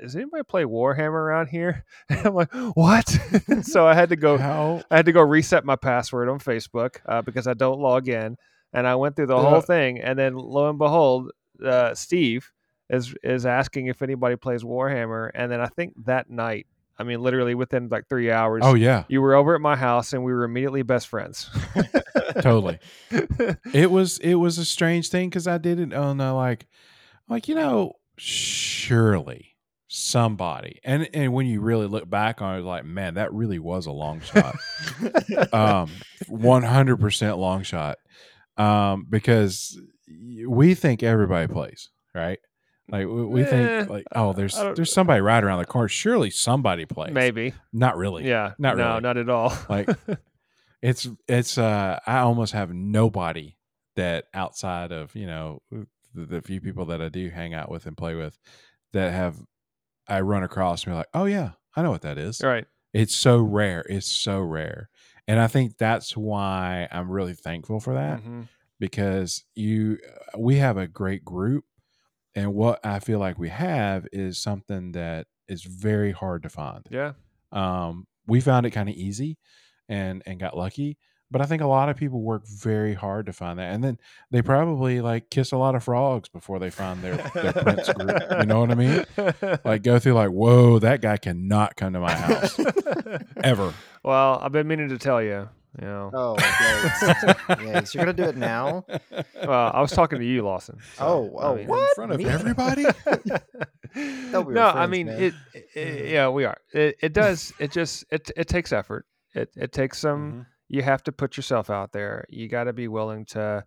Does 0.00 0.14
anybody 0.16 0.42
play 0.44 0.64
Warhammer 0.64 1.12
around 1.12 1.48
here?" 1.48 1.84
And 2.08 2.26
I'm 2.26 2.34
like, 2.34 2.52
"What?" 2.74 3.08
so 3.62 3.86
I 3.86 3.94
had 3.94 4.08
to 4.10 4.16
go. 4.16 4.38
How? 4.38 4.82
I 4.90 4.96
had 4.96 5.06
to 5.06 5.12
go 5.12 5.20
reset 5.22 5.64
my 5.64 5.76
password 5.76 6.28
on 6.28 6.38
Facebook 6.38 6.96
uh, 7.06 7.22
because 7.22 7.46
I 7.46 7.54
don't 7.54 7.80
log 7.80 8.08
in, 8.08 8.36
and 8.72 8.86
I 8.86 8.94
went 8.94 9.16
through 9.16 9.26
the 9.26 9.36
Yeah. 9.36 9.42
whole 9.42 9.60
thing, 9.60 10.00
and 10.00 10.18
then 10.18 10.34
lo 10.34 10.68
and 10.70 10.78
behold, 10.78 11.30
uh, 11.64 11.94
Steve 11.94 12.50
is 12.88 13.14
is 13.22 13.44
asking 13.46 13.86
if 13.88 14.02
anybody 14.02 14.36
plays 14.36 14.62
Warhammer, 14.62 15.30
and 15.34 15.50
then 15.52 15.60
I 15.60 15.66
think 15.66 15.94
that 16.06 16.28
night, 16.30 16.66
I 16.98 17.02
mean, 17.04 17.20
literally 17.20 17.54
within 17.54 17.88
like 17.88 18.08
three 18.08 18.30
hours, 18.30 18.62
Oh 18.64 18.74
yeah, 18.74 19.04
you 19.08 19.20
were 19.22 19.34
over 19.34 19.54
at 19.54 19.60
my 19.60 19.76
house, 19.76 20.12
and 20.12 20.24
we 20.24 20.32
were 20.32 20.44
immediately 20.44 20.82
best 20.82 21.08
friends. 21.08 21.48
totally. 22.40 22.78
It 23.72 23.90
was 23.90 24.18
it 24.18 24.34
was 24.34 24.58
a 24.58 24.64
strange 24.64 25.08
thing 25.08 25.28
because 25.30 25.46
I 25.46 25.58
did 25.58 25.78
it 25.80 25.92
on 25.92 26.20
uh, 26.20 26.34
like 26.34 26.66
like 27.30 27.48
you 27.48 27.54
know 27.54 27.94
surely 28.18 29.56
somebody 29.92 30.78
and 30.84 31.08
and 31.14 31.32
when 31.32 31.46
you 31.46 31.60
really 31.60 31.86
look 31.86 32.08
back 32.08 32.40
on 32.42 32.58
it 32.58 32.62
like 32.62 32.84
man 32.84 33.14
that 33.14 33.32
really 33.32 33.58
was 33.58 33.86
a 33.86 33.90
long 33.92 34.20
shot. 34.20 34.54
Um 35.52 35.90
100% 36.28 37.38
long 37.38 37.62
shot. 37.62 37.96
Um 38.56 39.06
because 39.08 39.80
we 40.46 40.74
think 40.74 41.02
everybody 41.02 41.46
plays 41.52 41.90
right? 42.14 42.38
Like 42.88 43.06
we, 43.06 43.24
we 43.24 43.42
Eh, 43.42 43.46
think 43.46 43.90
like 43.90 44.04
oh 44.14 44.32
there's 44.32 44.54
there's 44.56 44.92
somebody 44.92 45.20
right 45.20 45.42
around 45.42 45.58
the 45.60 45.64
corner. 45.66 45.88
Surely 45.88 46.30
somebody 46.30 46.84
plays. 46.86 47.12
Maybe, 47.12 47.54
not 47.72 47.96
really. 47.96 48.28
Yeah, 48.28 48.52
Not 48.58 48.76
no, 48.76 48.88
really. 48.90 49.00
not 49.00 49.16
at 49.16 49.28
all. 49.28 49.52
like 49.68 49.88
it's 50.82 51.06
it's 51.28 51.58
uh 51.58 51.98
i 52.06 52.18
almost 52.20 52.52
have 52.54 52.72
nobody 52.72 53.56
that 53.96 54.24
outside 54.32 54.92
of 54.92 55.14
you 55.14 55.26
know 55.26 55.60
the, 56.14 56.26
the 56.26 56.42
few 56.42 56.60
people 56.60 56.84
that 56.86 57.00
i 57.00 57.08
do 57.08 57.30
hang 57.30 57.54
out 57.54 57.70
with 57.70 57.86
and 57.86 57.96
play 57.96 58.14
with 58.14 58.38
that 58.92 59.12
have 59.12 59.36
i 60.08 60.20
run 60.20 60.42
across 60.42 60.84
and 60.84 60.92
be 60.92 60.96
like 60.96 61.08
oh 61.14 61.24
yeah 61.26 61.50
i 61.76 61.82
know 61.82 61.90
what 61.90 62.02
that 62.02 62.18
is. 62.18 62.40
Right, 62.42 62.66
it's 62.92 63.14
so 63.14 63.38
rare. 63.40 63.84
It's 63.88 64.06
so 64.10 64.40
rare. 64.40 64.88
And 65.28 65.38
i 65.40 65.46
think 65.46 65.76
that's 65.78 66.16
why 66.16 66.88
i'm 66.90 67.10
really 67.10 67.34
thankful 67.34 67.78
for 67.80 67.94
that 67.94 68.20
Mhm. 68.22 68.48
because 68.80 69.44
you 69.54 69.98
we 70.36 70.56
have 70.56 70.76
a 70.76 70.88
great 70.88 71.24
group 71.24 71.64
and 72.34 72.54
what 72.54 72.84
i 72.84 72.98
feel 72.98 73.18
like 73.20 73.38
we 73.38 73.48
have 73.50 74.06
is 74.12 74.38
something 74.42 74.92
that 74.92 75.26
is 75.48 75.62
very 75.64 76.12
hard 76.12 76.42
to 76.44 76.48
find. 76.48 76.86
Yeah, 76.90 77.12
um, 77.52 78.06
we 78.26 78.40
found 78.40 78.66
it 78.66 78.70
kind 78.70 78.88
of 78.88 78.94
easy 78.94 79.36
and 79.88 80.22
and 80.26 80.38
got 80.40 80.56
lucky 80.56 80.96
but 81.30 81.40
i 81.40 81.44
think 81.46 81.62
a 81.62 81.66
lot 81.66 81.88
of 81.88 81.96
people 81.96 82.20
work 82.20 82.46
very 82.46 82.94
hard 82.94 83.26
to 83.26 83.32
find 83.32 83.58
that 83.58 83.72
and 83.72 83.82
then 83.84 83.98
they 84.30 84.42
probably 84.42 85.00
like 85.00 85.30
kiss 85.30 85.52
a 85.52 85.56
lot 85.56 85.74
of 85.74 85.82
frogs 85.84 86.28
before 86.28 86.58
they 86.58 86.70
find 86.70 87.02
their 87.02 87.16
their 87.34 87.52
prince 87.52 87.88
group 87.92 88.22
you 88.40 88.46
know 88.46 88.60
what 88.60 88.70
i 88.70 88.74
mean 88.74 89.04
like 89.64 89.82
go 89.82 89.98
through 89.98 90.14
like 90.14 90.30
whoa 90.30 90.78
that 90.78 91.00
guy 91.00 91.16
cannot 91.16 91.76
come 91.76 91.92
to 91.92 92.00
my 92.00 92.12
house 92.12 92.58
ever 93.44 93.72
well, 94.02 94.38
I've 94.42 94.52
been 94.52 94.66
meaning 94.66 94.88
to 94.88 94.96
tell 94.98 95.22
you. 95.22 95.46
You 95.80 95.86
know, 95.86 96.10
oh, 96.14 96.36
yikes. 96.38 97.34
yikes. 97.48 97.94
You're 97.94 98.04
going 98.04 98.16
to 98.16 98.22
do 98.24 98.28
it 98.28 98.36
now? 98.36 98.84
well, 99.46 99.70
I 99.74 99.80
was 99.80 99.92
talking 99.92 100.18
to 100.18 100.24
you, 100.24 100.42
Lawson. 100.42 100.78
so, 100.96 101.04
Oh, 101.04 101.38
I 101.38 101.44
oh, 101.44 101.54
mean- 101.56 101.66
what? 101.68 101.80
in 101.90 101.94
front 101.94 102.12
of 102.12 102.18
Me? 102.18 102.24
everybody 102.24 102.84
Thought 103.14 103.42
we 103.94 104.42
were 104.44 104.52
no, 104.54 104.66
I 104.66 104.86
mean 104.86 105.08
it, 105.08 105.34
it- 105.74 106.10
Yeah, 106.10 106.28
we 106.28 106.44
are. 106.44 106.56
It, 106.72 106.96
it 107.02 107.12
does. 107.12 107.52
It 107.58 107.72
just 107.72 108.04
it 108.10 108.30
it 108.36 108.48
takes 108.48 108.72
effort. 108.72 109.06
It 109.34 109.50
it 109.56 109.72
takes 109.72 109.98
some. 109.98 110.32
Mhm. 110.32 110.46
You 110.70 110.82
have 110.82 111.02
to 111.04 111.12
put 111.12 111.36
yourself 111.36 111.68
out 111.68 111.92
there. 111.92 112.24
You 112.30 112.48
got 112.48 112.64
to 112.64 112.72
be 112.72 112.88
willing 112.88 113.26
to. 113.26 113.64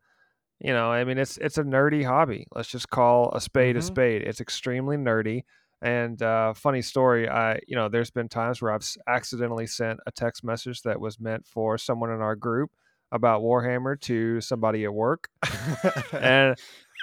You 0.59 0.71
know, 0.73 0.89
I 0.91 1.03
mean, 1.03 1.17
it's 1.17 1.37
it's 1.37 1.57
a 1.57 1.63
nerdy 1.63 2.05
hobby. 2.05 2.47
Let's 2.55 2.69
just 2.69 2.89
call 2.89 3.31
a 3.33 3.41
spade 3.41 3.75
a 3.75 3.79
Mhm. 3.79 3.83
spade. 3.83 4.21
It's 4.21 4.39
extremely 4.41 4.95
nerdy. 4.97 5.43
And 5.81 6.21
uh, 6.21 6.53
funny 6.53 6.81
story, 6.81 7.27
I 7.27 7.59
you 7.67 7.75
know, 7.75 7.89
there's 7.89 8.11
been 8.11 8.29
times 8.29 8.61
where 8.61 8.71
I've 8.71 8.87
accidentally 9.07 9.67
sent 9.67 9.99
a 10.07 10.11
text 10.11 10.43
message 10.43 10.81
that 10.83 11.01
was 11.01 11.19
meant 11.19 11.45
for 11.45 11.77
someone 11.77 12.11
in 12.11 12.21
our 12.21 12.35
group 12.37 12.71
about 13.11 13.41
Warhammer 13.41 13.99
to 14.01 14.39
somebody 14.41 14.85
at 14.85 14.93
work, 14.93 15.27
and 16.13 16.57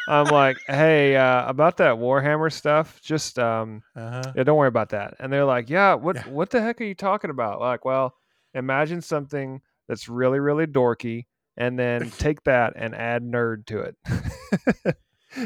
I'm 0.08 0.26
like, 0.28 0.56
hey, 0.66 1.16
uh, 1.16 1.46
about 1.46 1.76
that 1.78 1.96
Warhammer 1.96 2.50
stuff, 2.50 3.00
just 3.02 3.38
um, 3.38 3.82
uh-huh. 3.94 4.32
yeah, 4.34 4.42
don't 4.44 4.56
worry 4.56 4.68
about 4.68 4.88
that. 4.90 5.16
And 5.20 5.30
they're 5.32 5.44
like, 5.44 5.68
yeah, 5.68 5.94
what 5.94 6.16
Yeah. 6.16 6.28
what 6.28 6.48
the 6.50 6.62
heck 6.62 6.80
are 6.80 6.84
you 6.84 6.94
talking 6.94 7.30
about? 7.30 7.60
Like, 7.60 7.84
well, 7.84 8.14
imagine 8.54 9.02
something 9.02 9.60
that's 9.90 10.08
really 10.08 10.38
really 10.38 10.66
dorky, 10.66 11.26
and 11.58 11.78
then 11.78 12.10
take 12.18 12.42
that 12.44 12.72
and 12.76 12.94
add 12.94 13.22
nerd 13.22 13.66
to 13.66 13.80
it, 13.80 13.96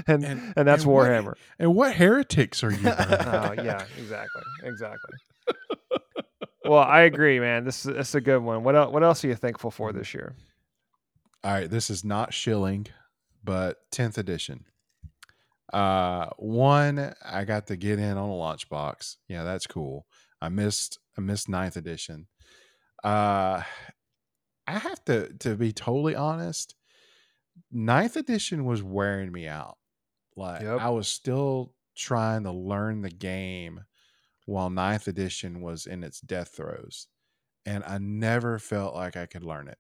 and, 0.07 0.24
and 0.24 0.53
And- 0.57 0.68
that's 0.68 0.84
and 0.84 0.92
what- 0.92 1.07
Warhammer. 1.09 1.34
and 1.59 1.74
what 1.74 1.95
heretics 1.95 2.62
are 2.62 2.70
you 2.70 2.78
oh 2.88 3.55
yeah, 3.57 3.84
exactly, 3.99 4.42
exactly. 4.62 5.18
well, 6.64 6.82
I 6.82 7.03
agree, 7.03 7.40
man. 7.40 7.64
This 7.64 7.84
is, 7.84 7.95
this 7.95 8.09
is 8.11 8.14
a 8.14 8.20
good 8.20 8.38
one. 8.42 8.62
What 8.64 8.76
else? 8.76 8.92
What 8.92 9.03
else 9.03 9.24
are 9.24 9.28
you 9.28 9.34
thankful 9.34 9.70
for 9.70 9.92
this 9.92 10.14
year? 10.14 10.34
All 11.42 11.53
right, 11.53 11.68
this 11.70 11.90
is 11.90 12.05
not 12.05 12.32
shilling, 12.32 12.86
but 13.42 13.78
10th 13.92 14.16
edition. 14.18 14.64
Uh 15.72 16.26
one, 16.38 17.14
I 17.24 17.45
got 17.45 17.66
to 17.66 17.76
get 17.76 17.99
in 17.99 18.16
on 18.16 18.28
a 18.30 18.34
launch 18.34 18.68
box. 18.68 19.16
Yeah, 19.28 19.42
that's 19.45 19.66
cool. 19.66 20.07
I 20.40 20.49
missed 20.49 20.99
I 21.18 21.20
missed 21.20 21.49
9th 21.49 21.76
edition. 21.76 22.28
Uh 23.03 23.62
I 24.66 24.78
have 24.78 25.04
to 25.06 25.32
to 25.40 25.54
be 25.56 25.72
totally 25.72 26.14
honest, 26.14 26.74
Ninth 27.70 28.16
edition 28.16 28.64
was 28.64 28.82
wearing 28.82 29.30
me 29.32 29.46
out. 29.46 29.78
Like 30.36 30.62
Yep. 30.62 30.80
I 30.80 30.90
was 30.90 31.08
still 31.08 31.74
trying 31.96 32.42
to 32.44 32.52
learn 32.52 33.02
the 33.02 33.10
game 33.10 33.84
while 34.46 34.70
ninth 34.70 35.06
edition 35.08 35.60
was 35.60 35.86
in 35.86 36.02
its 36.02 36.20
death 36.20 36.48
throes. 36.56 37.06
And 37.64 37.84
I 37.84 37.98
never 37.98 38.58
felt 38.58 38.94
like 38.94 39.16
I 39.16 39.26
could 39.26 39.44
learn 39.44 39.68
it. 39.68 39.78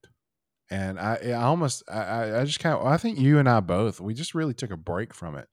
and 0.70 0.98
I, 0.98 1.16
I 1.26 1.32
almost, 1.32 1.82
I, 1.90 2.38
I- 2.40 2.44
just 2.44 2.60
kind 2.60 2.74
of, 2.78 2.86
I 2.86 2.96
think 2.96 3.18
you 3.18 3.38
and 3.38 3.48
I 3.48 3.60
both, 3.60 4.00
we 4.00 4.14
just 4.14 4.34
really 4.34 4.54
took 4.54 4.70
a 4.70 4.76
break 4.76 5.12
from 5.12 5.36
it. 5.36 5.48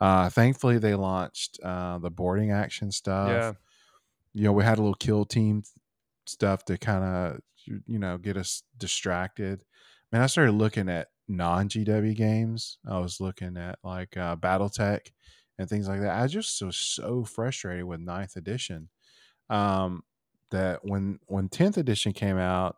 Uh, 0.00 0.30
thankfully, 0.30 0.78
they 0.78 0.94
launched 0.94 1.58
uh, 1.62 1.98
the 1.98 2.10
boarding 2.10 2.50
action 2.52 2.90
stuff. 2.90 3.28
yeah. 3.28 3.52
You 4.32 4.44
know, 4.44 4.52
we 4.52 4.64
had 4.64 4.78
a 4.78 4.82
little 4.82 4.94
kill 4.94 5.24
team 5.26 5.62
stuff 6.26 6.64
to 6.66 6.78
kind 6.78 7.04
of, 7.04 7.40
you 7.64 7.98
know, 7.98 8.18
get 8.18 8.36
us 8.36 8.62
distracted. 8.78 9.64
Man, 10.12 10.22
I 10.22 10.26
started 10.26 10.52
looking 10.52 10.88
at 10.88 11.08
non 11.28 11.68
GW 11.68 12.14
games. 12.16 12.78
I 12.88 12.98
was 12.98 13.20
looking 13.20 13.56
at 13.56 13.78
like 13.82 14.16
uh, 14.16 14.36
BattleTech 14.36 15.10
and 15.58 15.68
things 15.68 15.88
like 15.88 16.00
that. 16.00 16.20
I 16.20 16.26
just 16.26 16.60
was 16.62 16.76
so 16.76 17.24
frustrated 17.24 17.84
with 17.84 18.00
ninth 18.00 18.36
edition 18.36 18.88
um, 19.50 20.02
that 20.50 20.80
when 20.84 21.18
when 21.26 21.48
tenth 21.48 21.76
edition 21.76 22.12
came 22.12 22.38
out 22.38 22.76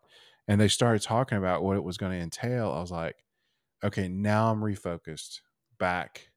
and 0.48 0.60
they 0.60 0.68
started 0.68 1.02
talking 1.02 1.38
about 1.38 1.62
what 1.62 1.76
it 1.76 1.84
was 1.84 1.96
going 1.96 2.12
to 2.12 2.22
entail, 2.22 2.70
I 2.70 2.80
was 2.80 2.92
like, 2.92 3.16
okay, 3.84 4.08
now 4.08 4.50
I'm 4.50 4.60
refocused 4.60 5.40
back 5.78 6.30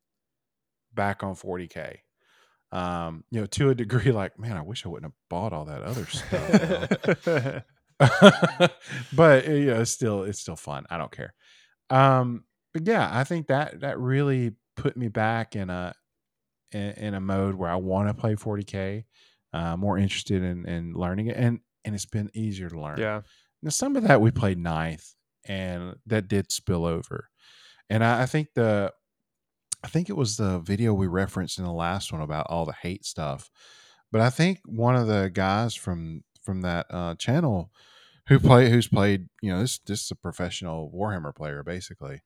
back 0.93 1.23
on 1.23 1.35
40k. 1.35 1.97
Um, 2.71 3.23
you 3.31 3.39
know, 3.41 3.47
to 3.47 3.69
a 3.69 3.75
degree, 3.75 4.11
like, 4.11 4.39
man, 4.39 4.57
I 4.57 4.61
wish 4.61 4.85
I 4.85 4.89
wouldn't 4.89 5.11
have 5.11 5.29
bought 5.29 5.53
all 5.53 5.65
that 5.65 5.81
other 5.81 6.05
stuff. 6.05 7.63
but 9.13 9.47
uh, 9.47 9.51
yeah, 9.51 9.79
it's 9.79 9.91
still 9.91 10.23
it's 10.23 10.39
still 10.39 10.55
fun. 10.55 10.85
I 10.89 10.97
don't 10.97 11.11
care. 11.11 11.33
Um, 11.89 12.45
but 12.73 12.87
yeah, 12.87 13.09
I 13.11 13.23
think 13.23 13.47
that 13.47 13.81
that 13.81 13.99
really 13.99 14.53
put 14.77 14.95
me 14.95 15.09
back 15.09 15.55
in 15.55 15.69
a 15.69 15.93
in, 16.71 16.91
in 16.91 17.13
a 17.13 17.19
mode 17.19 17.55
where 17.55 17.69
I 17.69 17.75
want 17.75 18.07
to 18.07 18.13
play 18.13 18.35
40k, 18.35 19.03
uh, 19.53 19.75
more 19.75 19.97
interested 19.97 20.43
in 20.43 20.65
in 20.65 20.93
learning 20.93 21.27
it, 21.27 21.37
and 21.37 21.59
and 21.83 21.93
it's 21.93 22.05
been 22.05 22.29
easier 22.33 22.69
to 22.69 22.79
learn. 22.79 22.99
yeah. 22.99 23.21
Now, 23.61 23.71
some 23.71 23.95
of 23.95 24.03
that 24.03 24.21
we 24.21 24.31
played 24.31 24.57
ninth, 24.57 25.13
and 25.45 25.95
that 26.05 26.27
did 26.27 26.51
spill 26.51 26.85
over. 26.85 27.29
And 27.89 28.03
I, 28.03 28.23
I 28.23 28.25
think 28.25 28.49
the, 28.55 28.93
I 29.83 29.87
think 29.87 30.09
it 30.09 30.15
was 30.15 30.37
the 30.37 30.59
video 30.59 30.93
we 30.93 31.07
referenced 31.07 31.57
in 31.57 31.65
the 31.65 31.73
last 31.73 32.13
one 32.13 32.21
about 32.21 32.47
all 32.49 32.65
the 32.65 32.75
hate 32.81 33.05
stuff. 33.05 33.49
But 34.11 34.21
I 34.21 34.29
think 34.29 34.59
one 34.65 34.95
of 34.95 35.07
the 35.07 35.29
guys 35.33 35.75
from 35.75 36.23
from 36.49 36.61
that 36.61 36.87
uh, 36.89 37.13
channel 37.15 37.71
who 38.27 38.39
play 38.39 38.69
who's 38.71 38.87
played, 38.87 39.27
you 39.41 39.51
know, 39.51 39.59
this 39.61 39.77
this 39.79 40.03
is 40.03 40.11
a 40.11 40.15
professional 40.15 40.91
Warhammer 40.95 41.35
player 41.35 41.61
basically, 41.63 42.21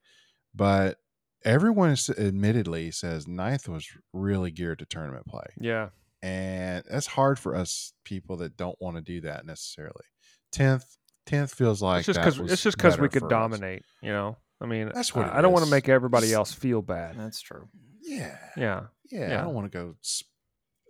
but 0.56 0.98
everyone 1.44 1.90
is, 1.90 2.10
admittedly 2.10 2.90
says 2.92 3.28
ninth 3.28 3.68
was 3.68 3.86
really 4.14 4.50
geared 4.52 4.80
to 4.80 4.86
tournament 4.86 5.26
play 5.28 5.46
Yeah. 5.60 5.90
and 6.22 6.86
that's 6.90 7.08
hard 7.08 7.38
for 7.38 7.54
us 7.54 7.92
people 8.06 8.38
that 8.38 8.56
don't 8.56 8.78
want 8.82 8.96
to 8.96 9.02
do 9.02 9.20
that 9.22 9.46
necessarily. 9.46 10.06
Tenth, 10.54 10.86
tenth 11.26 11.54
feels 11.54 11.82
like 11.82 12.00
it's 12.00 12.06
just 12.08 12.20
because 12.22 12.40
it's 12.52 12.64
just 12.64 12.78
because 12.78 12.98
we 12.98 13.10
could 13.10 13.22
for 13.22 13.26
us. 13.26 13.30
dominate. 13.32 13.84
You 14.02 14.12
know. 14.14 14.38
I 14.62 14.66
mean, 14.66 14.90
That's 14.94 15.14
what 15.14 15.26
I, 15.28 15.40
I 15.40 15.42
don't 15.42 15.52
want 15.52 15.66
to 15.66 15.72
make 15.72 15.90
everybody 15.90 16.28
Just- 16.28 16.36
else 16.36 16.54
feel 16.54 16.82
bad. 16.82 17.18
That's 17.20 17.42
true. 17.42 17.68
Yeah, 18.02 18.38
Yeah. 18.56 18.84
yeah. 19.12 19.30
Yeah. 19.30 19.40
I 19.40 19.44
don't 19.44 19.54
want 19.54 19.70
to 19.70 19.78
go 19.78 19.96
s- 20.02 20.24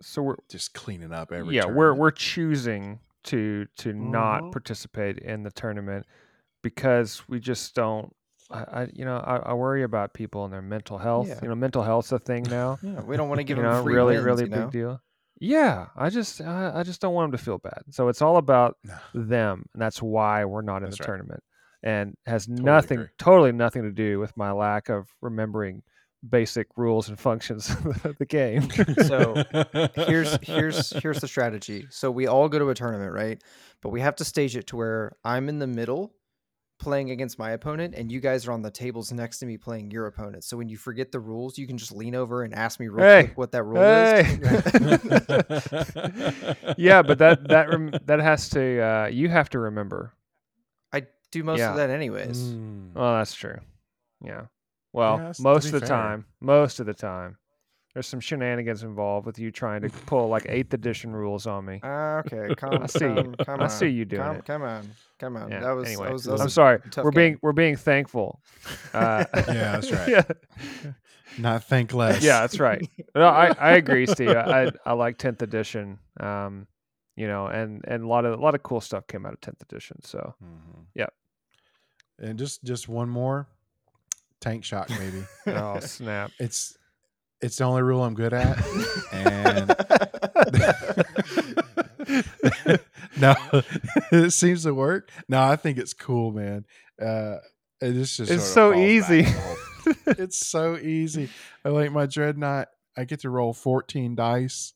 So 0.01 0.21
we're 0.21 0.35
just 0.49 0.73
cleaning 0.75 1.11
up 1.11 1.31
every. 1.31 1.55
yeah 1.55 1.65
we're 1.65 1.93
we're 1.95 2.11
choosing 2.11 2.99
to 3.25 3.65
to 3.77 3.93
not 3.93 4.43
Mhm. 4.43 4.51
participate 4.51 5.17
in 5.19 5.43
the 5.43 5.51
tournament 5.51 6.05
because 6.61 7.27
we 7.27 7.39
just 7.39 7.75
don't. 7.75 8.13
I, 8.51 8.87
you 8.93 9.03
know 9.05 9.17
I, 9.17 9.37
I 9.37 9.53
worry 9.53 9.83
about 9.83 10.13
people 10.13 10.43
and 10.45 10.53
their 10.53 10.61
mental 10.61 10.97
health. 10.97 11.27
Yeah. 11.27 11.39
You 11.41 11.49
know, 11.49 11.55
mental 11.55 11.81
health's 11.81 12.11
a 12.11 12.19
thing 12.19 12.43
now. 12.43 12.77
Yeah, 12.83 13.01
we 13.01 13.17
don't 13.17 13.29
want 13.29 13.39
to 13.39 13.43
give 13.43 13.57
you 13.57 13.63
them 13.63 13.71
know, 13.71 13.83
free 13.83 13.95
really, 13.95 14.13
wins, 14.15 14.25
really 14.25 14.43
you 14.43 14.49
big 14.49 14.71
deal. 14.71 15.01
Yeah, 15.39 15.87
I 15.95 16.09
just 16.09 16.39
I, 16.41 16.71
I 16.75 16.83
just 16.83 17.01
don't 17.01 17.13
want 17.13 17.31
them 17.31 17.37
to 17.37 17.43
feel 17.43 17.57
bad. 17.57 17.81
So 17.89 18.09
it's 18.09 18.21
all 18.21 18.37
about 18.37 18.77
them, 19.13 19.65
and 19.73 19.81
that's 19.81 20.01
why 20.01 20.45
we're 20.45 20.61
not 20.61 20.77
in 20.77 20.83
That's 20.83 20.97
the 20.97 21.03
right. 21.03 21.07
tournament, 21.07 21.43
and 21.81 22.15
has 22.27 22.45
Totally 22.47 22.63
nothing, 22.63 22.97
agree. 22.99 23.09
totally 23.17 23.51
nothing 23.51 23.83
to 23.83 23.91
do 23.91 24.19
with 24.19 24.37
my 24.37 24.51
lack 24.51 24.89
of 24.89 25.07
remembering 25.21 25.81
basic 26.29 26.67
rules 26.77 27.09
and 27.09 27.19
functions 27.19 27.69
of 28.03 28.15
the 28.17 28.25
game. 28.25 28.67
So, 29.07 29.43
here's 30.07 30.37
here's 30.41 30.89
here's 31.01 31.19
the 31.19 31.27
strategy. 31.27 31.87
So 31.89 32.09
we 32.11 32.27
all 32.27 32.47
go 32.49 32.59
to 32.59 32.69
a 32.69 32.75
tournament, 32.75 33.11
right? 33.13 33.41
But 33.81 33.89
we 33.89 34.01
have 34.01 34.15
to 34.17 34.25
stage 34.25 34.55
it 34.55 34.67
to 34.67 34.75
where 34.77 35.15
I'm 35.25 35.49
in 35.49 35.59
the 35.59 35.67
middle 35.67 36.13
playing 36.79 37.11
against 37.11 37.37
my 37.39 37.51
opponent 37.51 37.93
and 37.95 38.11
you 38.11 38.19
guys 38.19 38.45
are 38.47 38.51
on 38.51 38.61
the 38.61 38.71
tables 38.71 39.11
next 39.13 39.39
to 39.39 39.45
me 39.45 39.57
playing 39.57 39.89
your 39.91 40.07
opponent. 40.07 40.43
So 40.43 40.57
when 40.57 40.67
you 40.67 40.75
forget 40.75 41.11
the 41.13 41.19
rules, 41.19 41.57
you 41.57 41.65
can 41.67 41.77
just 41.77 41.91
lean 41.93 42.13
over 42.15 42.43
and 42.43 42.53
ask 42.53 42.77
me 42.79 42.87
real 42.89 43.05
Hey, 43.05 43.23
quick 43.25 43.37
what 43.37 43.51
that 43.51 43.63
rule 43.63 43.81
is. 43.81 44.27
yeah, 46.77 47.01
but 47.01 47.19
that 47.19 47.47
that 47.47 47.69
rem- 47.69 47.93
that 48.05 48.19
has 48.19 48.49
to 48.49 48.81
uh, 48.81 49.05
you 49.07 49.29
have 49.29 49.49
to 49.51 49.59
remember. 49.59 50.13
I 50.91 51.03
do 51.31 51.43
most 51.43 51.59
Yeah. 51.59 51.71
of 51.71 51.77
that 51.77 51.89
anyways. 51.89 52.41
Mm. 52.41 52.91
Oh, 52.95 53.13
that's 53.17 53.33
true. 53.35 53.59
Yeah. 54.23 54.43
Well, 54.93 55.17
Yes, 55.17 55.39
most 55.39 55.65
of 55.65 55.71
the 55.73 55.79
fair. 55.79 55.89
time, 55.89 56.25
most 56.39 56.79
of 56.79 56.85
the 56.85 56.93
time, 56.93 57.37
there's 57.93 58.07
some 58.07 58.19
shenanigans 58.19 58.83
involved 58.83 59.25
with 59.25 59.37
you 59.39 59.51
trying 59.51 59.81
to 59.81 59.89
pull 60.05 60.27
like 60.29 60.45
eighth 60.47 60.73
edition 60.73 61.13
rules 61.15 61.45
on 61.47 61.65
me. 61.65 61.79
Ah, 61.83 62.17
okay, 62.19 62.53
come, 62.57 62.83
I 62.83 62.85
see 62.87 63.05
you. 63.05 63.15
come, 63.15 63.35
come 63.45 63.59
I 63.61 63.63
on. 63.65 63.69
see 63.69 63.87
you 63.87 64.05
doing 64.05 64.23
come, 64.23 64.35
it. 64.37 64.45
Come 64.45 64.61
on, 64.63 64.89
come 65.19 65.37
on. 65.37 65.51
Yeah, 65.51 65.59
That 65.61 65.71
was, 65.71 65.87
anyway, 65.87 66.05
that 66.07 66.13
was, 66.13 66.23
that 66.25 66.31
was 66.33 66.41
I'm 66.41 66.47
a 66.47 66.51
sorry. 66.51 66.79
tough 66.91 67.03
We're 67.03 67.11
game. 67.11 67.21
being 67.21 67.39
we're 67.41 67.51
being 67.53 67.75
thankful. 67.75 68.39
Uh, 68.93 69.25
Yeah, 69.33 69.79
that's 69.79 69.91
right. 69.91 70.07
yeah, 70.09 70.23
Not 71.39 71.63
think 71.63 71.93
less. 71.93 72.21
yeah, 72.23 72.41
that's 72.41 72.59
right. 72.59 72.87
No, 73.15 73.25
I, 73.25 73.47
I 73.59 73.71
agree, 73.71 74.05
Steve. 74.05 74.29
I 74.29 74.71
I 74.85 74.93
like 74.93 75.17
tenth 75.17 75.41
edition. 75.41 75.97
Um, 76.19 76.67
you 77.15 77.27
know, 77.27 77.47
and 77.47 77.83
and 77.87 78.03
a 78.03 78.07
lot 78.07 78.25
of 78.25 78.39
a 78.39 78.41
lot 78.41 78.53
of 78.53 78.61
cool 78.61 78.81
stuff 78.81 79.07
came 79.07 79.25
out 79.25 79.33
of 79.33 79.41
tenth 79.41 79.61
edition. 79.63 79.97
So 80.03 80.35
Mhm. 80.43 80.85
Yep. 80.93 81.13
And 82.19 82.37
just 82.39 82.63
just 82.63 82.87
one 82.87 83.09
more, 83.09 83.47
tank 84.43 84.63
shock, 84.65 84.89
maybe. 84.89 85.23
oh 85.47 85.79
snap. 85.79 86.31
it's 86.39 86.77
it's 87.41 87.57
the 87.57 87.63
only 87.63 87.81
rule 87.81 88.03
I'm 88.03 88.13
good 88.13 88.33
at, 88.33 88.57
and 89.11 89.69
no, 93.19 93.35
it 94.11 94.33
seems 94.33 94.63
to 94.63 94.73
work. 94.73 95.09
No, 95.27 95.41
I 95.41 95.55
think 95.55 95.77
it's 95.77 95.93
cool, 95.93 96.31
man. 96.31 96.65
Uh, 97.01 97.37
it 97.81 97.95
is 97.97 98.15
just 98.17 98.31
It's 98.31 98.43
so 98.43 98.71
of 98.71 98.75
falls 98.75 98.75
back 98.75 98.89
easy. 98.89 99.23
to 99.23 99.31
the 99.31 99.39
whole- 99.39 99.57
it's 100.23 100.47
so 100.47 100.77
easy. 100.77 101.29
I 101.65 101.69
like 101.69 101.91
my 101.91 102.05
dreadnought. 102.05 102.69
I 102.95 103.05
get 103.05 103.21
to 103.21 103.29
roll 103.29 103.53
14 103.53 104.15
dice 104.15 104.73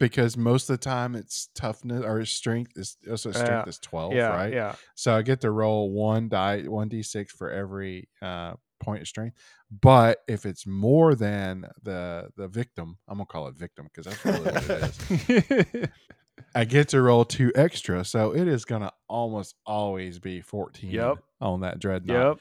because 0.00 0.36
most 0.36 0.70
of 0.70 0.80
the 0.80 0.84
time 0.84 1.14
it's 1.14 1.48
toughness 1.54 2.04
or 2.04 2.24
strength 2.24 2.72
is 2.76 2.96
also 3.08 3.30
strength 3.30 3.50
Yeah. 3.50 3.64
is 3.68 3.78
12, 3.78 4.14
yeah, 4.14 4.28
right? 4.28 4.52
yeah. 4.52 4.74
So 4.96 5.14
I 5.14 5.22
get 5.22 5.42
to 5.42 5.50
roll 5.50 5.90
one 5.92 6.28
die, 6.28 6.62
one 6.62 6.88
d6 6.88 7.28
for 7.30 7.50
every 7.50 8.08
uh, 8.22 8.54
point 8.80 9.02
of 9.02 9.08
strength. 9.08 9.36
But 9.80 10.18
if 10.28 10.46
it's 10.46 10.66
more 10.66 11.14
than 11.14 11.66
the 11.82 12.30
the 12.36 12.48
victim, 12.48 12.96
I'm 13.08 13.18
gonna 13.18 13.26
call 13.26 13.48
it 13.48 13.54
victim 13.56 13.88
because 13.92 14.06
that's 14.06 14.24
really 14.24 14.40
what 14.40 14.70
it 14.70 15.68
is. 15.74 15.88
I 16.54 16.64
get 16.64 16.88
to 16.90 17.02
roll 17.02 17.24
two 17.24 17.52
extra, 17.54 18.04
so 18.04 18.34
it 18.34 18.46
is 18.48 18.64
gonna 18.64 18.92
almost 19.08 19.54
always 19.66 20.18
be 20.18 20.40
14 20.40 20.90
Yep. 20.90 21.18
on 21.40 21.60
that 21.60 21.78
dreadnought. 21.80 22.28
yep. 22.28 22.38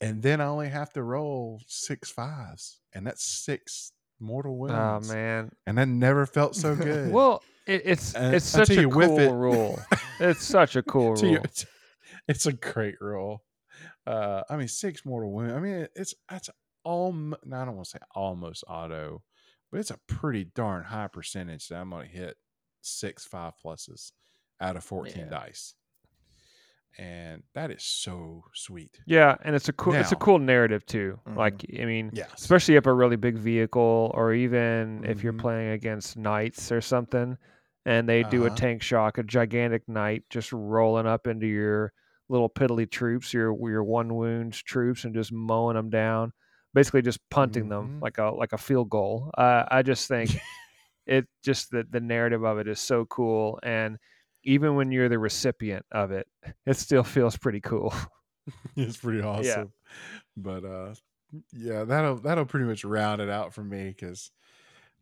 And 0.00 0.22
then 0.22 0.40
I 0.40 0.46
only 0.46 0.68
have 0.68 0.92
to 0.94 1.02
roll 1.02 1.60
six 1.66 2.10
fives, 2.10 2.80
and 2.92 3.06
that's 3.06 3.24
six 3.24 3.92
mortal 4.20 4.56
wounds. 4.56 5.10
Oh 5.10 5.14
man. 5.14 5.50
And 5.66 5.78
that 5.78 5.88
never 5.88 6.26
felt 6.26 6.54
so 6.56 6.74
good. 6.76 7.12
Well, 7.12 7.42
it, 7.66 7.82
it's 7.84 8.14
Uh, 8.14 8.32
it's 8.34 8.44
such 8.46 8.70
a 8.70 8.88
cool 8.88 9.18
it. 9.18 9.30
rule. 9.32 9.78
It's 10.20 10.44
such 10.44 10.76
a 10.76 10.82
cool 10.82 11.14
to 11.16 11.26
you- 11.26 11.32
rule. 11.36 11.44
it's, 11.44 11.66
it's 12.28 12.46
a 12.46 12.52
great 12.52 12.94
rule. 13.00 13.42
Uh, 14.06 14.42
I 14.50 14.56
mean, 14.56 14.68
six 14.68 15.04
mortal 15.04 15.32
wounds. 15.32 15.54
I 15.54 15.60
mean, 15.60 15.88
it's 15.96 16.14
that's 16.28 16.50
almost. 16.84 17.40
I 17.46 17.64
don't 17.64 17.74
want 17.76 17.86
to 17.86 17.90
say 17.92 17.98
almost 18.14 18.64
auto, 18.68 19.22
but 19.70 19.80
it's 19.80 19.90
a 19.90 19.98
pretty 20.06 20.44
darn 20.44 20.84
high 20.84 21.08
percentage 21.08 21.68
that 21.68 21.76
I'm 21.80 21.90
going 21.90 22.06
to 22.08 22.12
hit 22.12 22.36
six 22.82 23.24
five 23.24 23.54
pluses 23.64 24.12
out 24.60 24.76
of 24.76 24.84
fourteen 24.84 25.28
Yeah. 25.28 25.28
dice, 25.28 25.74
and 26.98 27.42
that 27.54 27.70
is 27.70 27.82
so 27.84 28.44
sweet. 28.54 29.00
Yeah, 29.06 29.36
and 29.42 29.54
it's 29.54 29.68
a 29.68 29.72
cool 29.72 29.94
it's 29.94 30.12
a 30.12 30.16
cool 30.16 30.38
narrative 30.38 30.86
too. 30.86 31.20
Mhm. 31.26 31.36
Like 31.36 31.64
I 31.78 31.84
mean, 31.84 32.12
Yes, 32.12 32.34
especially 32.40 32.76
if 32.76 32.86
a 32.86 32.92
really 32.94 33.16
big 33.16 33.36
vehicle 33.36 34.10
or 34.14 34.32
even 34.32 35.04
if 35.04 35.22
you're 35.22 35.32
Mhm. 35.32 35.38
playing 35.38 35.70
against 35.72 36.16
knights 36.16 36.72
or 36.72 36.80
something 36.80 37.36
and 37.84 38.08
they 38.08 38.24
do 38.24 38.46
a 38.46 38.50
Uh-huh. 38.50 38.50
tank 38.50 38.80
shock, 38.82 39.18
a 39.18 39.22
gigantic 39.22 39.86
knight 39.88 40.24
just 40.30 40.52
rolling 40.52 41.06
up 41.06 41.26
into 41.26 41.46
your 41.46 41.92
little 42.34 42.50
piddly 42.50 42.90
troops, 42.90 43.34
your 43.34 43.56
your 43.70 43.84
one 43.84 44.16
wounds 44.16 44.62
troops 44.62 45.04
and 45.04 45.14
just 45.14 45.32
mowing 45.32 45.76
them 45.76 45.90
down, 45.90 46.32
basically 46.74 47.02
just 47.02 47.20
punting 47.30 47.68
them 47.70 47.92
Mhm. 47.92 48.02
like 48.02 48.18
a 48.18 48.24
like 48.26 48.52
a 48.54 48.58
field 48.58 48.90
goal. 48.90 49.30
Uh, 49.38 49.64
I 49.70 49.82
just 49.82 50.08
think 50.08 50.38
it 51.06 51.26
just 51.42 51.70
the 51.70 51.86
the 51.88 52.00
narrative 52.00 52.44
of 52.44 52.58
it 52.58 52.68
is 52.68 52.80
so 52.80 53.04
cool 53.06 53.58
and 53.62 53.98
even 54.44 54.74
when 54.76 54.92
you're 54.92 55.08
the 55.08 55.18
recipient 55.18 55.86
of 55.92 56.12
it, 56.12 56.28
it 56.66 56.76
still 56.76 57.04
feels 57.04 57.36
pretty 57.38 57.60
cool. 57.60 57.94
it's 58.76 58.98
pretty 58.98 59.22
awesome. 59.22 59.72
But 60.36 60.64
uh, 60.64 60.94
yeah, 61.52 61.84
that'll 61.84 62.16
that'll 62.16 62.46
pretty 62.46 62.66
much 62.66 62.84
round 62.84 63.20
it 63.22 63.30
out 63.30 63.54
for 63.54 63.64
me 63.64 63.88
because 63.88 64.32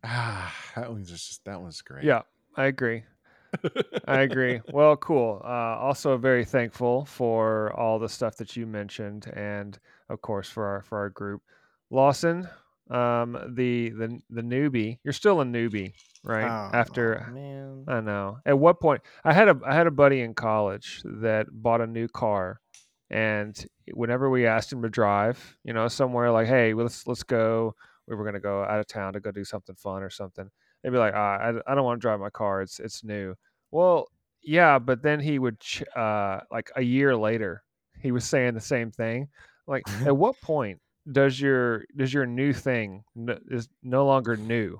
ah, 0.03 0.55
that 0.75 0.91
one's 0.91 1.09
just 1.09 1.45
that 1.45 1.61
one's 1.61 1.81
great. 1.81 2.09
Yeah, 2.09 2.23
I 2.55 2.65
agree. 2.65 3.03
I 4.07 4.21
agree. 4.21 4.61
Well, 4.71 4.95
cool. 4.97 5.41
Uh, 5.43 5.47
also, 5.47 6.17
very 6.17 6.45
thankful 6.45 7.05
for 7.05 7.71
all 7.73 7.99
the 7.99 8.09
stuff 8.09 8.35
that 8.37 8.55
you 8.55 8.65
mentioned, 8.65 9.27
and 9.33 9.77
of 10.09 10.21
course 10.21 10.49
for 10.49 10.65
our 10.65 10.81
for 10.81 10.97
our 10.97 11.09
group. 11.09 11.41
Lawson, 11.89 12.47
um, 12.89 13.33
the 13.55 13.89
the 13.89 14.19
the 14.29 14.41
newbie. 14.41 14.99
You're 15.03 15.13
still 15.13 15.41
a 15.41 15.45
newbie, 15.45 15.93
right? 16.23 16.49
Oh, 16.49 16.69
After 16.75 17.29
man. 17.31 17.85
I 17.87 18.01
know. 18.01 18.39
At 18.45 18.57
what 18.59 18.79
point? 18.79 19.01
I 19.23 19.33
had 19.33 19.47
a 19.49 19.59
I 19.65 19.73
had 19.73 19.87
a 19.87 19.91
buddy 19.91 20.21
in 20.21 20.33
college 20.33 21.01
that 21.05 21.47
bought 21.51 21.81
a 21.81 21.87
new 21.87 22.07
car, 22.07 22.59
and 23.09 23.55
whenever 23.93 24.29
we 24.29 24.45
asked 24.45 24.71
him 24.71 24.81
to 24.81 24.89
drive, 24.89 25.57
you 25.63 25.73
know, 25.73 25.87
somewhere 25.87 26.31
like, 26.31 26.47
hey, 26.47 26.73
let's 26.73 27.07
let's 27.07 27.23
go. 27.23 27.75
We 28.07 28.15
were 28.15 28.25
gonna 28.25 28.39
go 28.39 28.63
out 28.63 28.79
of 28.79 28.87
town 28.87 29.13
to 29.13 29.19
go 29.19 29.31
do 29.31 29.45
something 29.45 29.75
fun 29.75 30.03
or 30.03 30.09
something. 30.09 30.49
They'd 30.83 30.91
be 30.91 30.97
like, 30.97 31.13
ah, 31.15 31.37
I, 31.37 31.49
I 31.71 31.75
don't 31.75 31.85
want 31.85 31.99
to 31.99 32.01
drive 32.01 32.19
my 32.19 32.29
car. 32.29 32.61
It's 32.61 32.79
it's 32.79 33.03
new. 33.03 33.35
Well, 33.71 34.07
yeah, 34.41 34.79
but 34.79 35.01
then 35.01 35.19
he 35.19 35.39
would 35.39 35.59
ch- 35.59 35.83
uh 35.95 36.41
like 36.51 36.71
a 36.75 36.81
year 36.81 37.15
later, 37.15 37.63
he 38.01 38.11
was 38.11 38.25
saying 38.25 38.53
the 38.53 38.61
same 38.61 38.91
thing. 38.91 39.29
Like, 39.67 39.83
at 40.05 40.15
what 40.15 40.39
point 40.41 40.81
does 41.11 41.39
your 41.39 41.85
does 41.95 42.13
your 42.13 42.25
new 42.25 42.53
thing 42.53 43.03
n- 43.17 43.39
is 43.49 43.69
no 43.81 44.05
longer 44.05 44.35
new? 44.37 44.79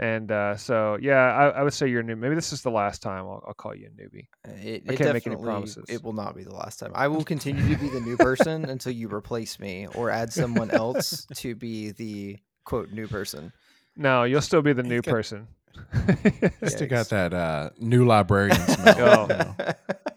And 0.00 0.30
uh, 0.30 0.56
so, 0.56 0.96
yeah, 1.00 1.34
I, 1.34 1.48
I 1.48 1.62
would 1.64 1.72
say 1.72 1.88
you're 1.88 2.04
new. 2.04 2.14
Maybe 2.14 2.36
this 2.36 2.52
is 2.52 2.62
the 2.62 2.70
last 2.70 3.02
time 3.02 3.24
I'll, 3.24 3.42
I'll 3.48 3.54
call 3.54 3.74
you 3.74 3.88
a 3.88 3.90
newbie. 3.90 4.28
It, 4.64 4.84
I 4.88 4.94
can't 4.96 5.12
make 5.12 5.26
any 5.26 5.34
promises. 5.36 5.84
It 5.88 6.04
will 6.04 6.12
not 6.12 6.36
be 6.36 6.44
the 6.44 6.54
last 6.54 6.78
time. 6.78 6.92
I 6.94 7.08
will 7.08 7.24
continue 7.24 7.74
to 7.74 7.80
be 7.82 7.88
the 7.88 8.00
new 8.00 8.16
person 8.16 8.64
until 8.68 8.92
you 8.92 9.12
replace 9.12 9.58
me 9.58 9.88
or 9.96 10.10
add 10.10 10.32
someone 10.32 10.70
else 10.70 11.26
to 11.34 11.56
be 11.56 11.90
the 11.90 12.38
quote 12.64 12.92
new 12.92 13.08
person. 13.08 13.52
No, 13.98 14.22
you'll 14.24 14.40
still 14.40 14.62
be 14.62 14.72
the 14.72 14.82
new 14.82 15.02
got- 15.02 15.10
person. 15.12 15.48
Still 16.64 16.88
got 16.88 17.08
that 17.10 17.32
uh, 17.32 17.70
new 17.78 18.04
librarian 18.04 18.56
smell. 18.68 18.96
Oh. 18.98 19.22
you 19.22 19.28
know. 19.28 19.54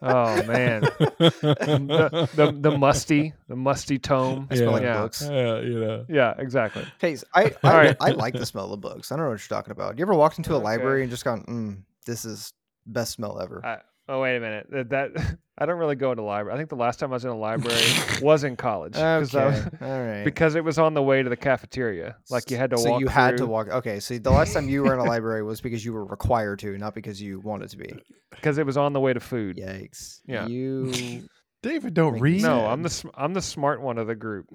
oh 0.02 0.44
man, 0.44 0.82
the, 0.82 2.30
the 2.36 2.52
the 2.60 2.78
musty, 2.78 3.34
the 3.48 3.56
musty 3.56 4.00
tome. 4.00 4.48
I 4.50 4.56
smell 4.56 4.72
like 4.72 4.84
yeah. 4.84 5.02
books. 5.02 5.22
Yeah, 5.22 5.60
you 5.60 5.80
know. 5.80 6.06
Yeah, 6.10 6.34
exactly. 6.40 6.84
Hey, 7.00 7.14
s- 7.14 7.24
I 7.34 7.54
I, 7.64 7.70
All 7.70 7.78
right. 7.78 7.96
I 8.00 8.10
like 8.12 8.34
the 8.34 8.46
smell 8.46 8.74
of 8.74 8.82
books. 8.82 9.12
I 9.12 9.16
don't 9.16 9.26
know 9.26 9.32
what 9.32 9.40
you're 9.50 9.56
talking 9.56 9.72
about. 9.72 9.98
You 9.98 10.04
ever 10.04 10.16
walked 10.16 10.38
into 10.40 10.54
a 10.54 10.56
Okay. 10.56 10.64
library 10.64 11.02
and 11.04 11.12
just 11.12 11.24
gone, 11.24 11.44
mm, 11.48 11.84
"This 12.06 12.26
is 12.26 12.54
best 12.88 13.12
smell 13.14 13.40
ever." 13.40 13.64
I, 13.66 13.78
oh 14.10 14.22
wait 14.22 14.38
a 14.38 14.40
minute. 14.40 14.68
That, 14.72 14.90
that 14.90 15.38
I 15.58 15.66
don't 15.66 15.78
really 15.78 15.96
go 15.96 16.12
into 16.12 16.24
library. 16.24 16.56
I 16.56 16.58
think 16.58 16.70
the 16.70 16.76
last 16.76 17.00
time 17.00 17.12
I 17.12 17.14
was 17.16 17.26
in 17.26 17.30
a 17.32 17.38
library 17.38 17.82
was 18.22 18.44
in 18.44 18.56
college. 18.56 18.94
'cause 18.94 19.36
I 19.36 19.46
okay, 19.46 19.56
was- 19.56 19.68
all 19.82 20.04
right. 20.04 20.24
because 20.24 20.56
it 20.56 20.64
was 20.64 20.80
on 20.80 20.94
the 20.96 21.04
way 21.04 21.22
to 21.22 21.30
the 21.30 21.38
cafeteria. 21.38 22.16
Like 22.30 22.50
you 22.50 22.58
had 22.58 22.72
to 22.72 22.78
so 22.78 22.92
walk. 22.92 23.02
you 23.02 23.08
had 23.08 23.38
to 23.38 23.46
walk. 23.46 23.68
Okay, 23.68 24.00
so 24.00 24.18
the 24.18 24.32
last 24.32 24.54
time 24.54 24.68
you 24.70 24.84
were 24.84 24.94
in 24.94 25.00
a 25.00 25.04
library 25.04 25.44
was 25.44 25.62
because 25.62 25.86
you 25.86 25.94
were 25.94 26.06
required 26.06 26.60
to, 26.60 26.78
not 26.78 26.96
because 26.96 27.22
you 27.22 27.40
wanted 27.42 27.70
to 27.70 27.78
be. 27.78 27.94
because 28.32 28.58
it 28.58 28.66
was 28.66 28.78
on 28.78 28.94
the 28.94 29.00
way 29.00 29.14
to 29.14 29.20
food. 29.20 29.58
Yikes! 29.58 30.22
Yeah. 30.26 30.48
You. 30.48 31.24
David, 31.64 31.94
don't 31.94 32.14
Make 32.14 32.22
read. 32.24 32.42
No. 32.42 32.66
I'm 32.66 32.82
the 32.82 32.90
sm- 32.90 33.10
I'm 33.14 33.36
the 33.36 33.42
smart 33.42 33.82
one 33.84 34.00
of 34.00 34.08
the 34.08 34.16
group. 34.16 34.48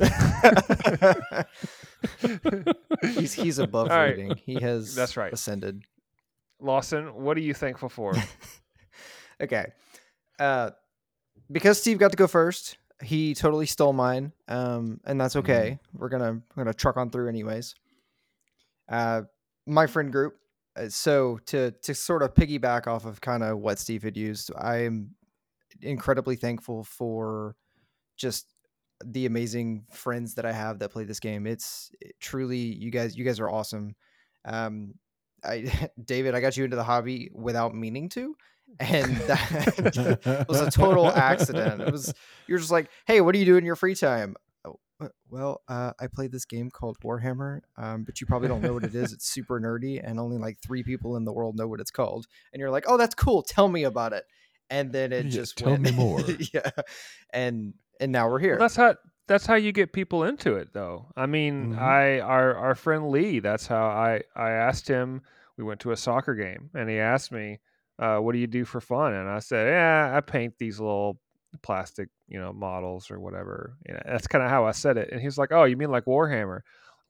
he's 3.02 3.32
he's 3.32 3.58
above 3.60 3.90
All 3.90 3.96
right. 3.96 4.16
reading. 4.16 4.34
He 4.44 4.60
has 4.60 4.94
That's 4.96 5.16
right. 5.16 5.32
ascended. 5.32 5.82
Lawson, 6.60 7.14
what 7.14 7.36
are 7.36 7.40
you 7.40 7.54
thankful 7.54 7.88
for? 7.88 8.14
Okay. 9.42 9.66
Uh 10.38 10.70
because 11.50 11.80
Steve 11.80 11.98
got 11.98 12.10
to 12.10 12.16
go 12.16 12.26
first, 12.26 12.76
he 13.02 13.34
totally 13.34 13.66
stole 13.66 13.92
mine. 13.92 14.32
Um 14.48 15.00
and 15.04 15.20
that's 15.20 15.36
okay. 15.36 15.78
We're 15.94 16.08
going 16.08 16.22
to 16.22 16.42
we're 16.54 16.64
to 16.64 16.74
truck 16.74 16.96
on 16.96 17.10
through 17.10 17.28
anyways. 17.28 17.74
Uh 18.88 19.22
my 19.66 19.86
friend 19.86 20.12
group. 20.12 20.36
uh, 20.76 20.88
So 20.88 21.38
to 21.46 21.72
to 21.82 21.94
sort 21.94 22.22
of 22.22 22.34
piggyback 22.34 22.86
off 22.86 23.04
of 23.04 23.20
kind 23.20 23.42
of 23.42 23.58
what 23.58 23.78
Steve 23.78 24.02
had 24.02 24.16
used, 24.16 24.50
I 24.56 24.84
am 24.84 25.14
incredibly 25.82 26.36
thankful 26.36 26.84
for 26.84 27.56
just 28.16 28.46
the 29.04 29.26
amazing 29.26 29.84
friends 29.92 30.34
that 30.36 30.46
I 30.46 30.52
have 30.52 30.78
that 30.78 30.90
play 30.90 31.04
this 31.04 31.20
game. 31.20 31.46
It's 31.46 31.90
it- 32.00 32.14
truly 32.20 32.58
you 32.58 32.90
guys 32.90 33.16
you 33.16 33.24
guys 33.24 33.40
are 33.40 33.50
awesome. 33.50 33.94
Um 34.44 34.94
I 35.44 35.90
David, 36.04 36.34
I 36.34 36.40
got 36.40 36.56
you 36.56 36.64
into 36.64 36.76
the 36.76 36.84
hobby 36.84 37.30
without 37.34 37.74
meaning 37.74 38.08
to 38.10 38.34
and 38.80 39.16
that 39.28 40.44
was 40.48 40.60
a 40.60 40.70
total 40.70 41.06
accident. 41.08 41.80
It 41.82 41.92
was 41.92 42.12
you're 42.46 42.58
just 42.58 42.70
like, 42.70 42.88
"Hey, 43.06 43.20
what 43.20 43.32
do 43.32 43.38
you 43.38 43.44
do 43.44 43.56
in 43.56 43.64
your 43.64 43.76
free 43.76 43.94
time?" 43.94 44.36
"Oh, 44.64 44.78
Well, 45.30 45.62
uh, 45.68 45.92
I 46.00 46.06
played 46.08 46.32
this 46.32 46.44
game 46.44 46.70
called 46.70 46.96
Warhammer, 47.04 47.60
um, 47.76 48.04
but 48.04 48.20
you 48.20 48.26
probably 48.26 48.48
don't 48.48 48.62
know 48.62 48.72
what 48.74 48.84
it 48.84 48.94
is. 48.94 49.12
It's 49.12 49.26
super 49.32 49.60
nerdy, 49.60 50.00
and 50.02 50.18
only 50.20 50.38
like 50.38 50.58
three 50.60 50.82
people 50.82 51.16
in 51.16 51.24
the 51.24 51.32
world 51.32 51.56
know 51.56 51.66
what 51.68 51.80
it's 51.80 51.90
called. 51.90 52.26
And 52.52 52.60
you're 52.60 52.70
like, 52.70 52.84
"Oh, 52.86 52.96
that's 52.96 53.14
cool. 53.14 53.42
Tell 53.42 53.68
me 53.68 53.84
about 53.84 54.12
it." 54.12 54.24
And 54.68 54.92
then 54.92 55.12
it 55.12 55.26
Yeah, 55.26 55.30
just 55.30 55.56
tell 55.58 55.70
went- 55.72 55.82
me 55.84 55.92
more. 55.92 56.20
yeah, 56.52 56.70
and 57.32 57.74
and 58.00 58.12
now 58.12 58.28
we're 58.28 58.40
here. 58.40 58.52
Well, 58.52 58.60
that's 58.60 58.76
how 58.76 58.96
that's 59.28 59.46
how 59.46 59.54
you 59.54 59.72
get 59.72 59.92
people 59.92 60.22
into 60.24 60.54
it, 60.56 60.72
though. 60.72 61.06
I 61.16 61.26
mean, 61.26 61.72
Mhm. 61.74 61.78
I 61.78 62.20
our 62.20 62.54
our 62.56 62.74
friend 62.74 63.10
Lee. 63.10 63.38
That's 63.40 63.66
how 63.66 63.86
I 63.86 64.22
I 64.34 64.50
asked 64.50 64.88
him. 64.88 65.22
We 65.56 65.64
went 65.64 65.80
to 65.80 65.90
a 65.92 65.96
soccer 65.96 66.34
game, 66.34 66.70
and 66.74 66.90
he 66.90 66.98
asked 66.98 67.32
me, 67.32 67.60
uh, 67.98 68.18
"What 68.18 68.32
do 68.32 68.38
you 68.38 68.46
do 68.46 68.64
for 68.64 68.80
fun?" 68.80 69.14
And 69.14 69.28
I 69.28 69.38
said, 69.40 69.68
"Yeah, 69.68 70.12
I 70.16 70.20
paint 70.20 70.54
these 70.58 70.78
little 70.80 71.18
plastic, 71.62 72.08
you 72.28 72.38
know, 72.38 72.52
models 72.52 73.10
or 73.10 73.18
whatever." 73.20 73.76
You 73.88 73.94
know, 73.94 74.02
that's 74.06 74.26
kind 74.26 74.44
of 74.44 74.50
how 74.50 74.66
I 74.66 74.72
said 74.72 74.96
it. 74.96 75.10
And 75.10 75.20
he 75.20 75.26
was 75.26 75.38
like, 75.38 75.52
"Oh, 75.52 75.64
you 75.64 75.76
mean 75.76 75.90
like 75.90 76.04
Warhammer?" 76.06 76.60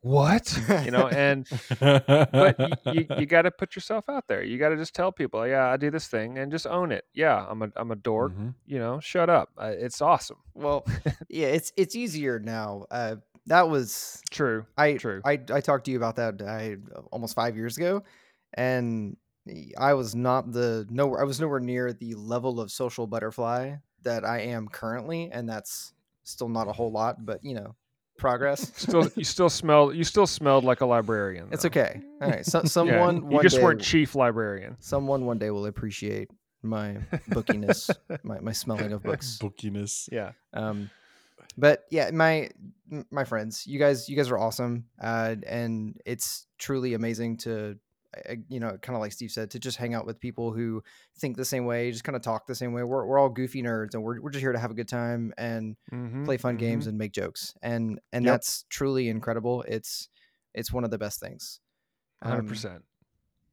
What? 0.02 0.56
you 0.84 0.92
know, 0.92 1.08
and 1.08 1.48
but 1.80 2.56
y- 2.58 2.70
you, 2.92 3.06
you 3.18 3.26
got 3.34 3.42
to 3.42 3.50
put 3.50 3.74
yourself 3.74 4.08
out 4.08 4.28
there. 4.28 4.44
You 4.44 4.56
got 4.56 4.68
to 4.68 4.76
just 4.76 4.94
tell 4.94 5.10
people, 5.10 5.44
yeah, 5.48 5.66
I 5.68 5.76
do 5.76 5.90
this 5.90 6.06
thing, 6.06 6.38
and 6.38 6.52
just 6.52 6.66
own 6.66 6.92
it. 6.92 7.04
Yeah, 7.12 7.44
I'm 7.48 7.62
a 7.62 7.72
I'm 7.74 7.90
a 7.90 7.96
dork. 7.96 8.32
Mhm. 8.32 8.54
You 8.66 8.78
know, 8.78 9.00
shut 9.00 9.28
up. 9.28 9.50
Uh, 9.58 9.72
it's 9.76 10.00
awesome. 10.00 10.36
well, 10.54 10.86
yeah, 11.28 11.48
it's 11.48 11.72
it's 11.76 11.96
easier 11.96 12.38
now. 12.38 12.84
Uh, 12.90 13.16
that 13.46 13.68
was 13.68 14.20
True. 14.30 14.66
I 14.76 14.94
True. 14.94 15.22
I 15.24 15.40
I 15.50 15.60
talked 15.60 15.86
to 15.86 15.90
you 15.90 15.96
about 15.96 16.16
that 16.16 16.40
I 16.42 16.76
almost 17.10 17.34
five 17.34 17.56
years 17.56 17.76
ago, 17.76 18.04
and 18.54 19.16
I 19.78 19.94
was 19.94 20.14
not 20.14 20.52
the 20.52 20.86
nowhere. 20.90 21.20
I 21.20 21.24
was 21.24 21.40
nowhere 21.40 21.60
near 21.60 21.92
the 21.92 22.14
level 22.14 22.60
of 22.60 22.70
social 22.70 23.06
butterfly 23.06 23.76
that 24.02 24.24
I 24.24 24.40
am 24.40 24.68
currently, 24.68 25.30
and 25.32 25.48
that's 25.48 25.92
still 26.24 26.48
not 26.48 26.68
a 26.68 26.72
whole 26.72 26.90
lot, 26.90 27.24
but 27.24 27.44
you 27.44 27.54
know, 27.54 27.74
progress. 28.18 28.72
still 28.76 29.08
you 29.14 29.24
still 29.24 29.48
smelled. 29.48 29.94
you 29.94 30.04
still 30.04 30.26
smelled 30.26 30.64
like 30.64 30.80
a 30.80 30.86
librarian. 30.86 31.48
it's 31.52 31.64
okay. 31.64 32.00
All 32.20 32.28
right, 32.28 32.44
so, 32.44 32.60
Yeah, 32.62 32.68
someone 32.68 33.30
you 33.30 33.42
just 33.42 33.56
day, 33.56 33.62
weren't 33.62 33.80
chief 33.80 34.14
librarian. 34.14 34.76
someone 34.80 35.24
one 35.26 35.38
day 35.38 35.50
will 35.50 35.66
appreciate 35.66 36.30
my 36.62 36.96
bookiness, 37.30 37.90
my 38.24 38.40
my 38.40 38.52
smelling 38.52 38.92
of 38.92 39.02
books. 39.02 39.38
Bookiness. 39.40 40.08
Yeah. 40.10 40.32
um 40.52 40.90
but 41.58 41.84
yeah 41.90 42.10
my 42.10 42.50
my 43.10 43.24
friends 43.24 43.66
you 43.66 43.78
guys 43.78 44.08
you 44.08 44.16
guys 44.16 44.30
are 44.30 44.38
awesome 44.38 44.84
uh 45.00 45.34
and 45.46 46.00
it's 46.04 46.46
truly 46.58 46.94
amazing 46.94 47.36
to 47.36 47.78
you 48.48 48.60
know 48.60 48.76
kind 48.78 48.96
of 48.96 49.00
like 49.00 49.12
steve 49.12 49.30
said 49.30 49.50
to 49.50 49.58
just 49.58 49.76
hang 49.76 49.94
out 49.94 50.06
with 50.06 50.18
people 50.20 50.52
who 50.52 50.82
think 51.18 51.36
the 51.36 51.44
same 51.44 51.64
way 51.66 51.90
just 51.90 52.04
kind 52.04 52.16
of 52.16 52.22
talk 52.22 52.46
the 52.46 52.54
same 52.54 52.72
way 52.72 52.82
we're, 52.82 53.04
we're 53.06 53.18
all 53.18 53.28
goofy 53.28 53.62
nerds 53.62 53.94
and 53.94 54.02
we're, 54.02 54.20
we're 54.20 54.30
just 54.30 54.42
here 54.42 54.52
to 54.52 54.58
have 54.58 54.70
a 54.70 54.74
good 54.74 54.88
time 54.88 55.32
and 55.38 55.76
Mhm, 55.92 56.24
play 56.24 56.36
fun 56.36 56.56
mhm. 56.56 56.58
games 56.58 56.86
and 56.86 56.98
make 56.98 57.12
jokes 57.12 57.54
and 57.62 58.00
and 58.12 58.24
Yep. 58.24 58.32
that's 58.32 58.64
truly 58.70 59.08
incredible 59.08 59.62
it's 59.68 60.08
it's 60.54 60.72
one 60.72 60.84
of 60.84 60.90
the 60.90 60.98
best 60.98 61.20
things 61.20 61.60
hundred 62.22 62.42
Um, 62.42 62.48
percent. 62.48 62.84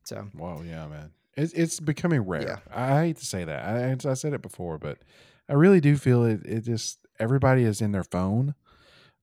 so 0.05 0.27
Wow, 0.33 0.61
yeah, 0.61 0.87
man. 0.87 1.11
It's 1.35 1.53
it's 1.53 1.79
becoming 1.79 2.21
rare. 2.21 2.43
Yeah. 2.43 2.59
I 2.71 3.01
hate 3.05 3.17
to 3.17 3.25
say 3.25 3.43
that. 3.43 3.65
I, 4.05 4.09
I 4.09 4.13
said 4.13 4.33
it 4.33 4.41
before, 4.41 4.77
but 4.77 4.99
I 5.49 5.53
really 5.53 5.81
do 5.81 5.97
feel 5.97 6.23
it. 6.25 6.41
It 6.45 6.61
just 6.61 6.99
everybody 7.19 7.63
is 7.63 7.81
in 7.81 7.91
their 7.91 8.03
phone 8.03 8.55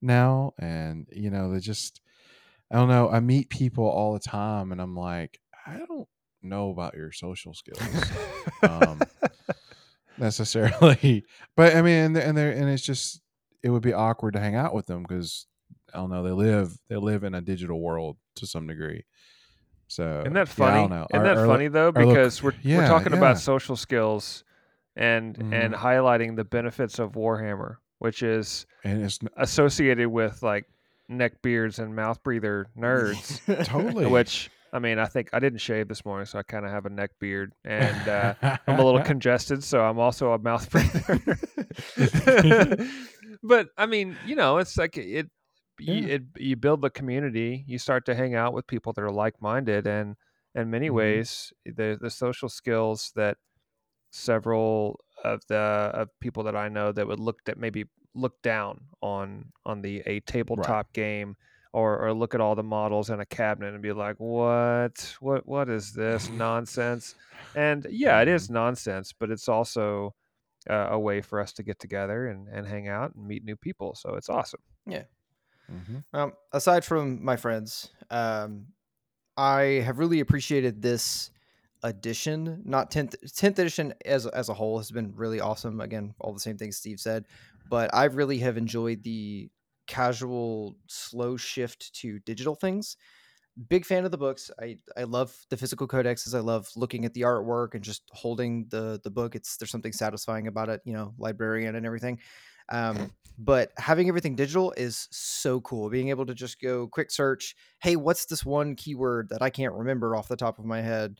now, 0.03 0.55
and 0.59 1.09
you 1.12 1.31
know 1.31 1.53
they 1.53 1.61
just. 1.61 2.01
I 2.71 2.77
don't 2.77 2.89
know. 2.89 3.09
I 3.11 3.21
meet 3.21 3.51
people 3.51 3.85
all 3.85 4.12
the 4.12 4.21
time, 4.21 4.73
and 4.73 4.81
I'm 4.81 4.97
like, 4.97 5.41
I 5.66 5.79
don't 5.79 6.09
know 6.43 6.71
about 6.71 6.95
your 6.95 7.12
social 7.12 7.53
skills 7.53 7.81
um, 8.62 9.01
necessarily, 10.18 11.25
but 11.57 11.75
I 11.77 11.83
mean, 11.83 11.95
and 11.95 12.16
they're, 12.16 12.27
and 12.27 12.37
they're 12.37 12.53
and 12.53 12.68
it's 12.68 12.85
just 12.85 13.21
it 13.62 13.71
would 13.71 13.83
be 13.83 13.93
awkward 13.93 14.35
to 14.35 14.41
hang 14.41 14.55
out 14.55 14.75
with 14.75 14.87
them 14.87 15.03
because 15.03 15.47
I 15.93 15.99
don't 15.99 16.11
know. 16.11 16.23
They 16.23 16.31
live 16.31 16.77
they 16.89 16.97
live 16.97 17.25
in 17.25 17.35
a 17.35 17.41
digital 17.41 17.81
world 17.81 18.16
to 18.37 18.47
some 18.47 18.66
degree. 18.66 19.05
So 19.89 20.21
Isn't 20.21 20.35
that 20.35 20.39
yeah, 20.57 20.64
I 20.64 20.68
funny? 20.68 20.81
don't 20.83 20.91
know. 20.91 21.07
Isn't 21.12 21.25
that 21.25 21.47
funny 21.47 21.68
though? 21.68 21.93
Because 21.93 22.43
we're 22.43 22.55
we're 22.64 22.87
talking 22.87 23.12
yeah. 23.12 23.18
about 23.18 23.39
social 23.39 23.77
skills 23.77 24.45
and 24.97 25.37
and 25.53 25.75
Mhm. 25.75 25.79
highlighting 25.79 26.37
the 26.37 26.45
benefits 26.45 26.99
of 26.99 27.12
Warhammer, 27.12 27.77
which 27.99 28.23
is 28.23 28.66
and 28.85 29.03
it's 29.03 29.18
associated 29.37 30.09
with 30.09 30.43
like 30.43 30.66
neck 31.11 31.43
beards 31.43 31.79
and 31.79 31.95
mouth 31.95 32.23
breather 32.23 32.69
nerds. 32.79 33.41
totally 33.65 34.07
which 34.07 34.51
I 34.73 34.79
mean, 34.79 35.01
I 35.01 35.07
think 35.07 35.31
I 35.33 35.41
didn't 35.41 35.59
shave 35.59 35.89
this 35.89 36.05
morning, 36.05 36.27
so 36.27 36.39
I 36.39 36.45
kind 36.45 36.65
of 36.65 36.71
have 36.71 36.87
a 36.87 36.91
neck 36.91 37.11
beard, 37.19 37.53
and 37.65 38.07
uh, 38.07 38.35
I'm 38.69 38.79
a 38.79 38.85
little 38.85 39.01
congested, 39.05 39.65
so 39.65 39.81
I'm 39.83 39.99
also 39.99 40.31
a 40.33 40.39
mouth 40.39 40.71
breather. 40.71 41.21
but 43.43 43.69
I 43.77 43.87
mean, 43.87 44.19
you 44.23 44.37
know, 44.37 44.59
it's 44.59 44.77
like 44.79 44.97
it, 44.97 45.29
you, 45.79 46.07
it 46.07 46.23
you 46.37 46.55
build 46.57 46.83
the 46.83 46.91
community, 46.91 47.65
you 47.67 47.79
start 47.79 48.07
to 48.07 48.15
hang 48.15 48.37
out 48.37 48.53
with 48.53 48.67
people 48.69 48.93
that 48.93 49.03
are 49.03 49.11
like 49.11 49.43
minded, 49.43 49.87
and 49.89 50.15
in 50.55 50.71
many 50.71 50.89
Mhm. 50.89 50.95
ways, 50.95 51.53
the 51.65 51.99
the 52.01 52.11
social 52.11 52.49
skills 52.49 53.13
that 53.17 53.37
several 54.13 55.01
of 55.25 55.43
the 55.49 55.57
of 55.57 56.09
people 56.21 56.45
that 56.45 56.57
I 56.57 56.69
know 56.69 56.93
that 56.93 57.07
would 57.07 57.21
look 57.21 57.41
at 57.49 57.59
maybe 57.59 57.87
look 58.15 58.41
down 58.43 58.81
on 59.03 59.53
on 59.65 59.83
the 59.83 60.03
a 60.07 60.21
tabletop 60.21 60.93
game 60.93 61.37
or 61.73 62.07
or 62.07 62.13
look 62.13 62.35
at 62.35 62.41
all 62.41 62.55
the 62.55 62.63
models 62.63 63.11
in 63.11 63.21
a 63.21 63.27
cabinet 63.27 63.75
and 63.75 63.83
be 63.83 63.93
like, 63.93 64.17
what 64.19 65.17
what 65.21 65.47
what 65.47 65.69
is 65.69 65.93
this 65.93 66.29
nonsense? 66.31 67.15
And 67.55 67.87
yeah, 67.91 68.21
it 68.21 68.29
is 68.29 68.51
nonsense, 68.51 69.13
but 69.13 69.31
it's 69.31 69.49
also 69.49 70.15
uh, 70.69 70.89
a 70.91 70.99
way 70.99 71.21
for 71.21 71.41
us 71.41 71.53
to 71.55 71.63
get 71.63 71.79
together 71.79 72.29
and, 72.29 72.49
and 72.49 72.67
hang 72.67 72.89
out 72.89 73.15
and 73.15 73.27
meet 73.27 73.45
new 73.45 73.57
people. 73.57 73.95
So 73.95 74.15
it's 74.15 74.29
awesome. 74.29 74.61
Yeah. 74.87 75.05
Mm-hmm. 75.73 76.17
Um, 76.17 76.33
aside 76.53 76.85
from 76.85 77.25
my 77.25 77.37
friends, 77.37 77.91
um, 78.11 78.67
I 79.37 79.83
have 79.85 79.99
really 79.99 80.21
appreciated 80.21 80.83
this 80.83 81.31
edition. 81.83 82.63
Not 82.65 82.91
tenth 82.91 83.15
tenth 83.35 83.59
edition 83.59 83.95
as 84.05 84.27
as 84.27 84.49
a 84.49 84.55
whole 84.55 84.79
has 84.79 84.91
been 84.91 85.13
really 85.15 85.41
awesome. 85.41 85.81
Again, 85.81 86.15
all 86.21 86.33
the 86.33 86.41
same 86.41 86.59
things 86.59 86.77
Steve 86.77 87.01
said, 87.01 87.25
but 87.71 87.95
I 87.95 88.05
really 88.05 88.39
have 88.41 88.59
enjoyed 88.59 89.05
the 89.05 89.49
casual 89.87 90.77
slow 90.89 91.37
shift 91.37 91.95
to 91.95 92.18
digital 92.21 92.55
things. 92.55 92.97
Big 93.68 93.87
fan 93.87 94.05
of 94.05 94.11
the 94.11 94.18
books. 94.18 94.51
I 94.61 94.79
I 94.97 95.05
love 95.05 95.35
the 95.51 95.57
physical 95.57 95.87
codexes. 95.89 96.35
I 96.35 96.41
love 96.41 96.68
looking 96.77 97.05
at 97.05 97.14
the 97.14 97.23
artwork 97.23 97.75
and 97.75 97.83
just 97.83 98.03
holding 98.12 98.66
the 98.71 99.01
the 99.03 99.11
book. 99.11 99.35
It's 99.35 99.57
there's 99.57 99.71
something 99.71 99.93
satisfying 99.93 100.49
about 100.49 100.68
it. 100.68 100.81
You 100.85 100.93
know, 100.93 101.14
librarian 101.16 101.77
and 101.77 101.87
everything. 101.87 102.18
Um, 102.71 103.12
but 103.39 103.73
having 103.79 104.09
everything 104.09 104.35
digital 104.35 104.73
is 104.77 105.09
so 105.11 105.61
cool. 105.61 105.91
Being 105.91 106.09
able 106.09 106.27
to 106.27 106.35
just 106.35 106.61
go 106.61 106.89
quick 106.89 107.11
search, 107.11 107.55
hey, 107.83 107.97
what's 107.97 108.27
this 108.27 108.45
one 108.45 108.77
keyword 108.77 109.29
that 109.31 109.43
I 109.43 109.51
can't 109.51 109.75
remember 109.75 110.16
off 110.16 110.29
the 110.29 110.37
top 110.37 110.59
of 110.59 110.64
my 110.64 110.81
head, 110.81 111.18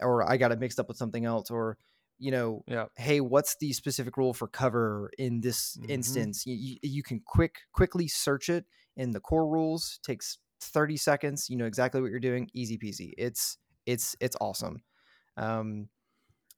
or 0.00 0.28
I 0.28 0.36
got 0.36 0.52
it 0.52 0.60
mixed 0.60 0.80
up 0.80 0.88
with 0.88 0.96
something 0.96 1.24
else, 1.24 1.50
or 1.50 1.78
you 2.18 2.30
know, 2.30 2.64
Yeah. 2.66 2.86
hey, 2.96 3.20
what's 3.20 3.56
the 3.56 3.72
specific 3.72 4.16
rule 4.16 4.32
for 4.34 4.48
cover 4.48 5.10
in 5.18 5.40
this 5.40 5.78
Mhm. 5.78 5.88
instance? 5.90 6.46
You, 6.46 6.78
you, 6.82 7.02
can 7.02 7.20
quick 7.20 7.60
quickly 7.72 8.08
search 8.08 8.48
it 8.48 8.66
in 8.96 9.10
the 9.12 9.20
core 9.20 9.48
rules. 9.48 9.98
Takes 10.02 10.38
thirty 10.60 10.96
seconds. 10.96 11.48
You 11.50 11.56
know 11.56 11.66
exactly 11.66 12.00
what 12.00 12.10
you're 12.10 12.20
doing. 12.20 12.50
Easy 12.54 12.78
peasy. 12.78 13.12
It's 13.18 13.58
it's 13.86 14.16
it's 14.20 14.36
awesome. 14.40 14.82
Um, 15.36 15.88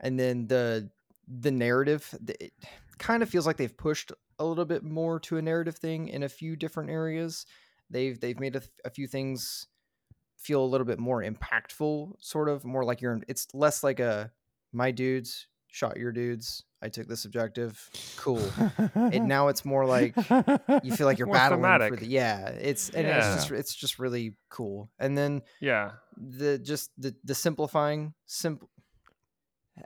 and 0.01 0.19
then 0.19 0.47
the 0.47 0.91
the 1.27 1.51
narrative 1.51 2.15
it 2.29 2.53
kind 2.99 3.23
of 3.23 3.29
feels 3.29 3.47
like 3.47 3.57
they've 3.57 3.77
pushed 3.77 4.13
a 4.39 4.45
little 4.45 4.65
bit 4.65 4.83
more 4.83 5.21
to 5.21 5.37
a 5.37 5.43
narrative 5.43 5.77
thing 5.77 6.09
in 6.09 6.23
a 6.23 6.29
few 6.29 6.57
different 6.57 6.91
areas 6.91 7.45
they've 7.91 8.19
they've 8.21 8.41
made 8.41 8.57
a, 8.57 8.63
a 8.85 8.91
few 8.91 9.07
things 9.07 9.67
feel 10.37 10.63
a 10.63 10.67
little 10.67 10.87
bit 10.87 10.99
more 10.99 11.23
impactful 11.23 12.15
sort 12.21 12.49
of 12.49 12.65
more 12.65 12.85
like 12.85 13.01
you're 13.01 13.21
it's 13.29 13.49
less 13.55 13.83
like 13.83 14.01
a 14.01 14.33
my 14.73 14.91
dudes 14.91 15.47
shot 15.71 15.97
your 15.99 16.13
dudes 16.13 16.65
i 16.83 16.89
took 16.89 17.07
this 17.07 17.25
objective 17.25 17.91
cool 18.17 18.43
and 18.95 19.29
now 19.37 19.49
it's 19.49 19.65
more 19.65 19.85
like 19.85 20.17
you 20.83 20.93
feel 20.95 21.07
like 21.07 21.19
you're 21.19 21.27
More 21.29 21.37
battling 21.37 21.91
for 21.91 21.97
the 21.97 22.07
yeah 22.07 22.49
it's 22.49 22.89
and 22.91 23.07
it's 23.07 23.27
just 23.35 23.51
it's 23.51 23.75
just 23.75 23.99
really 23.99 24.35
cool 24.49 24.91
and 24.99 25.17
then 25.17 25.43
Yeah. 25.61 25.93
the 26.17 26.59
just 26.59 26.91
the 26.97 27.15
the 27.25 27.35
simplifying 27.35 28.15
simple 28.27 28.71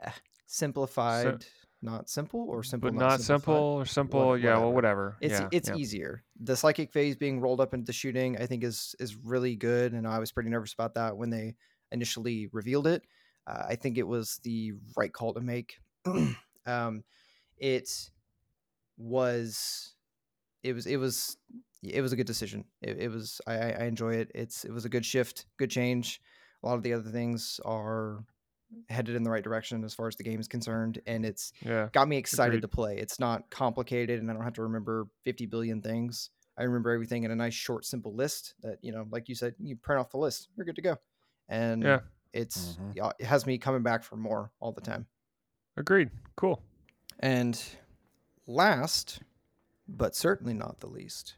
eh, 0.01 0.11
simplified 0.45 1.45
not 1.81 2.09
simple 2.09 2.45
or 2.49 2.63
simple 2.63 2.91
but 2.91 2.97
not 2.97 3.19
simple 3.19 3.53
or 3.53 3.85
simple. 3.85 4.37
yeah. 4.37 4.57
Well, 4.57 4.71
whatever. 4.71 4.73
whatever. 4.73 5.17
it's 5.19 5.39
yeah. 5.41 5.49
it's 5.51 5.69
yeah. 5.69 5.75
easier 5.75 6.23
the 6.39 6.55
psychic 6.55 6.93
phase 6.93 7.17
being 7.17 7.41
rolled 7.41 7.59
up 7.59 7.73
into 7.73 7.85
the 7.85 7.93
shooting 7.93 8.37
i 8.39 8.45
think 8.45 8.63
is 8.63 8.95
is 8.99 9.15
really 9.17 9.55
good 9.57 9.91
and 9.91 10.07
i 10.07 10.19
was 10.19 10.31
pretty 10.31 10.49
nervous 10.49 10.73
about 10.73 10.93
that 10.95 11.17
when 11.17 11.29
they 11.29 11.55
initially 11.91 12.47
revealed 12.53 12.87
it 12.87 13.03
uh, 13.47 13.63
i 13.67 13.75
think 13.75 13.97
it 13.97 14.07
was 14.07 14.39
the 14.43 14.73
right 14.97 15.13
call 15.13 15.33
to 15.33 15.41
make 15.41 15.79
um 16.65 17.03
it 17.57 18.09
was 18.97 19.95
it 20.63 20.73
was 20.73 20.85
it 20.85 20.97
was 20.97 21.37
it 21.83 22.01
was 22.01 22.13
a 22.13 22.15
good 22.15 22.27
decision 22.27 22.65
it, 22.81 22.97
it 22.99 23.11
was 23.11 23.41
I, 23.47 23.55
I 23.73 23.83
enjoy 23.85 24.15
it 24.15 24.31
it's 24.33 24.63
it 24.63 24.71
was 24.71 24.85
a 24.85 24.89
good 24.89 25.05
shift 25.05 25.45
good 25.57 25.69
change 25.71 26.21
a 26.63 26.67
lot 26.67 26.75
of 26.75 26.83
the 26.83 26.93
other 26.93 27.09
things 27.09 27.59
are 27.65 28.23
headed 28.89 29.15
in 29.15 29.23
the 29.23 29.29
right 29.29 29.43
direction 29.43 29.83
as 29.83 29.93
far 29.93 30.07
as 30.07 30.15
the 30.15 30.23
game 30.23 30.39
is 30.39 30.47
concerned 30.47 31.01
and 31.05 31.25
it's 31.25 31.53
Yeah. 31.65 31.89
got 31.91 32.07
me 32.07 32.17
excited 32.17 32.49
Agreed. 32.49 32.61
to 32.61 32.67
play. 32.67 32.97
It's 32.97 33.19
not 33.19 33.49
complicated 33.49 34.19
and 34.19 34.29
I 34.29 34.33
don't 34.33 34.43
have 34.43 34.53
to 34.53 34.63
remember 34.63 35.07
50 35.23 35.45
billion 35.45 35.81
things. 35.81 36.29
I 36.57 36.63
remember 36.63 36.91
everything 36.91 37.23
in 37.23 37.31
a 37.31 37.35
nice 37.35 37.53
short 37.53 37.85
simple 37.85 38.15
list 38.15 38.55
that, 38.61 38.77
you 38.81 38.91
know, 38.91 39.05
like 39.11 39.29
you 39.29 39.35
said, 39.35 39.55
you 39.59 39.75
print 39.75 39.99
off 39.99 40.11
the 40.11 40.17
list, 40.17 40.49
you're 40.55 40.65
good 40.65 40.75
to 40.75 40.81
go. 40.81 40.97
And 41.49 41.83
Yeah. 41.83 41.99
It's 42.33 42.75
Mhm. 42.77 43.13
it 43.19 43.25
has 43.25 43.45
me 43.45 43.57
coming 43.57 43.83
back 43.83 44.03
for 44.03 44.15
more 44.17 44.51
all 44.59 44.71
the 44.71 44.81
time. 44.81 45.07
Agreed. 45.77 46.11
Cool. 46.35 46.61
And 47.19 47.61
last, 48.47 49.21
but 49.87 50.15
certainly 50.15 50.53
not 50.53 50.79
the 50.79 50.87
least, 50.87 51.35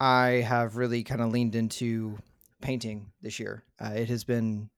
I 0.00 0.42
have 0.46 0.76
really 0.76 1.04
kind 1.04 1.20
of 1.20 1.30
leaned 1.30 1.54
into 1.54 2.18
painting 2.60 3.12
this 3.20 3.38
year. 3.38 3.64
Uh, 3.80 3.92
it 3.94 4.08
has 4.08 4.24
been 4.24 4.70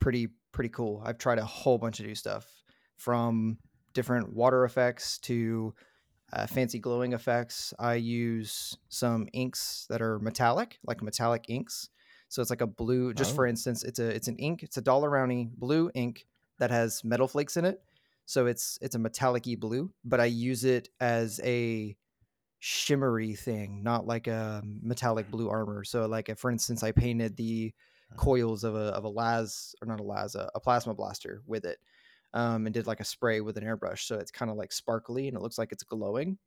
pretty 0.00 0.28
pretty 0.52 0.68
cool. 0.68 1.02
I've 1.04 1.16
tried 1.18 1.38
a 1.38 1.44
whole 1.46 1.78
bunch 1.78 1.98
of 2.00 2.06
new 2.06 2.14
stuff 2.14 2.62
from 2.96 3.58
different 3.94 4.32
water 4.34 4.64
effects 4.64 5.18
to 5.20 5.74
uh, 6.32 6.46
fancy 6.46 6.78
glowing 6.78 7.12
effects. 7.14 7.72
I 7.78 7.94
use 7.94 8.76
some 8.88 9.28
inks 9.32 9.86
that 9.88 10.00
are 10.02 10.18
metallic, 10.18 10.78
like 10.84 11.02
metallic 11.02 11.44
inks. 11.48 11.88
So 12.32 12.40
it's 12.40 12.50
like 12.50 12.62
a 12.62 12.66
blue. 12.66 13.12
Just 13.12 13.34
for 13.34 13.46
Oh. 13.46 13.50
instance, 13.50 13.84
it's 13.84 13.98
a 13.98 14.08
it's 14.08 14.26
an 14.26 14.36
ink. 14.36 14.62
It's 14.62 14.78
a 14.78 14.80
Daler-Rowney 14.80 15.50
blue 15.54 15.90
ink 15.94 16.26
that 16.58 16.70
has 16.70 17.04
metal 17.04 17.28
flakes 17.28 17.58
in 17.58 17.66
it. 17.66 17.82
So 18.24 18.46
it's 18.46 18.78
it's 18.80 18.94
a 18.94 18.98
metallic-y 18.98 19.56
blue, 19.58 19.92
but 20.02 20.18
I 20.18 20.24
use 20.24 20.64
it 20.64 20.88
as 20.98 21.40
a 21.44 21.94
shimmery 22.58 23.34
thing, 23.34 23.82
not 23.82 24.06
like 24.06 24.28
a 24.28 24.62
metallic 24.64 25.30
blue 25.30 25.50
armor. 25.50 25.84
So 25.84 26.06
like 26.06 26.30
if, 26.30 26.38
for 26.38 26.50
instance, 26.50 26.82
I 26.82 26.92
painted 26.92 27.36
the 27.36 27.74
coils 28.16 28.64
of 28.64 28.74
a 28.76 28.94
of 28.96 29.04
a 29.04 29.08
las 29.08 29.74
or 29.82 29.86
not 29.86 30.00
a 30.00 30.02
las 30.02 30.34
a, 30.34 30.50
a 30.54 30.60
plasma 30.60 30.94
blaster 30.94 31.42
with 31.46 31.64
it, 31.66 31.78
um, 32.32 32.64
and 32.66 32.72
did 32.72 32.86
like 32.86 33.00
a 33.00 33.04
spray 33.04 33.42
with 33.42 33.58
an 33.58 33.64
airbrush. 33.64 34.06
So 34.06 34.16
it's 34.16 34.30
kind 34.30 34.50
of 34.50 34.56
like 34.56 34.72
sparkly 34.72 35.28
and 35.28 35.36
it 35.36 35.40
looks 35.42 35.58
like 35.58 35.72
it's 35.72 35.82
glowing 35.82 36.38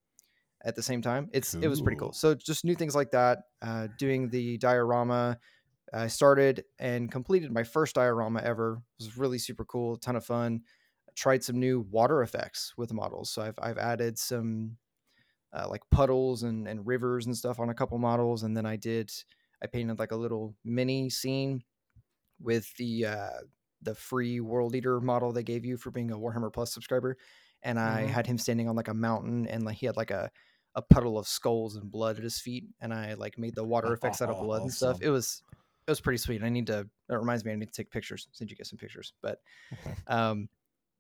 at 0.63 0.75
the 0.75 0.81
same 0.81 1.01
time. 1.03 1.29
It's 1.31 1.53
it 1.53 1.67
was 1.67 1.81
pretty 1.81 1.97
cool. 1.97 2.07
Cool. 2.07 2.13
So 2.13 2.33
just 2.33 2.65
new 2.65 2.75
things 2.75 2.95
like 2.95 3.11
that. 3.11 3.43
Uh, 3.61 3.87
doing 3.99 4.29
the 4.29 4.57
diorama. 4.57 5.37
I 5.93 6.07
started 6.07 6.65
and 6.79 7.11
completed 7.11 7.51
my 7.51 7.63
first 7.63 7.95
diorama 7.95 8.41
ever. 8.41 8.83
It 8.99 9.03
was 9.03 9.17
really 9.17 9.37
super 9.37 9.65
cool, 9.65 9.97
ton 9.97 10.15
of 10.15 10.25
fun. 10.25 10.63
I 11.07 11.11
Tried 11.15 11.43
some 11.43 11.59
new 11.59 11.81
water 11.81 12.21
effects 12.23 12.73
with 12.77 12.93
models. 12.93 13.29
So 13.31 13.41
I've 13.41 13.59
I've 13.61 13.77
added 13.77 14.17
some 14.19 14.77
uh, 15.53 15.67
like 15.69 15.83
puddles 15.91 16.43
and, 16.43 16.67
and 16.67 16.85
rivers 16.87 17.25
and 17.25 17.37
stuff 17.37 17.59
on 17.59 17.69
a 17.69 17.73
couple 17.75 17.97
models, 17.97 18.43
and 18.43 18.55
then 18.57 18.65
I 18.65 18.75
did 18.77 19.11
I 19.63 19.67
painted 19.67 19.99
like 19.99 20.11
a 20.11 20.17
little 20.17 20.55
mini 20.63 21.09
scene 21.09 21.63
with 22.39 22.75
the 22.77 23.05
uh, 23.05 23.39
the 23.81 23.95
free 23.95 24.39
World 24.39 24.75
Eater 24.75 24.99
model 25.01 25.31
they 25.31 25.43
gave 25.43 25.65
you 25.65 25.77
for 25.77 25.91
being 25.91 26.11
a 26.11 26.17
Warhammer 26.17 26.51
Plus 26.53 26.73
subscriber, 26.73 27.17
and 27.63 27.79
I 27.79 28.01
Mhm. 28.01 28.07
had 28.07 28.27
him 28.27 28.37
standing 28.37 28.67
on 28.69 28.75
like 28.75 28.87
a 28.87 28.93
mountain, 28.93 29.47
and 29.47 29.63
like 29.63 29.77
he 29.77 29.85
had 29.85 29.97
like 29.97 30.11
a 30.11 30.31
a 30.75 30.81
puddle 30.81 31.17
of 31.17 31.27
skulls 31.27 31.75
and 31.77 31.89
blood 31.91 32.17
at 32.17 32.23
his 32.23 32.39
feet, 32.39 32.65
and 32.81 32.93
I 32.93 33.13
like 33.13 33.37
made 33.37 33.55
the 33.55 33.63
water 33.63 33.93
effects 33.93 34.21
out 34.21 34.29
of 34.29 34.39
blood 34.39 34.63
and 34.63 34.73
stuff. 34.73 34.99
It 35.01 35.09
was 35.09 35.43
it 35.87 35.91
was 35.91 36.01
pretty 36.01 36.17
sweet. 36.17 36.43
I 36.43 36.49
need 36.49 36.67
to. 36.67 36.87
It 37.09 37.13
reminds 37.13 37.45
me, 37.45 37.51
I 37.51 37.55
need 37.55 37.67
to 37.67 37.71
take 37.71 37.91
pictures. 37.91 38.27
Send 38.31 38.49
you 38.49 38.57
guys 38.57 38.69
some 38.69 38.79
pictures, 38.79 39.13
but 39.21 39.39
um, 40.07 40.49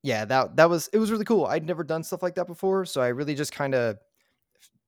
yeah, 0.03 0.25
that 0.25 0.55
that 0.57 0.69
was 0.69 0.87
it 0.93 0.97
was 0.99 1.11
really 1.11 1.25
cool. 1.25 1.45
I'd 1.45 1.65
never 1.65 1.83
done 1.83 2.03
stuff 2.03 2.21
like 2.23 2.35
that 2.35 2.47
before, 2.47 2.85
so 2.85 3.01
I 3.01 3.07
really 3.07 3.35
just 3.35 3.51
kind 3.51 3.73
of 3.73 3.97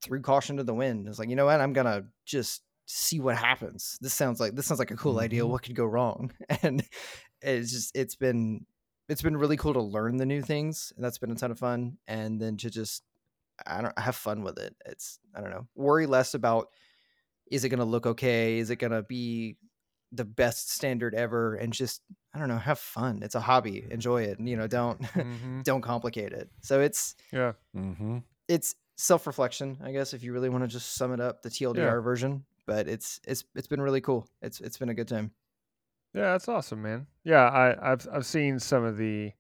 threw 0.02 0.22
caution 0.22 0.58
to 0.58 0.64
the 0.64 0.74
wind. 0.74 1.08
It's 1.08 1.20
like, 1.20 1.30
you 1.30 1.36
know 1.36 1.46
what? 1.46 1.60
I'm 1.62 1.74
gonna 1.74 2.04
just 2.26 2.62
see 2.86 3.20
what 3.20 3.36
happens. 3.36 3.98
This 4.00 4.14
sounds 4.14 4.40
like 4.40 4.56
this 4.56 4.66
sounds 4.68 4.80
like 4.80 4.92
a 4.92 4.96
cool 4.96 5.20
idea. 5.20 5.44
Mhm. 5.44 5.50
What 5.50 5.64
could 5.64 5.76
go 5.76 5.86
wrong? 5.86 6.32
And 6.62 6.84
it's 7.42 7.72
just 7.72 7.96
it's 7.96 8.16
been 8.16 8.66
it's 9.10 9.22
been 9.22 9.38
really 9.38 9.58
cool 9.58 9.74
to 9.74 9.82
learn 9.82 10.18
the 10.18 10.26
new 10.26 10.42
things, 10.42 10.94
and 10.96 11.04
that's 11.04 11.18
been 11.18 11.32
a 11.32 11.36
ton 11.36 11.52
of 11.52 11.60
fun. 11.60 11.98
And 12.08 12.40
then 12.40 12.58
to 12.58 12.70
just 12.70 13.04
I 13.66 13.82
don't 13.82 13.98
have 13.98 14.16
fun 14.16 14.44
with 14.44 14.60
it. 14.60 14.76
It's 14.86 15.20
I 15.36 15.42
don't 15.42 15.50
know. 15.52 15.68
Worry 15.76 16.06
less 16.06 16.36
about 16.36 16.68
is 17.50 17.64
it 17.64 17.70
gonna 17.70 17.86
look 17.86 18.06
okay? 18.06 18.60
Is 18.60 18.70
it 18.70 18.76
gonna 18.78 19.04
be 19.04 19.58
the 20.12 20.26
best 20.26 20.72
standard 20.72 21.14
ever? 21.16 21.56
And 21.56 21.74
just 21.74 22.02
I 22.34 22.40
don't 22.40 22.48
know, 22.50 22.58
have 22.58 22.80
fun. 22.80 23.22
It's 23.24 23.36
a 23.36 23.40
hobby. 23.42 23.86
Enjoy 23.90 24.24
it. 24.24 24.38
And, 24.40 24.48
you 24.48 24.56
know, 24.58 24.68
don't 24.68 25.02
Mhm. 25.02 25.64
don't 25.64 25.82
complicate 25.82 26.34
it. 26.34 26.50
So 26.62 26.82
it's 26.82 27.16
Yeah. 27.32 27.54
Mm-hmm. 27.76 28.20
it's 28.48 28.76
self-reflection, 28.98 29.78
I 29.84 29.92
guess, 29.92 30.14
if 30.14 30.24
you 30.24 30.34
really 30.34 30.50
want 30.50 30.64
to 30.64 30.68
just 30.68 30.96
sum 30.96 31.14
it 31.14 31.20
up, 31.20 31.42
the 31.42 31.50
TLDR 31.50 32.02
version. 32.04 32.46
But 32.66 32.88
it's 32.88 33.20
it's 33.28 33.44
it's 33.56 33.68
been 33.68 33.82
really 33.82 34.02
cool. 34.02 34.28
It's 34.42 34.60
it's 34.60 34.78
been 34.78 34.90
a 34.90 34.94
good 34.94 35.08
time. 35.08 35.32
Yeah, 36.14 36.32
that's 36.32 36.48
awesome, 36.48 36.82
man. 36.82 37.08
Yeah, 37.24 37.44
I, 37.48 37.92
I've 37.92 38.08
I've 38.12 38.26
seen 38.26 38.60
some 38.60 38.84
of 38.84 38.98
the 38.98 39.32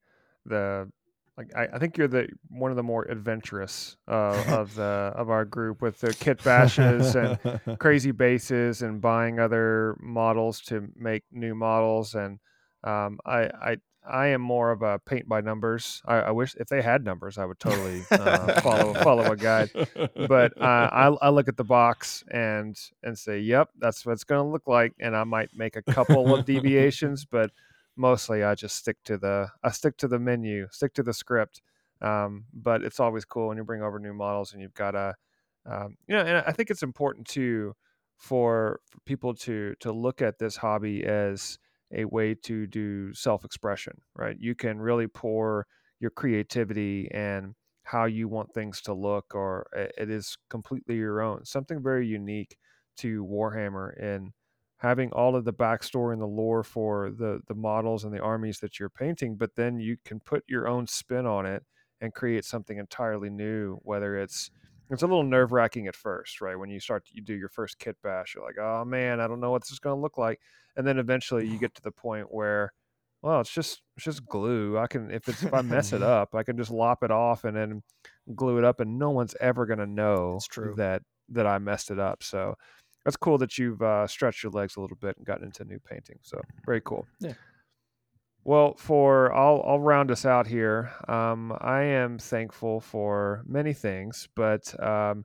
the 0.46 0.90
like 1.38 1.56
I, 1.56 1.68
I 1.76 1.80
think 1.80 1.98
you're 1.98 2.08
the 2.08 2.28
one 2.50 2.72
of 2.72 2.78
the 2.78 2.84
more 2.84 3.04
adventurous 3.06 3.96
uh, 4.08 4.44
of 4.48 4.76
the 4.76 5.14
of 5.16 5.30
our 5.30 5.46
group 5.46 5.82
with 5.82 6.00
the 6.00 6.14
kit 6.14 6.44
bashes 6.44 7.16
and 7.16 7.38
crazy 7.80 8.12
bases 8.12 8.82
and 8.82 9.00
buying 9.02 9.40
other 9.40 9.96
models 10.02 10.62
to 10.62 10.88
make 10.96 11.24
new 11.32 11.56
models 11.56 12.16
and 12.16 12.40
Um, 12.84 13.20
I, 13.26 13.40
I 13.62 13.78
I 14.10 14.28
am 14.28 14.42
more 14.42 14.72
of 14.72 14.84
a 14.84 15.00
paint 15.00 15.28
by 15.28 15.42
numbers. 15.42 16.02
I, 16.06 16.16
I 16.18 16.32
wish 16.32 16.56
if 16.56 16.70
they 16.70 16.82
had 16.82 17.04
numbers, 17.04 17.38
I 17.38 17.44
would 17.46 17.60
totally 17.60 18.04
uh, 18.10 18.62
follow 18.62 18.94
follow 18.94 19.32
a 19.32 19.36
guide. 19.36 19.70
But 20.16 20.54
uh, 20.62 20.90
I, 20.94 21.08
I 21.22 21.30
look 21.30 21.50
at 21.50 21.58
the 21.58 21.66
box 21.66 22.24
and 22.32 22.78
and 23.04 23.18
say, 23.18 23.40
"Yep, 23.40 23.70
that's 23.80 24.06
what 24.06 24.14
it's 24.14 24.24
going 24.24 24.42
to 24.42 24.48
look 24.50 24.66
like," 24.68 24.94
and 25.00 25.14
I 25.16 25.26
might 25.26 25.50
make 25.54 25.76
a 25.76 25.82
couple 25.82 26.34
of 26.34 26.46
deviations, 26.54 27.26
but 27.26 27.52
mostly 27.98 28.44
I 28.44 28.56
just 28.56 28.76
stick 28.78 28.98
to 29.06 29.18
the 29.18 29.50
I 29.64 29.72
stick 29.72 29.98
to 29.98 30.08
the 30.08 30.20
menu, 30.20 30.68
stick 30.72 30.94
to 30.96 31.04
the 31.04 31.14
script. 31.14 31.62
Um, 32.02 32.46
but 32.54 32.84
it's 32.84 33.00
always 33.00 33.26
cool 33.26 33.48
when 33.48 33.58
you 33.58 33.64
bring 33.64 33.82
over 33.82 34.00
new 34.00 34.14
models 34.14 34.54
and 34.54 34.62
you've 34.62 34.74
got 34.76 34.96
a, 34.96 35.16
um, 35.66 35.98
you 36.08 36.16
know, 36.16 36.22
and 36.22 36.44
I 36.46 36.52
think 36.52 36.70
it's 36.70 36.84
important 36.84 37.28
too 37.28 37.74
for, 38.18 38.80
for 38.92 39.00
people 39.06 39.34
to 39.36 39.76
to 39.80 39.92
look 39.92 40.22
at 40.22 40.40
this 40.40 40.58
hobby 40.58 41.04
as 41.06 41.58
a 41.94 42.06
way 42.06 42.36
to 42.36 42.68
do 42.68 43.14
self-expression, 43.14 43.94
right? 44.16 44.38
You 44.40 44.56
can 44.56 44.80
really 44.80 45.08
pour 45.08 45.66
your 46.00 46.12
creativity 46.12 47.10
and 47.12 47.56
how 47.84 48.06
you 48.06 48.28
want 48.28 48.54
things 48.54 48.82
to 48.82 48.94
look, 48.94 49.34
or 49.34 49.68
it 49.74 50.10
is 50.10 50.38
completely 50.50 50.96
your 50.98 51.22
own. 51.22 51.46
Something 51.46 51.82
very 51.82 52.06
unique 52.06 52.58
to 52.98 53.26
Warhammer 53.26 53.94
and 54.02 54.34
having 54.78 55.12
all 55.12 55.36
of 55.36 55.44
the 55.44 55.54
backstory 55.54 56.14
and 56.14 56.22
the 56.22 56.28
lore 56.28 56.64
for 56.64 57.10
the 57.10 57.42
the 57.48 57.56
models 57.56 58.04
and 58.04 58.14
the 58.14 58.20
armies 58.20 58.60
that 58.60 58.80
you're 58.80 58.90
painting, 58.90 59.36
but 59.36 59.56
then 59.56 59.80
you 59.80 59.98
can 60.06 60.20
put 60.20 60.44
your 60.48 60.68
own 60.68 60.88
spin 60.88 61.26
on 61.26 61.46
it 61.46 61.64
and 62.00 62.14
create 62.14 62.46
something 62.46 62.78
entirely 62.78 63.30
new. 63.30 63.80
Whether 63.82 64.18
it's 64.18 64.52
it's 64.90 65.04
a 65.04 65.08
little 65.08 65.24
nerve 65.24 65.52
wracking 65.52 65.88
at 65.88 65.96
first, 65.96 66.40
right? 66.42 66.58
When 66.58 66.70
you 66.70 66.80
start 66.80 67.06
to, 67.08 67.12
you 67.14 67.22
do 67.22 67.34
your 67.34 67.50
first 67.50 67.78
kit 67.80 67.98
bash, 68.04 68.36
you're 68.36 68.46
like, 68.46 68.58
oh 68.60 68.86
man, 68.86 69.20
I 69.20 69.28
don't 69.28 69.42
know 69.42 69.52
what 69.52 69.64
this 69.64 69.72
is 69.72 69.80
going 69.80 69.98
to 69.98 70.02
look 70.02 70.18
like, 70.18 70.40
and 70.76 70.86
then 70.86 71.00
eventually 71.00 71.48
you 71.48 71.58
get 71.58 71.76
to 71.76 71.82
the 71.82 71.92
point 71.92 72.28
where, 72.30 72.72
well, 73.22 73.42
it's 73.42 73.52
just 73.52 73.82
it's 73.96 74.06
just 74.06 74.26
glue. 74.26 74.78
I 74.78 74.88
can 74.88 75.10
if 75.12 75.28
it's 75.28 75.44
if 75.44 75.54
I 75.54 75.62
mess 75.62 75.92
it 75.92 76.04
up, 76.04 76.36
I 76.36 76.44
can 76.44 76.56
just 76.56 76.72
lop 76.72 77.04
it 77.04 77.12
off 77.12 77.46
and 77.46 77.58
then 77.58 77.82
glue 78.36 78.60
it 78.60 78.64
up, 78.64 78.80
and 78.80 79.00
no 79.00 79.10
one's 79.10 79.36
ever 79.42 79.66
going 79.66 79.80
to 79.80 79.88
know 79.88 80.40
that 80.78 81.02
that 81.30 81.48
I 81.48 81.58
messed 81.58 81.90
it 81.90 82.00
up. 82.00 82.22
So 82.24 82.56
that's 83.08 83.16
cool 83.16 83.38
that 83.38 83.58
you've 83.58 83.82
uh, 83.82 84.06
stretched 84.06 84.44
your 84.44 84.52
legs 84.52 84.76
a 84.76 84.82
little 84.82 84.98
bit 85.00 85.16
and 85.16 85.26
gotten 85.26 85.46
into 85.46 85.64
new 85.64 85.80
painting. 85.80 86.18
So 86.24 86.42
very 86.66 86.82
cool. 86.82 87.08
Yeah. 87.22 87.36
Well, 88.44 88.76
for 88.76 89.34
I'll 89.34 89.64
I'll 89.66 89.80
round 89.80 90.12
us 90.12 90.26
out 90.26 90.46
here. 90.46 90.92
Um, 91.08 91.56
I 91.62 91.84
am 91.84 92.18
thankful 92.18 92.82
for 92.82 93.44
many 93.48 93.72
things, 93.72 94.28
but 94.36 94.78
um, 94.84 95.24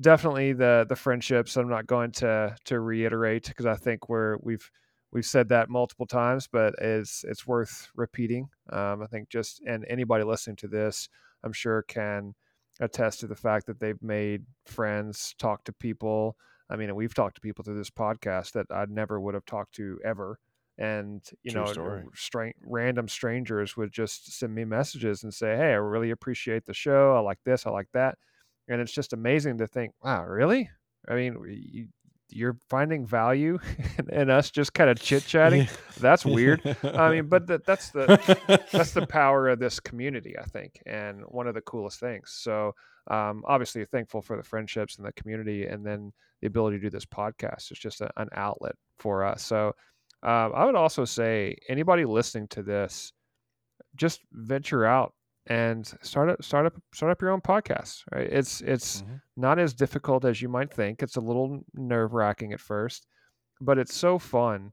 definitely 0.00 0.54
the 0.54 0.86
the 0.88 0.96
friendships. 0.96 1.56
I'm 1.56 1.68
not 1.68 1.86
going 1.86 2.10
to 2.14 2.56
to 2.64 2.80
reiterate 2.80 3.46
because 3.46 3.66
I 3.66 3.76
think 3.76 4.08
we're 4.08 4.36
we've 4.42 4.68
we've 5.12 5.24
said 5.24 5.50
that 5.50 5.68
multiple 5.68 6.06
times, 6.06 6.48
but 6.50 6.74
it's 6.80 7.24
it's 7.28 7.46
worth 7.46 7.90
repeating. 7.94 8.48
Um, 8.72 9.02
I 9.02 9.06
think 9.06 9.28
just 9.28 9.62
and 9.64 9.86
anybody 9.88 10.24
listening 10.24 10.56
to 10.56 10.68
this, 10.68 11.08
I'm 11.44 11.52
sure 11.52 11.82
can 11.82 12.34
attest 12.80 13.20
to 13.20 13.28
the 13.28 13.36
fact 13.36 13.66
that 13.66 13.78
they've 13.78 14.02
made 14.02 14.46
friends, 14.66 15.36
talked 15.38 15.66
to 15.66 15.72
people. 15.72 16.36
I 16.70 16.76
mean, 16.76 16.94
we've 16.94 17.14
talked 17.14 17.34
to 17.34 17.40
people 17.40 17.64
through 17.64 17.78
this 17.78 17.90
podcast 17.90 18.52
that 18.52 18.66
I 18.70 18.86
never 18.88 19.20
would 19.20 19.34
have 19.34 19.44
talked 19.44 19.74
to 19.74 19.98
ever 20.04 20.38
and 20.80 21.22
you 21.42 21.52
True 21.52 21.64
know 21.64 22.02
stra- 22.14 22.52
random 22.64 23.06
strangers 23.06 23.76
would 23.76 23.92
just 23.92 24.38
send 24.38 24.54
me 24.54 24.64
messages 24.64 25.22
and 25.22 25.32
say 25.32 25.54
hey 25.56 25.72
i 25.72 25.74
really 25.74 26.10
appreciate 26.10 26.64
the 26.64 26.74
show. 26.74 27.14
I 27.14 27.20
like 27.20 27.38
this 27.44 27.66
i 27.66 27.70
like 27.70 27.88
that. 27.92 28.16
And 28.66 28.80
it's 28.80 28.92
just 28.92 29.12
amazing 29.12 29.58
to 29.58 29.66
think 29.66 29.92
wow 30.02 30.24
really? 30.24 30.70
I 31.08 31.14
mean 31.14 31.36
you, 31.46 31.88
you're 32.32 32.56
finding 32.68 33.06
value 33.06 33.58
in, 34.12 34.30
us 34.30 34.50
just 34.50 34.74
kind 34.74 34.90
of 34.90 35.00
chit 35.00 35.24
chatting? 35.26 35.68
That's 36.00 36.24
weird. 36.24 36.60
I 36.82 37.10
mean 37.10 37.28
but 37.28 37.46
that, 37.48 37.64
that's 37.64 37.90
the 37.90 38.60
that's 38.72 38.92
the 38.92 39.06
power 39.06 39.48
of 39.48 39.58
this 39.58 39.80
community 39.80 40.38
i 40.38 40.44
think 40.44 40.80
and 40.86 41.22
one 41.28 41.46
of 41.46 41.54
the 41.54 41.60
coolest 41.62 42.00
things. 42.00 42.30
So 42.30 42.74
um, 43.10 43.42
obviously 43.46 43.84
thankful 43.84 44.22
for 44.22 44.36
the 44.36 44.42
friendships 44.42 44.96
and 44.96 45.06
the 45.06 45.12
community 45.12 45.66
and 45.66 45.84
then 45.84 46.12
the 46.40 46.46
ability 46.46 46.78
to 46.78 46.82
do 46.82 46.90
this 46.90 47.04
podcast 47.04 47.72
is 47.72 47.78
just 47.78 48.00
a, 48.00 48.10
an 48.16 48.28
outlet 48.34 48.74
for 48.98 49.24
us. 49.24 49.42
So 49.42 49.74
um, 50.22 50.52
I 50.54 50.64
would 50.64 50.74
also 50.74 51.04
say 51.04 51.56
anybody 51.68 52.04
listening 52.04 52.48
to 52.48 52.62
this, 52.62 53.12
just 53.96 54.20
venture 54.32 54.84
out 54.84 55.14
and 55.50 55.84
start 56.00 56.30
up, 56.30 56.42
start 56.44 56.64
up, 56.66 56.80
start 56.94 57.10
up 57.10 57.20
your 57.20 57.32
own 57.32 57.40
podcast. 57.40 58.04
Right? 58.14 58.28
It's 58.32 58.60
it's 58.60 59.02
mm-hmm. 59.02 59.16
not 59.36 59.58
as 59.58 59.74
difficult 59.74 60.24
as 60.24 60.40
you 60.40 60.48
might 60.48 60.72
think. 60.72 61.02
It's 61.02 61.16
a 61.16 61.20
little 61.20 61.60
nerve 61.74 62.14
wracking 62.14 62.52
at 62.52 62.60
first, 62.60 63.06
but 63.60 63.76
it's 63.76 63.94
so 63.94 64.18
fun 64.18 64.72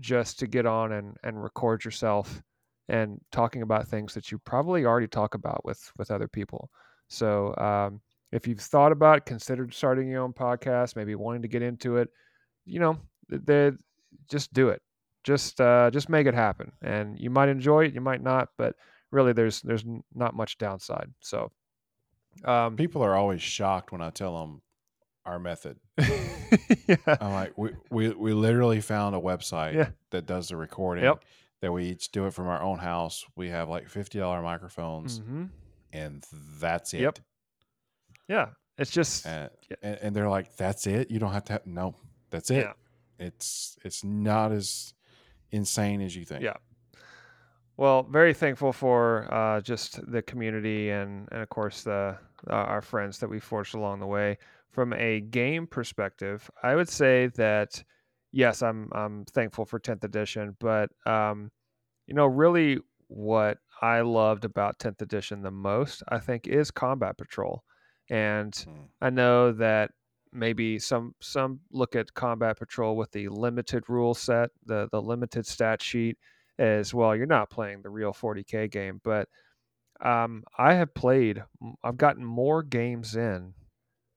just 0.00 0.38
to 0.38 0.46
get 0.46 0.64
on 0.64 0.92
and 0.92 1.16
and 1.22 1.40
record 1.40 1.84
yourself 1.84 2.42
and 2.88 3.20
talking 3.30 3.62
about 3.62 3.88
things 3.88 4.14
that 4.14 4.32
you 4.32 4.38
probably 4.38 4.86
already 4.86 5.06
talk 5.06 5.34
about 5.34 5.62
with 5.66 5.92
with 5.98 6.10
other 6.10 6.28
people. 6.28 6.70
So 7.08 7.54
um, 7.58 8.00
if 8.32 8.46
you've 8.48 8.60
thought 8.60 8.92
about, 8.92 9.26
considered 9.26 9.74
starting 9.74 10.08
your 10.08 10.22
own 10.22 10.32
podcast, 10.32 10.96
maybe 10.96 11.14
wanting 11.14 11.42
to 11.42 11.48
get 11.48 11.62
into 11.62 11.98
it, 11.98 12.08
you 12.64 12.80
know, 12.80 12.98
the 13.28 13.76
just 14.30 14.52
do 14.54 14.70
it. 14.70 14.80
Just 15.24 15.60
uh, 15.60 15.90
just 15.90 16.08
make 16.08 16.26
it 16.26 16.34
happen, 16.34 16.72
and 16.80 17.18
you 17.18 17.28
might 17.28 17.50
enjoy 17.50 17.84
it, 17.84 17.92
you 17.92 18.00
might 18.00 18.22
not, 18.22 18.48
but 18.56 18.76
really, 19.10 19.32
there's 19.32 19.60
there's 19.62 19.84
not 20.14 20.34
much 20.34 20.58
downside. 20.58 21.12
So, 21.20 21.50
um, 22.44 22.76
people 22.76 23.02
are 23.02 23.14
always 23.14 23.42
shocked 23.42 23.92
when 23.92 24.00
I 24.00 24.10
tell 24.10 24.40
them 24.40 24.62
our 25.24 25.38
method. 25.38 25.78
yeah. 25.98 26.96
I'm 27.20 27.32
like, 27.32 27.56
we, 27.56 27.70
we 27.90 28.10
we 28.10 28.32
literally 28.32 28.80
found 28.80 29.16
a 29.16 29.20
website 29.20 29.74
yeah. 29.74 29.90
that 30.10 30.26
does 30.26 30.48
the 30.48 30.56
recording. 30.56 31.04
Yep. 31.04 31.24
That 31.62 31.72
we 31.72 31.86
each 31.86 32.12
do 32.12 32.26
it 32.26 32.34
from 32.34 32.48
our 32.48 32.62
own 32.62 32.78
house. 32.78 33.24
We 33.34 33.48
have 33.48 33.68
like 33.68 33.88
fifty 33.88 34.18
dollar 34.18 34.42
microphones, 34.42 35.20
mm-hmm. 35.20 35.44
and 35.92 36.24
that's 36.60 36.92
it. 36.92 37.00
Yep. 37.00 37.18
Yeah, 38.28 38.48
it's 38.76 38.90
just, 38.90 39.24
and, 39.24 39.50
and, 39.82 39.98
and, 40.02 40.16
they're 40.16 40.28
like, 40.28 40.54
"That's 40.56 40.86
it. 40.86 41.10
You 41.10 41.18
don't 41.18 41.32
have 41.32 41.44
to 41.44 41.54
have 41.54 41.66
no. 41.66 41.94
That's 42.30 42.50
it." 42.50 42.64
Yeah 42.64 42.72
it's 43.18 43.76
it's 43.84 44.04
not 44.04 44.52
as 44.52 44.94
insane 45.50 46.00
as 46.00 46.14
you 46.14 46.24
think. 46.24 46.42
Yeah. 46.42 46.56
Well, 47.78 48.04
very 48.04 48.32
thankful 48.32 48.72
for 48.72 49.32
uh, 49.32 49.60
just 49.60 50.00
the 50.10 50.22
community 50.22 50.90
and 50.90 51.28
and 51.30 51.42
of 51.42 51.48
course 51.50 51.82
the 51.82 52.16
uh, 52.48 52.52
our 52.52 52.82
friends 52.82 53.18
that 53.18 53.28
we 53.28 53.38
forged 53.40 53.74
along 53.74 54.00
the 54.00 54.06
way. 54.06 54.38
From 54.70 54.92
a 54.92 55.20
game 55.20 55.66
perspective, 55.66 56.50
I 56.62 56.74
would 56.74 56.88
say 56.88 57.28
that 57.36 57.82
yes, 58.32 58.62
I'm 58.62 58.90
I'm 58.92 59.24
thankful 59.26 59.64
for 59.66 59.78
10th 59.78 60.04
edition, 60.04 60.56
but 60.58 60.90
um, 61.06 61.50
you 62.06 62.14
know, 62.14 62.26
really 62.26 62.78
what 63.08 63.58
I 63.82 64.00
loved 64.00 64.44
about 64.44 64.78
10th 64.78 65.02
edition 65.02 65.42
the 65.42 65.50
most, 65.50 66.02
I 66.08 66.18
think, 66.18 66.46
is 66.46 66.70
Combat 66.70 67.16
Patrol. 67.18 67.62
And 68.10 68.52
mm. 68.52 68.88
I 69.00 69.10
know 69.10 69.52
that 69.52 69.90
maybe 70.32 70.78
some 70.78 71.14
some 71.20 71.60
look 71.72 71.96
at 71.96 72.12
combat 72.14 72.58
patrol 72.58 72.96
with 72.96 73.10
the 73.12 73.28
limited 73.28 73.84
rule 73.88 74.14
set 74.14 74.50
the 74.66 74.88
the 74.92 75.00
limited 75.00 75.46
stat 75.46 75.82
sheet 75.82 76.18
as 76.58 76.94
well 76.94 77.14
you're 77.14 77.26
not 77.26 77.50
playing 77.50 77.82
the 77.82 77.90
real 77.90 78.12
40k 78.12 78.70
game 78.70 79.00
but 79.04 79.28
um, 80.00 80.44
i 80.58 80.74
have 80.74 80.94
played 80.94 81.42
i've 81.82 81.96
gotten 81.96 82.24
more 82.24 82.62
games 82.62 83.16
in 83.16 83.54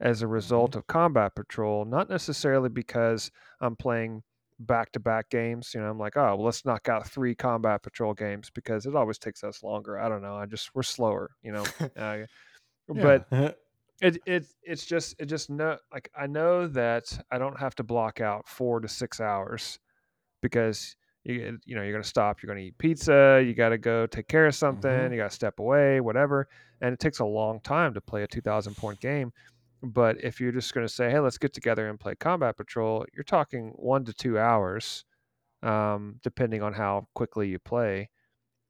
as 0.02 0.22
a 0.22 0.28
result 0.28 0.72
mm-hmm. 0.72 0.80
of 0.80 0.88
combat 0.88 1.36
patrol 1.36 1.86
not 1.86 2.10
necessarily 2.10 2.70
because 2.70 3.32
i'm 3.62 3.76
playing 3.76 4.24
back-to-back 4.62 5.30
games 5.30 5.72
you 5.74 5.80
know 5.80 5.90
i'm 5.90 6.00
like 6.00 6.18
oh 6.18 6.36
well 6.36 6.44
let's 6.44 6.66
knock 6.66 6.90
out 6.90 7.08
three 7.08 7.34
combat 7.34 7.82
patrol 7.82 8.14
games 8.14 8.50
because 8.54 8.86
it 8.86 8.96
always 8.96 9.18
takes 9.18 9.42
us 9.44 9.64
longer 9.64 9.98
i 9.98 10.10
don't 10.10 10.22
know 10.22 10.36
i 10.36 10.46
just 10.46 10.76
we're 10.76 10.84
slower 10.84 11.32
you 11.42 11.52
know 11.54 11.64
uh, 11.98 12.18
but 12.90 13.26
it 14.02 14.18
it 14.26 14.46
it's 14.64 14.86
just 14.86 15.16
it 15.20 15.26
just 15.26 15.50
no 15.50 15.78
like 15.92 16.10
I 16.16 16.28
know 16.28 16.68
that 16.68 17.18
I 17.32 17.38
don't 17.38 17.60
have 17.60 17.76
to 17.76 17.84
block 17.84 18.22
out 18.22 18.48
four 18.48 18.80
to 18.80 18.88
six 18.88 19.20
hours 19.20 19.80
because 20.42 20.96
you 21.24 21.60
you 21.66 21.76
know 21.76 21.84
you're 21.84 21.92
gonna 21.92 22.04
stop, 22.04 22.42
you're 22.42 22.48
gonna 22.48 22.66
eat 22.66 22.78
pizza, 22.78 23.44
you 23.46 23.54
got 23.54 23.70
to 23.70 23.78
go 23.78 24.08
take 24.08 24.28
care 24.28 24.48
of 24.48 24.56
something, 24.56 24.90
mm-hmm. 24.90 25.14
you 25.14 25.20
got 25.20 25.30
to 25.30 25.36
step 25.36 25.60
away, 25.60 26.00
whatever, 26.00 26.48
and 26.82 26.94
it 26.94 27.00
takes 27.00 27.20
a 27.20 27.26
long 27.26 27.60
time 27.62 27.94
to 27.94 28.02
play 28.02 28.24
a 28.24 28.28
2,000 28.28 28.76
point 28.76 29.00
game. 29.00 29.32
But 29.82 30.24
if 30.24 30.42
you're 30.42 30.52
just 30.52 30.74
gonna 30.74 30.90
say, 30.90 31.10
hey, 31.10 31.20
let's 31.20 31.38
get 31.38 31.54
together 31.54 31.90
and 31.90 32.00
play 32.00 32.16
Combat 32.16 32.58
Patrol, 32.58 33.06
you're 33.14 33.24
talking 33.24 33.72
one 33.76 34.04
to 34.06 34.14
two 34.14 34.38
hours, 34.38 35.06
um, 35.64 36.20
depending 36.24 36.62
on 36.62 36.74
how 36.74 37.08
quickly 37.14 37.48
you 37.48 37.60
play. 37.60 38.10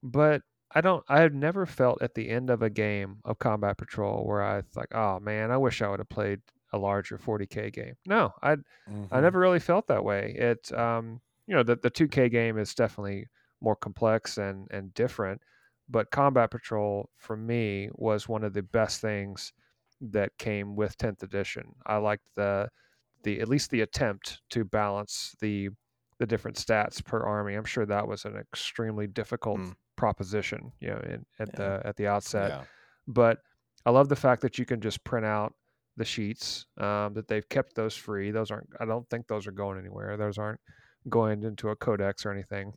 But 0.04 0.44
I 0.72 0.82
don't. 0.82 1.04
I 1.10 1.22
have 1.22 1.34
never 1.34 1.66
felt 1.66 2.02
at 2.02 2.14
the 2.14 2.30
end 2.30 2.50
of 2.50 2.62
a 2.62 2.70
game 2.70 3.18
of 3.26 3.40
Combat 3.40 3.78
Patrol 3.78 4.26
where 4.26 4.44
I 4.44 4.62
like, 4.76 4.94
oh 4.94 5.20
man, 5.20 5.52
I 5.52 5.58
wish 5.58 5.82
I 5.82 5.90
would 5.90 6.00
have 6.00 6.10
played 6.10 6.42
a 6.74 6.78
larger 6.78 7.18
40k 7.18 7.74
game. 7.74 7.96
No, 8.06 8.32
I 8.44 8.56
mm-hmm. 8.56 9.06
I 9.12 9.20
never 9.20 9.40
really 9.40 9.60
felt 9.60 9.88
that 9.88 10.04
way. 10.04 10.36
It 10.38 10.72
um 10.78 11.22
you 11.50 11.56
know 11.56 11.64
the 11.64 11.76
the 11.78 11.92
2k 11.92 12.32
game 12.32 12.58
is 12.58 12.76
definitely 12.76 13.28
more 13.62 13.76
complex 13.76 14.38
and 14.38 14.68
and 14.72 14.94
different, 14.94 15.42
but 15.90 16.12
Combat 16.12 16.52
Patrol 16.52 17.10
for 17.18 17.36
me 17.38 17.90
was 17.94 18.30
one 18.30 18.44
of 18.46 18.54
the 18.54 18.64
best 18.64 19.02
things 19.02 19.52
that 20.02 20.32
came 20.38 20.76
with 20.78 20.98
10th 20.98 21.24
edition. 21.24 21.66
I 21.86 21.98
liked 21.98 22.30
the 22.36 22.70
the 23.24 23.42
at 23.42 23.50
least 23.50 23.72
the 23.72 23.82
attempt 23.82 24.42
to 24.52 24.64
balance 24.64 25.36
the 25.42 25.70
the 26.20 26.26
different 26.28 26.58
stats 26.58 27.04
per 27.04 27.22
army. 27.24 27.56
I'm 27.56 27.66
sure 27.66 27.86
that 27.86 28.08
was 28.08 28.26
an 28.26 28.38
extremely 28.38 29.08
difficult 29.08 29.60
Mm. 29.60 29.74
proposition, 29.98 30.72
you 30.82 30.90
know, 30.90 31.00
in, 31.14 31.26
at 31.40 31.50
Yeah. 31.50 31.56
the 31.58 31.82
at 31.88 31.96
the 31.98 32.08
outset. 32.08 32.50
yeah. 32.52 32.64
But 33.08 33.40
I 33.86 33.92
love 33.92 34.10
the 34.10 34.16
fact 34.16 34.42
that 34.44 34.58
you 34.60 34.66
can 34.66 34.82
just 34.82 35.04
print 35.04 35.26
out 35.26 35.54
the 35.98 36.06
sheets. 36.06 36.66
Um, 36.78 37.14
that 37.16 37.28
they've 37.28 37.48
kept 37.50 37.76
those 37.76 37.96
free. 37.96 38.32
Those 38.32 38.52
aren't. 38.52 38.70
I 38.80 38.86
don't 38.86 39.10
think 39.10 39.28
those 39.28 39.48
are 39.48 39.52
going 39.64 39.78
anywhere. 39.80 40.16
Those 40.18 40.38
aren't 40.38 40.62
going 41.08 41.44
into 41.44 41.70
a 41.70 41.76
codex 41.76 42.26
or 42.26 42.32
anything. 42.32 42.74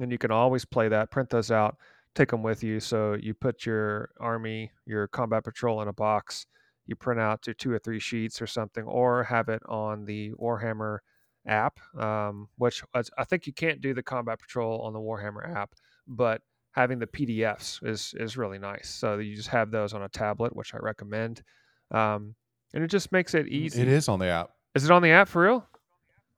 And 0.00 0.10
you 0.10 0.18
can 0.18 0.30
always 0.30 0.64
play 0.64 0.88
that. 0.88 1.10
Print 1.10 1.30
those 1.30 1.50
out. 1.50 1.76
Take 2.14 2.30
them 2.30 2.42
with 2.42 2.62
you. 2.62 2.80
So 2.80 3.14
you 3.14 3.34
put 3.34 3.66
your 3.66 4.10
army, 4.20 4.70
your 4.86 5.08
combat 5.08 5.44
patrol 5.44 5.82
in 5.82 5.88
a 5.88 5.92
box. 5.92 6.46
You 6.86 6.96
print 6.96 7.20
out 7.20 7.42
to 7.42 7.54
two 7.54 7.72
or 7.72 7.78
three 7.78 8.00
sheets 8.00 8.42
or 8.42 8.46
something, 8.46 8.84
or 8.84 9.24
have 9.24 9.48
it 9.48 9.62
on 9.68 10.04
the 10.04 10.32
Warhammer 10.32 10.98
app. 11.46 11.78
Um, 11.98 12.48
which 12.56 12.82
I 12.94 13.24
think 13.24 13.46
you 13.46 13.52
can't 13.52 13.80
do 13.80 13.94
the 13.94 14.02
combat 14.02 14.38
patrol 14.38 14.82
on 14.82 14.92
the 14.92 14.98
Warhammer 14.98 15.56
app, 15.56 15.74
but 16.06 16.42
having 16.72 16.98
the 16.98 17.06
PDFs 17.06 17.86
is 17.86 18.14
is 18.18 18.36
really 18.36 18.58
nice. 18.58 18.88
So 18.88 19.18
you 19.18 19.34
just 19.34 19.48
have 19.48 19.70
those 19.70 19.94
on 19.94 20.02
a 20.02 20.08
tablet, 20.08 20.54
which 20.54 20.74
I 20.74 20.78
recommend. 20.78 21.42
Um, 21.90 22.34
and 22.74 22.82
it 22.82 22.88
just 22.88 23.12
makes 23.12 23.34
it 23.34 23.48
easy. 23.48 23.80
It 23.80 23.88
is 23.88 24.08
on 24.08 24.18
the 24.18 24.26
app. 24.26 24.50
Is 24.74 24.84
it 24.84 24.90
on 24.90 25.02
the 25.02 25.10
app 25.10 25.28
for 25.28 25.42
real? 25.42 25.66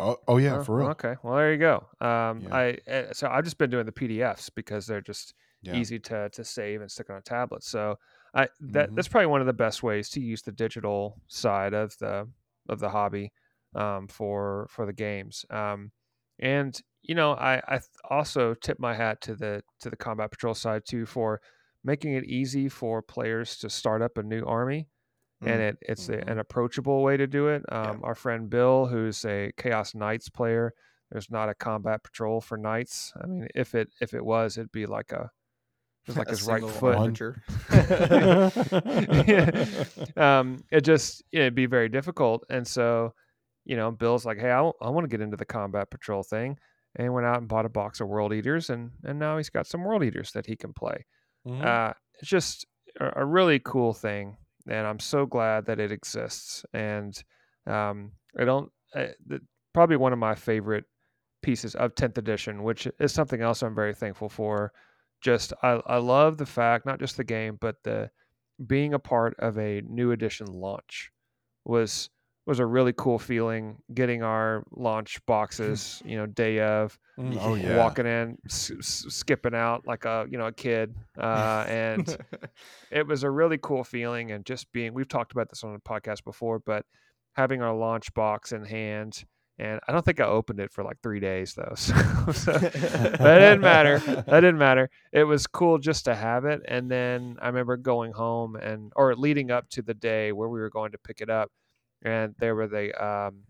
Oh, 0.00 0.16
oh 0.28 0.36
yeah, 0.38 0.58
Oh, 0.58 0.58
for 0.58 0.76
real. 0.76 0.92
Okay. 0.92 1.16
Well, 1.22 1.36
there 1.36 1.52
you 1.52 1.58
go. 1.58 1.88
Um, 2.00 2.46
Yeah. 2.46 2.52
I 2.52 2.78
uh, 2.88 3.12
so 3.12 3.28
I've 3.28 3.44
just 3.44 3.58
been 3.58 3.70
doing 3.70 3.86
the 3.86 3.92
PDFs 3.92 4.48
because 4.54 4.86
they're 4.86 5.00
just 5.00 5.34
Yeah. 5.62 5.84
easy 5.84 5.98
to 6.00 6.28
to 6.30 6.44
save 6.44 6.80
and 6.80 6.90
stick 6.90 7.10
on 7.10 7.16
a 7.16 7.22
tablet. 7.22 7.64
So 7.64 7.96
I 8.34 8.48
that 8.68 8.90
Mhm. 8.90 8.94
that's 8.94 9.08
probably 9.08 9.26
one 9.26 9.40
of 9.40 9.46
the 9.48 9.52
best 9.52 9.82
ways 9.82 10.08
to 10.10 10.20
use 10.20 10.42
the 10.42 10.52
digital 10.52 11.20
side 11.26 11.74
of 11.74 11.96
the 11.98 12.30
of 12.68 12.78
the 12.80 12.90
hobby 12.90 13.32
um, 13.74 14.06
for 14.08 14.68
for 14.70 14.86
the 14.86 14.92
games. 14.92 15.44
Um, 15.50 15.90
and 16.38 16.80
you 17.02 17.14
know, 17.16 17.32
I 17.32 17.56
I 17.76 17.80
also 18.08 18.54
tip 18.54 18.78
my 18.78 18.94
hat 18.94 19.20
to 19.22 19.34
the 19.34 19.64
to 19.80 19.90
the 19.90 19.96
combat 19.96 20.30
patrol 20.30 20.54
side 20.54 20.84
too 20.86 21.06
for 21.06 21.40
making 21.82 22.12
it 22.14 22.24
easy 22.24 22.68
for 22.68 23.02
players 23.02 23.56
to 23.58 23.70
start 23.70 24.00
up 24.02 24.16
a 24.16 24.22
new 24.22 24.44
army 24.44 24.88
and 25.42 25.60
Mm. 25.60 25.68
it 25.68 25.78
it's 25.82 26.08
a, 26.08 26.16
Mhm. 26.18 26.30
an 26.32 26.38
approachable 26.38 27.02
way 27.02 27.16
to 27.16 27.26
do 27.26 27.48
it. 27.48 27.62
Yeah. 27.70 27.90
Um, 27.90 28.00
Our 28.04 28.14
friend 28.14 28.48
Bill, 28.48 28.86
who's 28.86 29.24
a 29.24 29.52
Chaos 29.56 29.94
Knights 29.94 30.28
player, 30.30 30.72
there's 31.10 31.30
not 31.30 31.48
a 31.48 31.54
combat 31.54 32.02
patrol 32.02 32.40
for 32.40 32.56
knights. 32.56 33.12
I 33.22 33.26
mean, 33.26 33.48
if 33.54 33.74
it 33.74 33.88
if 34.00 34.14
it 34.14 34.24
was, 34.24 34.56
it'd 34.58 34.72
be 34.72 34.86
like 34.86 35.12
a 35.12 35.30
it 36.06 36.08
was 36.08 36.16
like 36.20 36.28
A 36.28 36.30
his 36.30 36.42
right 36.44 36.64
foot. 36.64 36.96
Archer. 36.96 37.42
um, 40.16 40.62
it 40.70 40.82
just 40.82 41.22
you 41.30 41.38
know, 41.40 41.44
it'd 41.46 41.54
be 41.54 41.66
very 41.66 41.88
difficult, 41.88 42.44
and 42.50 42.66
so 42.66 43.12
you 43.64 43.76
know, 43.76 43.90
Bill's 43.90 44.24
like, 44.24 44.38
hey, 44.38 44.50
I, 44.50 44.60
want 44.60 45.02
to 45.04 45.08
get 45.08 45.20
into 45.20 45.36
the 45.36 45.44
combat 45.44 45.90
patrol 45.90 46.22
thing, 46.22 46.56
and 46.94 47.04
he 47.04 47.08
went 47.08 47.26
out 47.26 47.38
and 47.38 47.48
bought 47.48 47.66
a 47.66 47.68
box 47.68 48.00
of 48.00 48.08
World 48.08 48.32
Eaters, 48.32 48.70
and 48.70 48.90
and 49.04 49.18
now 49.18 49.36
he's 49.36 49.50
got 49.50 49.66
some 49.66 49.84
World 49.84 50.04
Eaters 50.04 50.32
that 50.32 50.46
he 50.46 50.56
can 50.56 50.72
play 50.72 51.04
Mhm. 51.46 51.64
uh, 51.64 51.92
it's 52.20 52.28
just 52.28 52.66
a, 53.00 53.22
a 53.22 53.24
really 53.24 53.58
cool 53.60 53.92
thing, 53.92 54.36
and 54.68 54.86
I'm 54.86 55.00
so 55.00 55.26
glad 55.26 55.66
that 55.66 55.80
it 55.80 55.92
exists. 55.92 56.64
And 56.72 57.16
um, 57.66 58.12
I 58.38 58.44
don't 58.44 58.70
the, 58.94 59.40
probably 59.72 59.96
one 59.96 60.12
of 60.12 60.18
my 60.18 60.34
favorite 60.34 60.84
pieces 61.42 61.74
of 61.74 61.94
10th 61.94 62.18
edition, 62.18 62.62
which 62.62 62.88
is 62.98 63.12
something 63.12 63.40
else 63.40 63.62
I'm 63.62 63.74
very 63.74 63.94
thankful 63.94 64.28
for. 64.28 64.72
Just 65.20 65.52
I, 65.62 65.80
I 65.86 65.96
love 65.98 66.38
the 66.38 66.46
fact 66.46 66.86
not 66.86 67.00
just 67.00 67.16
the 67.16 67.24
game, 67.24 67.58
but 67.60 67.76
the 67.84 68.10
being 68.66 68.94
a 68.94 68.98
part 68.98 69.34
of 69.38 69.58
a 69.58 69.82
new 69.82 70.12
edition 70.12 70.46
launch 70.46 71.10
was 71.64 72.10
was 72.46 72.58
a 72.60 72.66
really 72.66 72.92
cool 72.96 73.18
feeling. 73.18 73.76
Getting 73.92 74.22
our 74.22 74.64
launch 74.70 75.18
boxes, 75.26 76.00
you 76.06 76.16
know, 76.16 76.26
day 76.26 76.60
of, 76.60 76.98
Mm, 77.18 77.38
oh 77.40 77.54
Yeah. 77.54 77.68
yeah. 77.68 77.76
walking 77.78 78.04
in, 78.06 78.36
s- 78.44 78.70
s- 78.78 79.06
skipping 79.08 79.54
out 79.54 79.86
like 79.86 80.04
a 80.04 80.26
you 80.30 80.36
know 80.36 80.48
a 80.48 80.52
kid, 80.52 80.94
uh, 81.18 81.64
and 81.68 82.14
it 82.90 83.06
was 83.06 83.22
a 83.22 83.30
really 83.30 83.56
cool 83.58 83.84
feeling. 83.84 84.32
And 84.32 84.44
just 84.44 84.70
being, 84.72 84.92
we've 84.92 85.08
talked 85.08 85.32
about 85.32 85.48
this 85.48 85.64
on 85.64 85.72
the 85.72 85.78
podcast 85.78 86.24
before, 86.24 86.58
but 86.58 86.84
having 87.32 87.62
our 87.62 87.74
launch 87.74 88.12
box 88.12 88.52
in 88.52 88.64
hand, 88.66 89.24
and 89.58 89.80
I 89.88 89.92
don't 89.92 90.04
think 90.04 90.20
I 90.20 90.24
opened 90.26 90.60
it 90.60 90.70
for 90.70 90.84
like 90.84 90.98
three 91.02 91.18
days 91.20 91.54
though, 91.54 91.72
so, 91.76 91.94
so 92.32 92.52
that 92.52 93.18
didn't 93.38 93.62
matter. 93.62 93.98
That 93.98 94.26
didn't 94.40 94.58
matter. 94.58 94.90
It 95.10 95.24
was 95.24 95.46
cool 95.46 95.78
just 95.78 96.04
to 96.04 96.14
have 96.14 96.44
it. 96.44 96.60
And 96.68 96.90
then 96.90 97.36
I 97.40 97.46
remember 97.46 97.78
going 97.78 98.12
home 98.12 98.56
and 98.56 98.92
or 98.94 99.14
leading 99.16 99.50
up 99.50 99.70
to 99.70 99.80
the 99.80 99.94
day 99.94 100.32
where 100.32 100.50
we 100.50 100.60
were 100.60 100.68
going 100.70 100.92
to 100.92 100.98
pick 100.98 101.22
it 101.22 101.30
up, 101.30 101.50
and 102.06 102.36
there 102.38 102.56
were 102.56 102.68
the 102.68 102.94
um, 103.04 103.46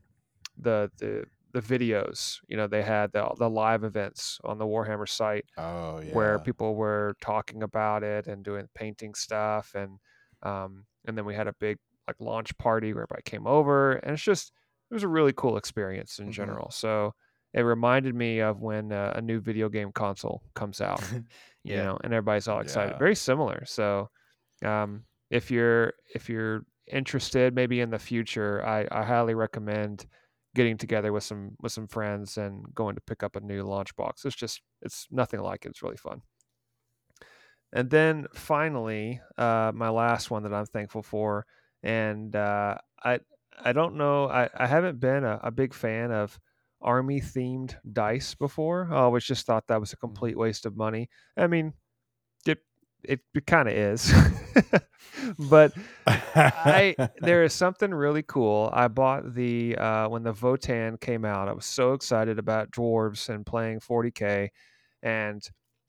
the 0.56 0.90
the 0.98 1.26
the 1.52 1.60
videos. 1.60 2.38
You 2.48 2.56
know, 2.56 2.66
they 2.68 2.82
had 2.82 3.12
the 3.12 3.34
the 3.38 3.50
live 3.50 3.84
events 3.84 4.40
on 4.44 4.58
the 4.58 4.66
Warhammer 4.66 5.08
site 5.08 5.46
Oh 5.56 6.00
yeah. 6.00 6.12
where 6.12 6.38
people 6.38 6.74
were 6.76 7.16
talking 7.20 7.62
about 7.62 8.02
it 8.02 8.26
and 8.26 8.44
doing 8.44 8.68
painting 8.74 9.14
stuff 9.14 9.74
and 9.74 9.98
um, 10.42 10.86
and 11.06 11.16
then 11.18 11.24
we 11.24 11.34
had 11.34 11.48
a 11.48 11.54
big 11.54 11.78
like 12.06 12.16
launch 12.20 12.56
party 12.58 12.92
where 12.92 13.02
everybody 13.04 13.22
came 13.22 13.46
over 13.46 13.94
and 13.94 14.12
it's 14.12 14.22
just 14.22 14.52
it 14.90 14.94
was 14.94 15.02
a 15.02 15.08
really 15.08 15.32
cool 15.32 15.56
experience 15.56 16.18
in 16.20 16.30
Mhm. 16.30 16.32
general 16.32 16.70
so 16.70 17.12
it 17.52 17.62
reminded 17.62 18.14
me 18.14 18.40
of 18.40 18.60
when 18.60 18.92
uh, 18.92 19.14
a 19.16 19.20
new 19.22 19.40
video 19.40 19.68
game 19.68 19.90
console 19.92 20.42
comes 20.54 20.80
out 20.80 21.04
you 21.64 21.74
Yeah. 21.74 21.82
know 21.82 21.98
and 22.04 22.12
everybody's 22.12 22.46
all 22.48 22.60
excited 22.60 22.96
Yeah. 22.96 22.98
very 22.98 23.16
similar 23.16 23.64
so 23.64 24.08
um, 24.64 25.04
if 25.30 25.50
you're 25.50 25.94
if 26.14 26.28
you're 26.28 26.62
interested 26.92 27.54
maybe 27.54 27.80
in 27.80 27.90
the 27.90 27.98
future 27.98 28.64
I, 28.64 28.86
I 28.90 29.04
highly 29.04 29.34
recommend 29.34 30.06
getting 30.54 30.78
together 30.78 31.12
with 31.12 31.24
some 31.24 31.56
with 31.60 31.72
some 31.72 31.86
friends 31.88 32.38
and 32.38 32.74
going 32.74 32.94
to 32.94 33.00
pick 33.00 33.22
up 33.22 33.36
a 33.36 33.40
new 33.40 33.62
launch 33.62 33.94
box 33.96 34.24
it's 34.24 34.36
just 34.36 34.62
it's 34.82 35.06
nothing 35.10 35.40
like 35.40 35.64
it. 35.64 35.70
It's 35.70 35.82
really 35.82 35.96
fun. 35.96 36.22
And 37.72 37.90
then 37.90 38.26
finally 38.32 39.20
uh, 39.36 39.72
my 39.74 39.88
last 39.90 40.30
one 40.30 40.44
that 40.44 40.54
i'm 40.54 40.66
thankful 40.66 41.02
for 41.02 41.46
and 41.82 42.34
uh, 42.34 42.78
i 43.02 43.20
i 43.58 43.72
don't 43.72 43.96
know 43.96 44.28
i, 44.28 44.48
I 44.54 44.66
haven't 44.66 45.00
been 45.00 45.24
a, 45.24 45.40
a 45.42 45.50
big 45.50 45.74
fan 45.74 46.10
of 46.12 46.38
army 46.82 47.20
themed 47.20 47.74
dice 47.90 48.34
before. 48.34 48.88
I 48.92 48.96
always 48.96 49.24
just 49.24 49.46
thought 49.46 49.66
that 49.66 49.80
was 49.80 49.92
a 49.92 49.96
complete 49.96 50.36
waste 50.36 50.66
of 50.66 50.76
money. 50.76 51.08
I 51.36 51.46
mean 51.46 51.72
it 53.04 53.20
kind 53.46 53.68
of 53.68 53.74
is 53.74 54.12
but 55.38 55.72
I 56.06 56.96
there 57.20 57.44
is 57.44 57.52
something 57.54 57.92
really 57.92 58.22
cool. 58.22 58.70
I 58.72 58.88
bought 58.88 59.34
the 59.34 59.76
uh, 59.76 60.08
when 60.08 60.22
the 60.22 60.32
Votann 60.32 61.00
came 61.00 61.24
out. 61.24 61.48
I 61.48 61.52
was 61.52 61.66
so 61.66 61.92
excited 61.92 62.38
about 62.38 62.70
dwarves 62.70 63.28
and 63.28 63.44
playing 63.46 63.80
40k, 63.80 64.50
and 65.02 65.42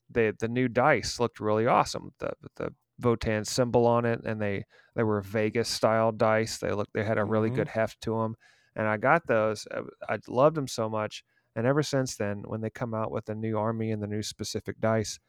the 0.09 0.35
the 0.39 0.47
new 0.47 0.67
dice 0.67 1.19
looked 1.19 1.39
really 1.39 1.67
awesome. 1.67 2.11
The 2.19 2.31
the 2.55 2.73
Votann 3.01 3.45
symbol 3.45 3.85
on 3.85 4.05
it, 4.05 4.21
and 4.25 4.41
they 4.41 4.65
they 4.95 5.03
were 5.03 5.21
Vegas 5.21 5.69
style 5.69 6.11
dice. 6.11 6.57
They 6.57 6.71
looked 6.71 6.93
they 6.93 7.03
had 7.03 7.17
a 7.17 7.25
really 7.25 7.49
Mhm. 7.49 7.55
good 7.55 7.67
heft 7.69 8.01
to 8.01 8.17
them, 8.19 8.35
and 8.75 8.87
I 8.87 8.97
got 8.97 9.27
those. 9.27 9.67
I, 9.71 10.13
I 10.15 10.19
loved 10.27 10.55
them 10.55 10.67
so 10.67 10.89
much, 10.89 11.23
and 11.55 11.67
ever 11.67 11.83
since 11.83 12.15
then, 12.15 12.43
when 12.45 12.61
they 12.61 12.69
come 12.69 12.93
out 12.93 13.11
with 13.11 13.25
the 13.25 13.35
new 13.35 13.57
army 13.57 13.91
and 13.91 14.01
the 14.01 14.07
new 14.07 14.23
specific 14.23 14.79
dice, 14.79 15.19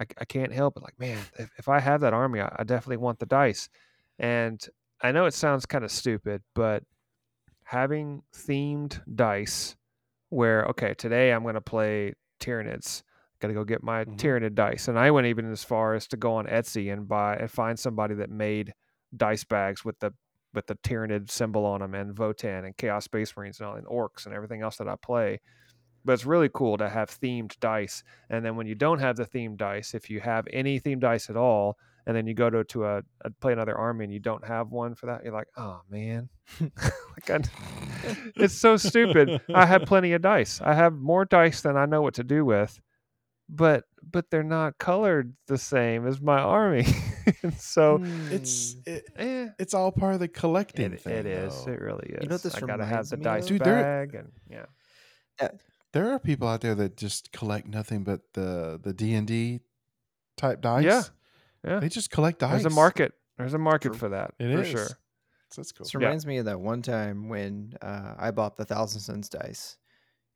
I, 0.00 0.04
I 0.18 0.24
can't 0.24 0.52
help 0.52 0.76
it. 0.76 0.82
Like, 0.82 0.98
man, 0.98 1.18
if, 1.38 1.50
if 1.58 1.68
I 1.68 1.80
have 1.80 2.00
that 2.00 2.12
army, 2.12 2.40
I, 2.40 2.54
I 2.56 2.64
definitely 2.64 2.98
want 2.98 3.18
the 3.18 3.26
dice. 3.26 3.68
And 4.18 4.64
I 5.02 5.12
know 5.12 5.26
it 5.26 5.34
sounds 5.34 5.66
kind 5.66 5.84
of 5.84 5.90
stupid, 5.90 6.42
but 6.54 6.82
having 7.64 8.22
themed 8.34 9.00
dice 9.14 9.76
where, 10.30 10.64
okay, 10.66 10.94
today 10.94 11.32
I'm 11.32 11.42
going 11.42 11.54
to 11.54 11.60
play 11.60 12.14
Tyranids. 12.40 13.02
Got 13.40 13.48
to 13.48 13.54
go 13.54 13.64
get 13.64 13.82
my 13.82 14.04
Mhm. 14.04 14.16
Tyranid 14.16 14.54
dice. 14.54 14.88
And 14.88 14.98
I 14.98 15.10
went 15.10 15.26
even 15.26 15.50
as 15.50 15.64
far 15.64 15.94
as 15.94 16.06
to 16.08 16.16
go 16.16 16.34
on 16.34 16.46
Etsy 16.46 16.92
and 16.92 17.06
buy 17.06 17.36
and 17.36 17.50
find 17.50 17.78
somebody 17.78 18.14
that 18.14 18.30
made 18.30 18.72
dice 19.16 19.44
bags 19.44 19.84
with 19.84 19.98
the 20.00 20.12
with 20.54 20.66
the 20.68 20.76
Tyranid 20.76 21.30
symbol 21.30 21.66
on 21.66 21.80
them 21.80 21.94
and 21.94 22.14
Votann 22.14 22.64
and 22.64 22.76
Chaos 22.76 23.04
Space 23.04 23.36
Marines 23.36 23.58
and 23.58 23.68
all 23.68 23.74
and 23.74 23.86
orcs 23.86 24.24
and 24.24 24.34
everything 24.34 24.62
else 24.62 24.76
that 24.76 24.88
I 24.88 24.94
play. 24.94 25.40
But 26.04 26.12
it's 26.14 26.26
really 26.26 26.50
cool 26.52 26.76
to 26.78 26.88
have 26.88 27.10
themed 27.10 27.58
dice. 27.60 28.02
And 28.28 28.44
then 28.44 28.56
when 28.56 28.66
you 28.66 28.74
don't 28.74 28.98
have 28.98 29.16
the 29.16 29.24
themed 29.24 29.56
dice, 29.56 29.94
if 29.94 30.10
you 30.10 30.20
have 30.20 30.46
any 30.52 30.78
themed 30.78 31.00
dice 31.00 31.30
at 31.30 31.36
all, 31.36 31.78
and 32.06 32.14
then 32.14 32.26
you 32.26 32.34
go 32.34 32.50
to, 32.50 32.64
to 32.64 32.84
a, 32.84 33.02
a 33.22 33.30
play 33.40 33.52
another 33.54 33.76
army 33.76 34.04
and 34.04 34.12
you 34.12 34.20
don't 34.20 34.44
have 34.44 34.70
one 34.70 34.94
for 34.94 35.06
that, 35.06 35.24
you're 35.24 35.32
like, 35.32 35.48
oh 35.56 35.80
man, 35.90 36.28
like 36.60 37.30
I, 37.30 37.40
it's 38.36 38.54
so 38.54 38.76
stupid. 38.76 39.40
I 39.54 39.64
have 39.66 39.82
plenty 39.82 40.12
of 40.12 40.20
dice. 40.22 40.60
I 40.62 40.74
have 40.74 40.92
more 40.92 41.24
dice 41.24 41.62
than 41.62 41.76
I 41.76 41.86
know 41.86 42.02
what 42.02 42.14
to 42.14 42.24
do 42.24 42.44
with, 42.44 42.78
but 43.48 43.84
but 44.10 44.30
they're 44.30 44.42
not 44.42 44.76
colored 44.76 45.34
the 45.46 45.56
same 45.56 46.06
as 46.06 46.20
my 46.20 46.38
army. 46.38 46.86
and 47.42 47.54
so 47.54 48.00
it's 48.30 48.74
Mm. 48.74 48.88
it, 48.88 49.04
eh, 49.16 49.48
it's 49.58 49.72
all 49.72 49.90
part 49.90 50.12
of 50.12 50.20
the 50.20 50.28
collecting 50.28 50.92
it, 50.92 51.00
thing. 51.00 51.14
it 51.14 51.26
is. 51.26 51.66
It 51.66 51.80
really 51.80 52.10
is. 52.10 52.22
You 52.22 52.28
know 52.28 52.34
what 52.34 52.42
this 52.42 52.54
I 52.54 52.60
gotta 52.60 52.84
have 52.84 53.08
the 53.08 53.16
dice 53.16 53.44
of? 53.44 53.48
Dude, 53.48 53.64
bag 53.64 54.14
and 54.14 54.30
yeah. 54.50 54.66
There 55.94 56.12
are 56.12 56.18
people 56.18 56.46
out 56.48 56.60
there 56.60 56.74
that 56.74 56.96
just 56.98 57.32
collect 57.32 57.66
nothing 57.66 58.04
but 58.04 58.20
the 58.34 58.78
the 58.82 58.92
D 58.92 59.14
and 59.14 59.26
D 59.26 59.60
type 60.36 60.60
dice. 60.60 60.84
Yeah. 60.84 61.02
Yeah. 61.64 61.80
They 61.80 61.88
just 61.88 62.10
collect 62.10 62.40
dice. 62.40 62.50
There's 62.50 62.64
a 62.66 62.70
market. 62.76 63.14
There's 63.38 63.54
a 63.54 63.58
market 63.58 63.90
True. 63.90 63.98
for 63.98 64.08
that 64.10 64.34
It 64.38 64.52
for 64.52 64.62
is. 64.62 64.68
sure. 64.68 64.86
So 65.50 65.60
that's 65.62 65.72
cool. 65.72 65.84
This 65.84 65.94
Yeah. 65.94 66.00
reminds 66.00 66.26
me 66.26 66.38
of 66.38 66.44
that 66.46 66.60
one 66.60 66.82
time 66.82 67.28
when 67.28 67.74
uh, 67.80 68.14
I 68.18 68.32
bought 68.32 68.56
the 68.56 68.64
Thousand 68.64 69.00
Suns 69.00 69.28
dice, 69.28 69.76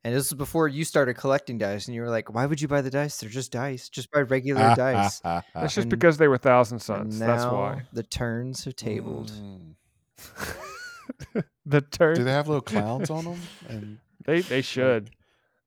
And 0.05 0.15
this 0.15 0.29
was 0.31 0.37
before 0.37 0.67
you 0.69 0.85
started 0.85 1.15
collecting 1.15 1.57
dice, 1.57 1.87
and 1.87 1.93
you 1.95 2.01
were 2.03 2.09
like, 2.09 2.33
"Why 2.33 2.45
would 2.45 2.61
you 2.61 2.69
buy 2.69 2.79
the 2.81 2.89
dice? 2.89 3.19
They're 3.19 3.29
just 3.29 3.51
dice. 3.51 3.89
Just 3.89 4.09
buy 4.11 4.21
regular 4.21 4.61
dice." 4.75 5.19
That's 5.19 5.75
just 5.75 5.89
because 5.89 6.17
they 6.17 6.29
were 6.29 6.37
Thousand 6.37 6.75
And 6.75 6.81
Suns. 6.81 7.19
now 7.19 7.27
That's 7.27 7.45
why. 7.45 7.81
the 7.91 8.03
turns 8.03 8.63
have 8.63 8.77
tabled. 8.77 9.31
Mm. 9.31 9.75
the 11.65 11.81
turn. 11.81 12.15
Do 12.15 12.23
they 12.23 12.31
have 12.31 12.47
little 12.47 12.61
clowns 12.61 13.09
on 13.09 13.25
them? 13.25 13.41
And 13.67 13.97
They 14.25 14.39
they 14.41 14.61
should, 14.61 15.11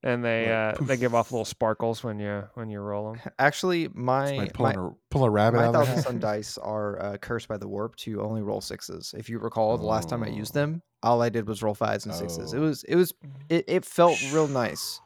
and 0.02 0.24
they 0.24 0.42
like, 0.50 0.80
uh, 0.80 0.84
they 0.84 0.96
give 0.96 1.14
off 1.14 1.30
little 1.32 1.44
sparkles 1.44 2.02
when 2.02 2.18
you 2.18 2.44
when 2.54 2.68
you 2.70 2.80
roll 2.80 3.12
them. 3.12 3.20
Actually, 3.38 3.88
my 3.94 4.26
somebody 4.28 4.48
my, 4.48 4.52
pulling 4.52 4.76
a 4.78 4.90
pull 5.10 5.24
a 5.24 5.30
rabbit 5.30 5.58
my 5.58 5.64
out 5.66 5.68
of 5.68 5.72
their 5.74 5.84
thousand 5.96 6.02
sun 6.02 6.18
dice 6.20 6.58
are 6.58 7.00
uh, 7.02 7.16
cursed 7.18 7.48
by 7.48 7.56
the 7.56 7.68
warp 7.68 7.96
to 7.96 8.20
only 8.22 8.42
roll 8.42 8.60
sixes. 8.60 9.14
If 9.16 9.28
you 9.28 9.38
recall, 9.38 9.76
the 9.78 9.84
last 9.86 10.08
time 10.08 10.22
I 10.22 10.28
used 10.28 10.56
Oh. 10.56 10.60
them, 10.60 10.82
all 11.02 11.22
I 11.22 11.28
did 11.28 11.46
was 11.48 11.62
roll 11.62 11.74
fives 11.74 12.06
and 12.06 12.14
sixes. 12.14 12.52
It 12.52 12.58
Oh. 12.58 12.62
was 12.62 12.84
it 12.84 12.96
was 12.96 13.12
it, 13.48 13.64
it 13.68 13.84
felt 13.84 14.20
real 14.32 14.48
nice. 14.48 15.00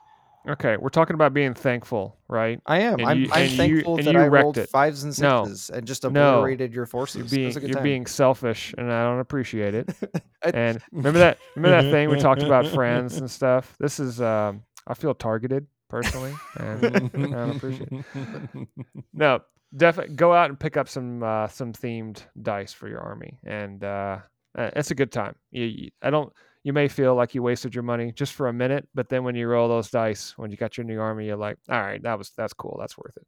Okay, 0.49 0.77
we're 0.77 0.91
talking 0.91 1.15
about 1.15 1.35
being 1.35 1.55
thankful, 1.55 2.17
right? 2.29 2.61
I 2.67 2.79
am. 2.83 3.01
And 3.01 3.09
I'm, 3.09 3.19
you- 3.19 3.29
I'm 3.33 3.43
and 3.43 3.51
you- 3.51 3.57
thankful 3.57 3.97
that 3.97 4.13
you 4.13 4.21
I 4.21 4.29
rolled 4.29 4.59
it. 4.59 4.69
fives 4.69 5.03
and 5.03 5.21
No. 5.21 5.45
sixes 5.45 5.71
and 5.71 5.85
just 5.85 6.05
No. 6.05 6.09
obliterated 6.09 6.73
your 6.73 6.87
forces. 6.87 7.17
You're 7.17 7.37
being 7.37 7.47
was 7.49 7.57
a 7.57 7.61
good 7.61 7.69
you're 7.71 7.75
time. 7.75 7.83
being 7.83 8.07
selfish, 8.07 8.73
and 8.79 8.93
I 8.93 9.03
don't 9.03 9.19
appreciate 9.19 9.75
it. 9.75 9.91
I- 10.45 10.51
and 10.51 10.81
remember 10.93 11.19
that 11.19 11.39
remember 11.57 11.83
that 11.83 11.91
thing 11.91 12.11
we 12.11 12.21
talked 12.21 12.45
about 12.45 12.69
friends 12.69 13.17
and 13.17 13.29
stuff. 13.29 13.75
This 13.81 13.99
is 13.99 14.21
um, 14.21 14.63
I 14.87 14.95
feel 14.95 15.15
targeted 15.15 15.67
personally, 15.89 16.35
and 16.59 16.85
I 16.87 16.99
don't 17.19 17.57
appreciate 17.57 17.89
it. 17.93 18.69
No, 19.13 19.41
definitely 19.77 20.15
go 20.17 20.33
out 20.33 20.51
and 20.51 20.59
pick 20.59 20.77
up 20.77 20.89
some 20.89 21.23
uh, 21.23 21.49
some 21.49 21.73
themed 21.73 22.23
dice 22.41 22.73
for 22.73 22.89
your 22.89 23.01
army, 23.01 23.39
and 23.45 23.83
uh, 23.85 24.19
uh, 24.57 24.71
it's 24.77 24.91
a 24.91 24.95
good 24.95 25.13
time. 25.13 25.35
You, 25.51 25.65
you- 25.65 25.91
I 26.03 26.11
don't. 26.11 26.33
You 26.65 26.73
may 26.73 26.89
feel 26.89 27.15
like 27.15 27.33
you 27.33 27.45
wasted 27.45 27.77
your 27.77 27.85
money 27.85 28.11
just 28.11 28.33
for 28.33 28.49
a 28.49 28.53
minute, 28.53 28.89
but 28.93 29.09
then 29.09 29.23
when 29.23 29.37
you 29.37 29.47
roll 29.47 29.69
those 29.69 29.89
dice, 29.89 30.35
when 30.37 30.51
you 30.51 30.57
got 30.57 30.77
your 30.77 30.85
new 30.85 30.99
army, 30.99 31.27
you're 31.27 31.37
like, 31.37 31.59
all 31.69 31.81
right, 31.81 32.03
that 32.03 32.19
was 32.19 32.33
that's 32.37 32.55
cool, 32.55 32.77
that's 32.81 32.99
worth 32.99 33.17
it. 33.17 33.27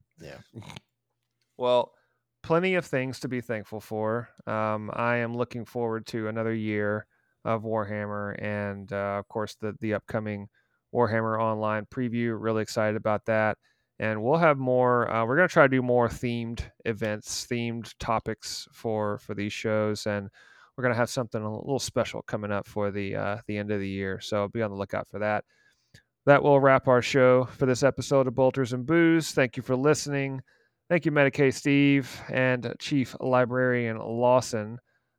Yeah. 0.55 0.63
Well, 1.57 1.93
plenty 2.43 2.75
of 2.77 2.85
things 2.87 3.21
to 3.21 3.29
be 3.29 3.41
thankful 3.41 3.81
for. 3.81 4.29
Um, 4.47 4.91
I 4.93 5.17
am 5.17 5.37
looking 5.37 5.65
forward 5.65 6.07
to 6.09 6.29
another 6.29 6.55
year 6.55 7.07
of 7.45 7.63
Warhammer, 7.63 8.41
and 8.43 8.93
uh, 8.93 9.17
of 9.19 9.29
course 9.29 9.57
the 9.61 9.75
the 9.81 9.95
upcoming 9.95 10.49
Warhammer 10.95 11.41
Online 11.41 11.87
preview. 11.87 12.37
Really 12.39 12.63
excited 12.63 12.97
about 12.97 13.25
that, 13.27 13.59
and 13.99 14.23
we'll 14.23 14.39
have 14.39 14.59
more. 14.59 15.11
Uh, 15.11 15.25
we're 15.25 15.37
gonna 15.37 15.49
try 15.49 15.65
to 15.65 15.69
do 15.69 15.83
more 15.83 16.09
themed 16.09 16.63
events, 16.85 17.47
themed 17.51 17.93
topics 17.99 18.69
for 18.73 19.19
for 19.19 19.35
these 19.35 19.53
shows, 19.53 20.07
and 20.07 20.29
we're 20.77 20.83
gonna 20.83 20.95
have 20.95 21.11
something 21.11 21.43
a 21.43 21.59
little 21.59 21.79
special 21.79 22.23
coming 22.23 22.53
up 22.53 22.67
for 22.67 22.91
the 22.91 23.17
uh, 23.17 23.39
the 23.47 23.57
end 23.57 23.71
of 23.71 23.81
the 23.81 23.89
year. 23.89 24.21
So 24.21 24.49
be 24.49 24.63
on 24.63 24.71
the 24.71 24.77
lookout 24.77 25.09
for 25.09 25.19
that. 25.19 25.45
That 26.27 26.43
will 26.43 26.61
wrap 26.61 26.89
our 26.89 27.01
show 27.01 27.45
for 27.45 27.65
this 27.65 27.83
episode 27.83 28.27
of 28.27 28.35
Bolters 28.35 28.75
and 28.75 28.85
Booze. 28.85 29.33
Thank 29.33 29.57
you 29.57 29.63
for 29.63 29.75
listening. 29.75 30.43
Thank 30.91 31.05
you, 31.05 31.13
Medicae 31.13 31.53
Steve 31.53 32.21
and 32.31 32.75
Chief 32.79 33.15
Librarian 33.21 33.99
Lawson. 33.99 34.79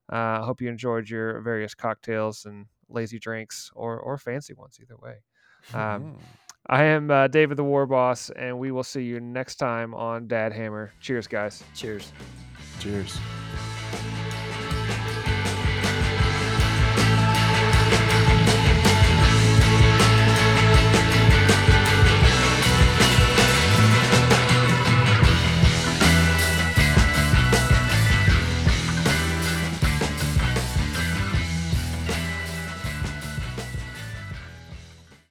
I 0.10 0.38
uh, 0.38 0.44
hope 0.44 0.62
you 0.62 0.70
enjoyed 0.70 1.10
your 1.10 1.42
various 1.42 1.76
cocktails 1.76 2.46
and 2.46 2.66
lazy 2.90 3.20
drinks 3.20 3.72
or, 3.76 4.00
or 4.00 4.18
fancy 4.18 4.54
ones, 4.54 4.80
either 4.82 4.98
way. 4.98 5.18
Um, 5.74 6.18
I 6.68 6.84
am 6.84 7.10
uh, 7.10 7.28
David 7.28 7.58
the 7.58 7.64
Warboss, 7.64 8.32
and 8.36 8.60
we 8.60 8.72
will 8.72 8.84
see 8.84 9.04
you 9.04 9.20
next 9.20 9.56
time 9.56 9.96
on 9.96 10.28
Dad 10.28 10.54
Hammer. 10.54 10.92
Cheers, 11.00 11.28
guys. 11.28 11.64
Cheers. 11.74 12.12
Cheers. 12.80 13.18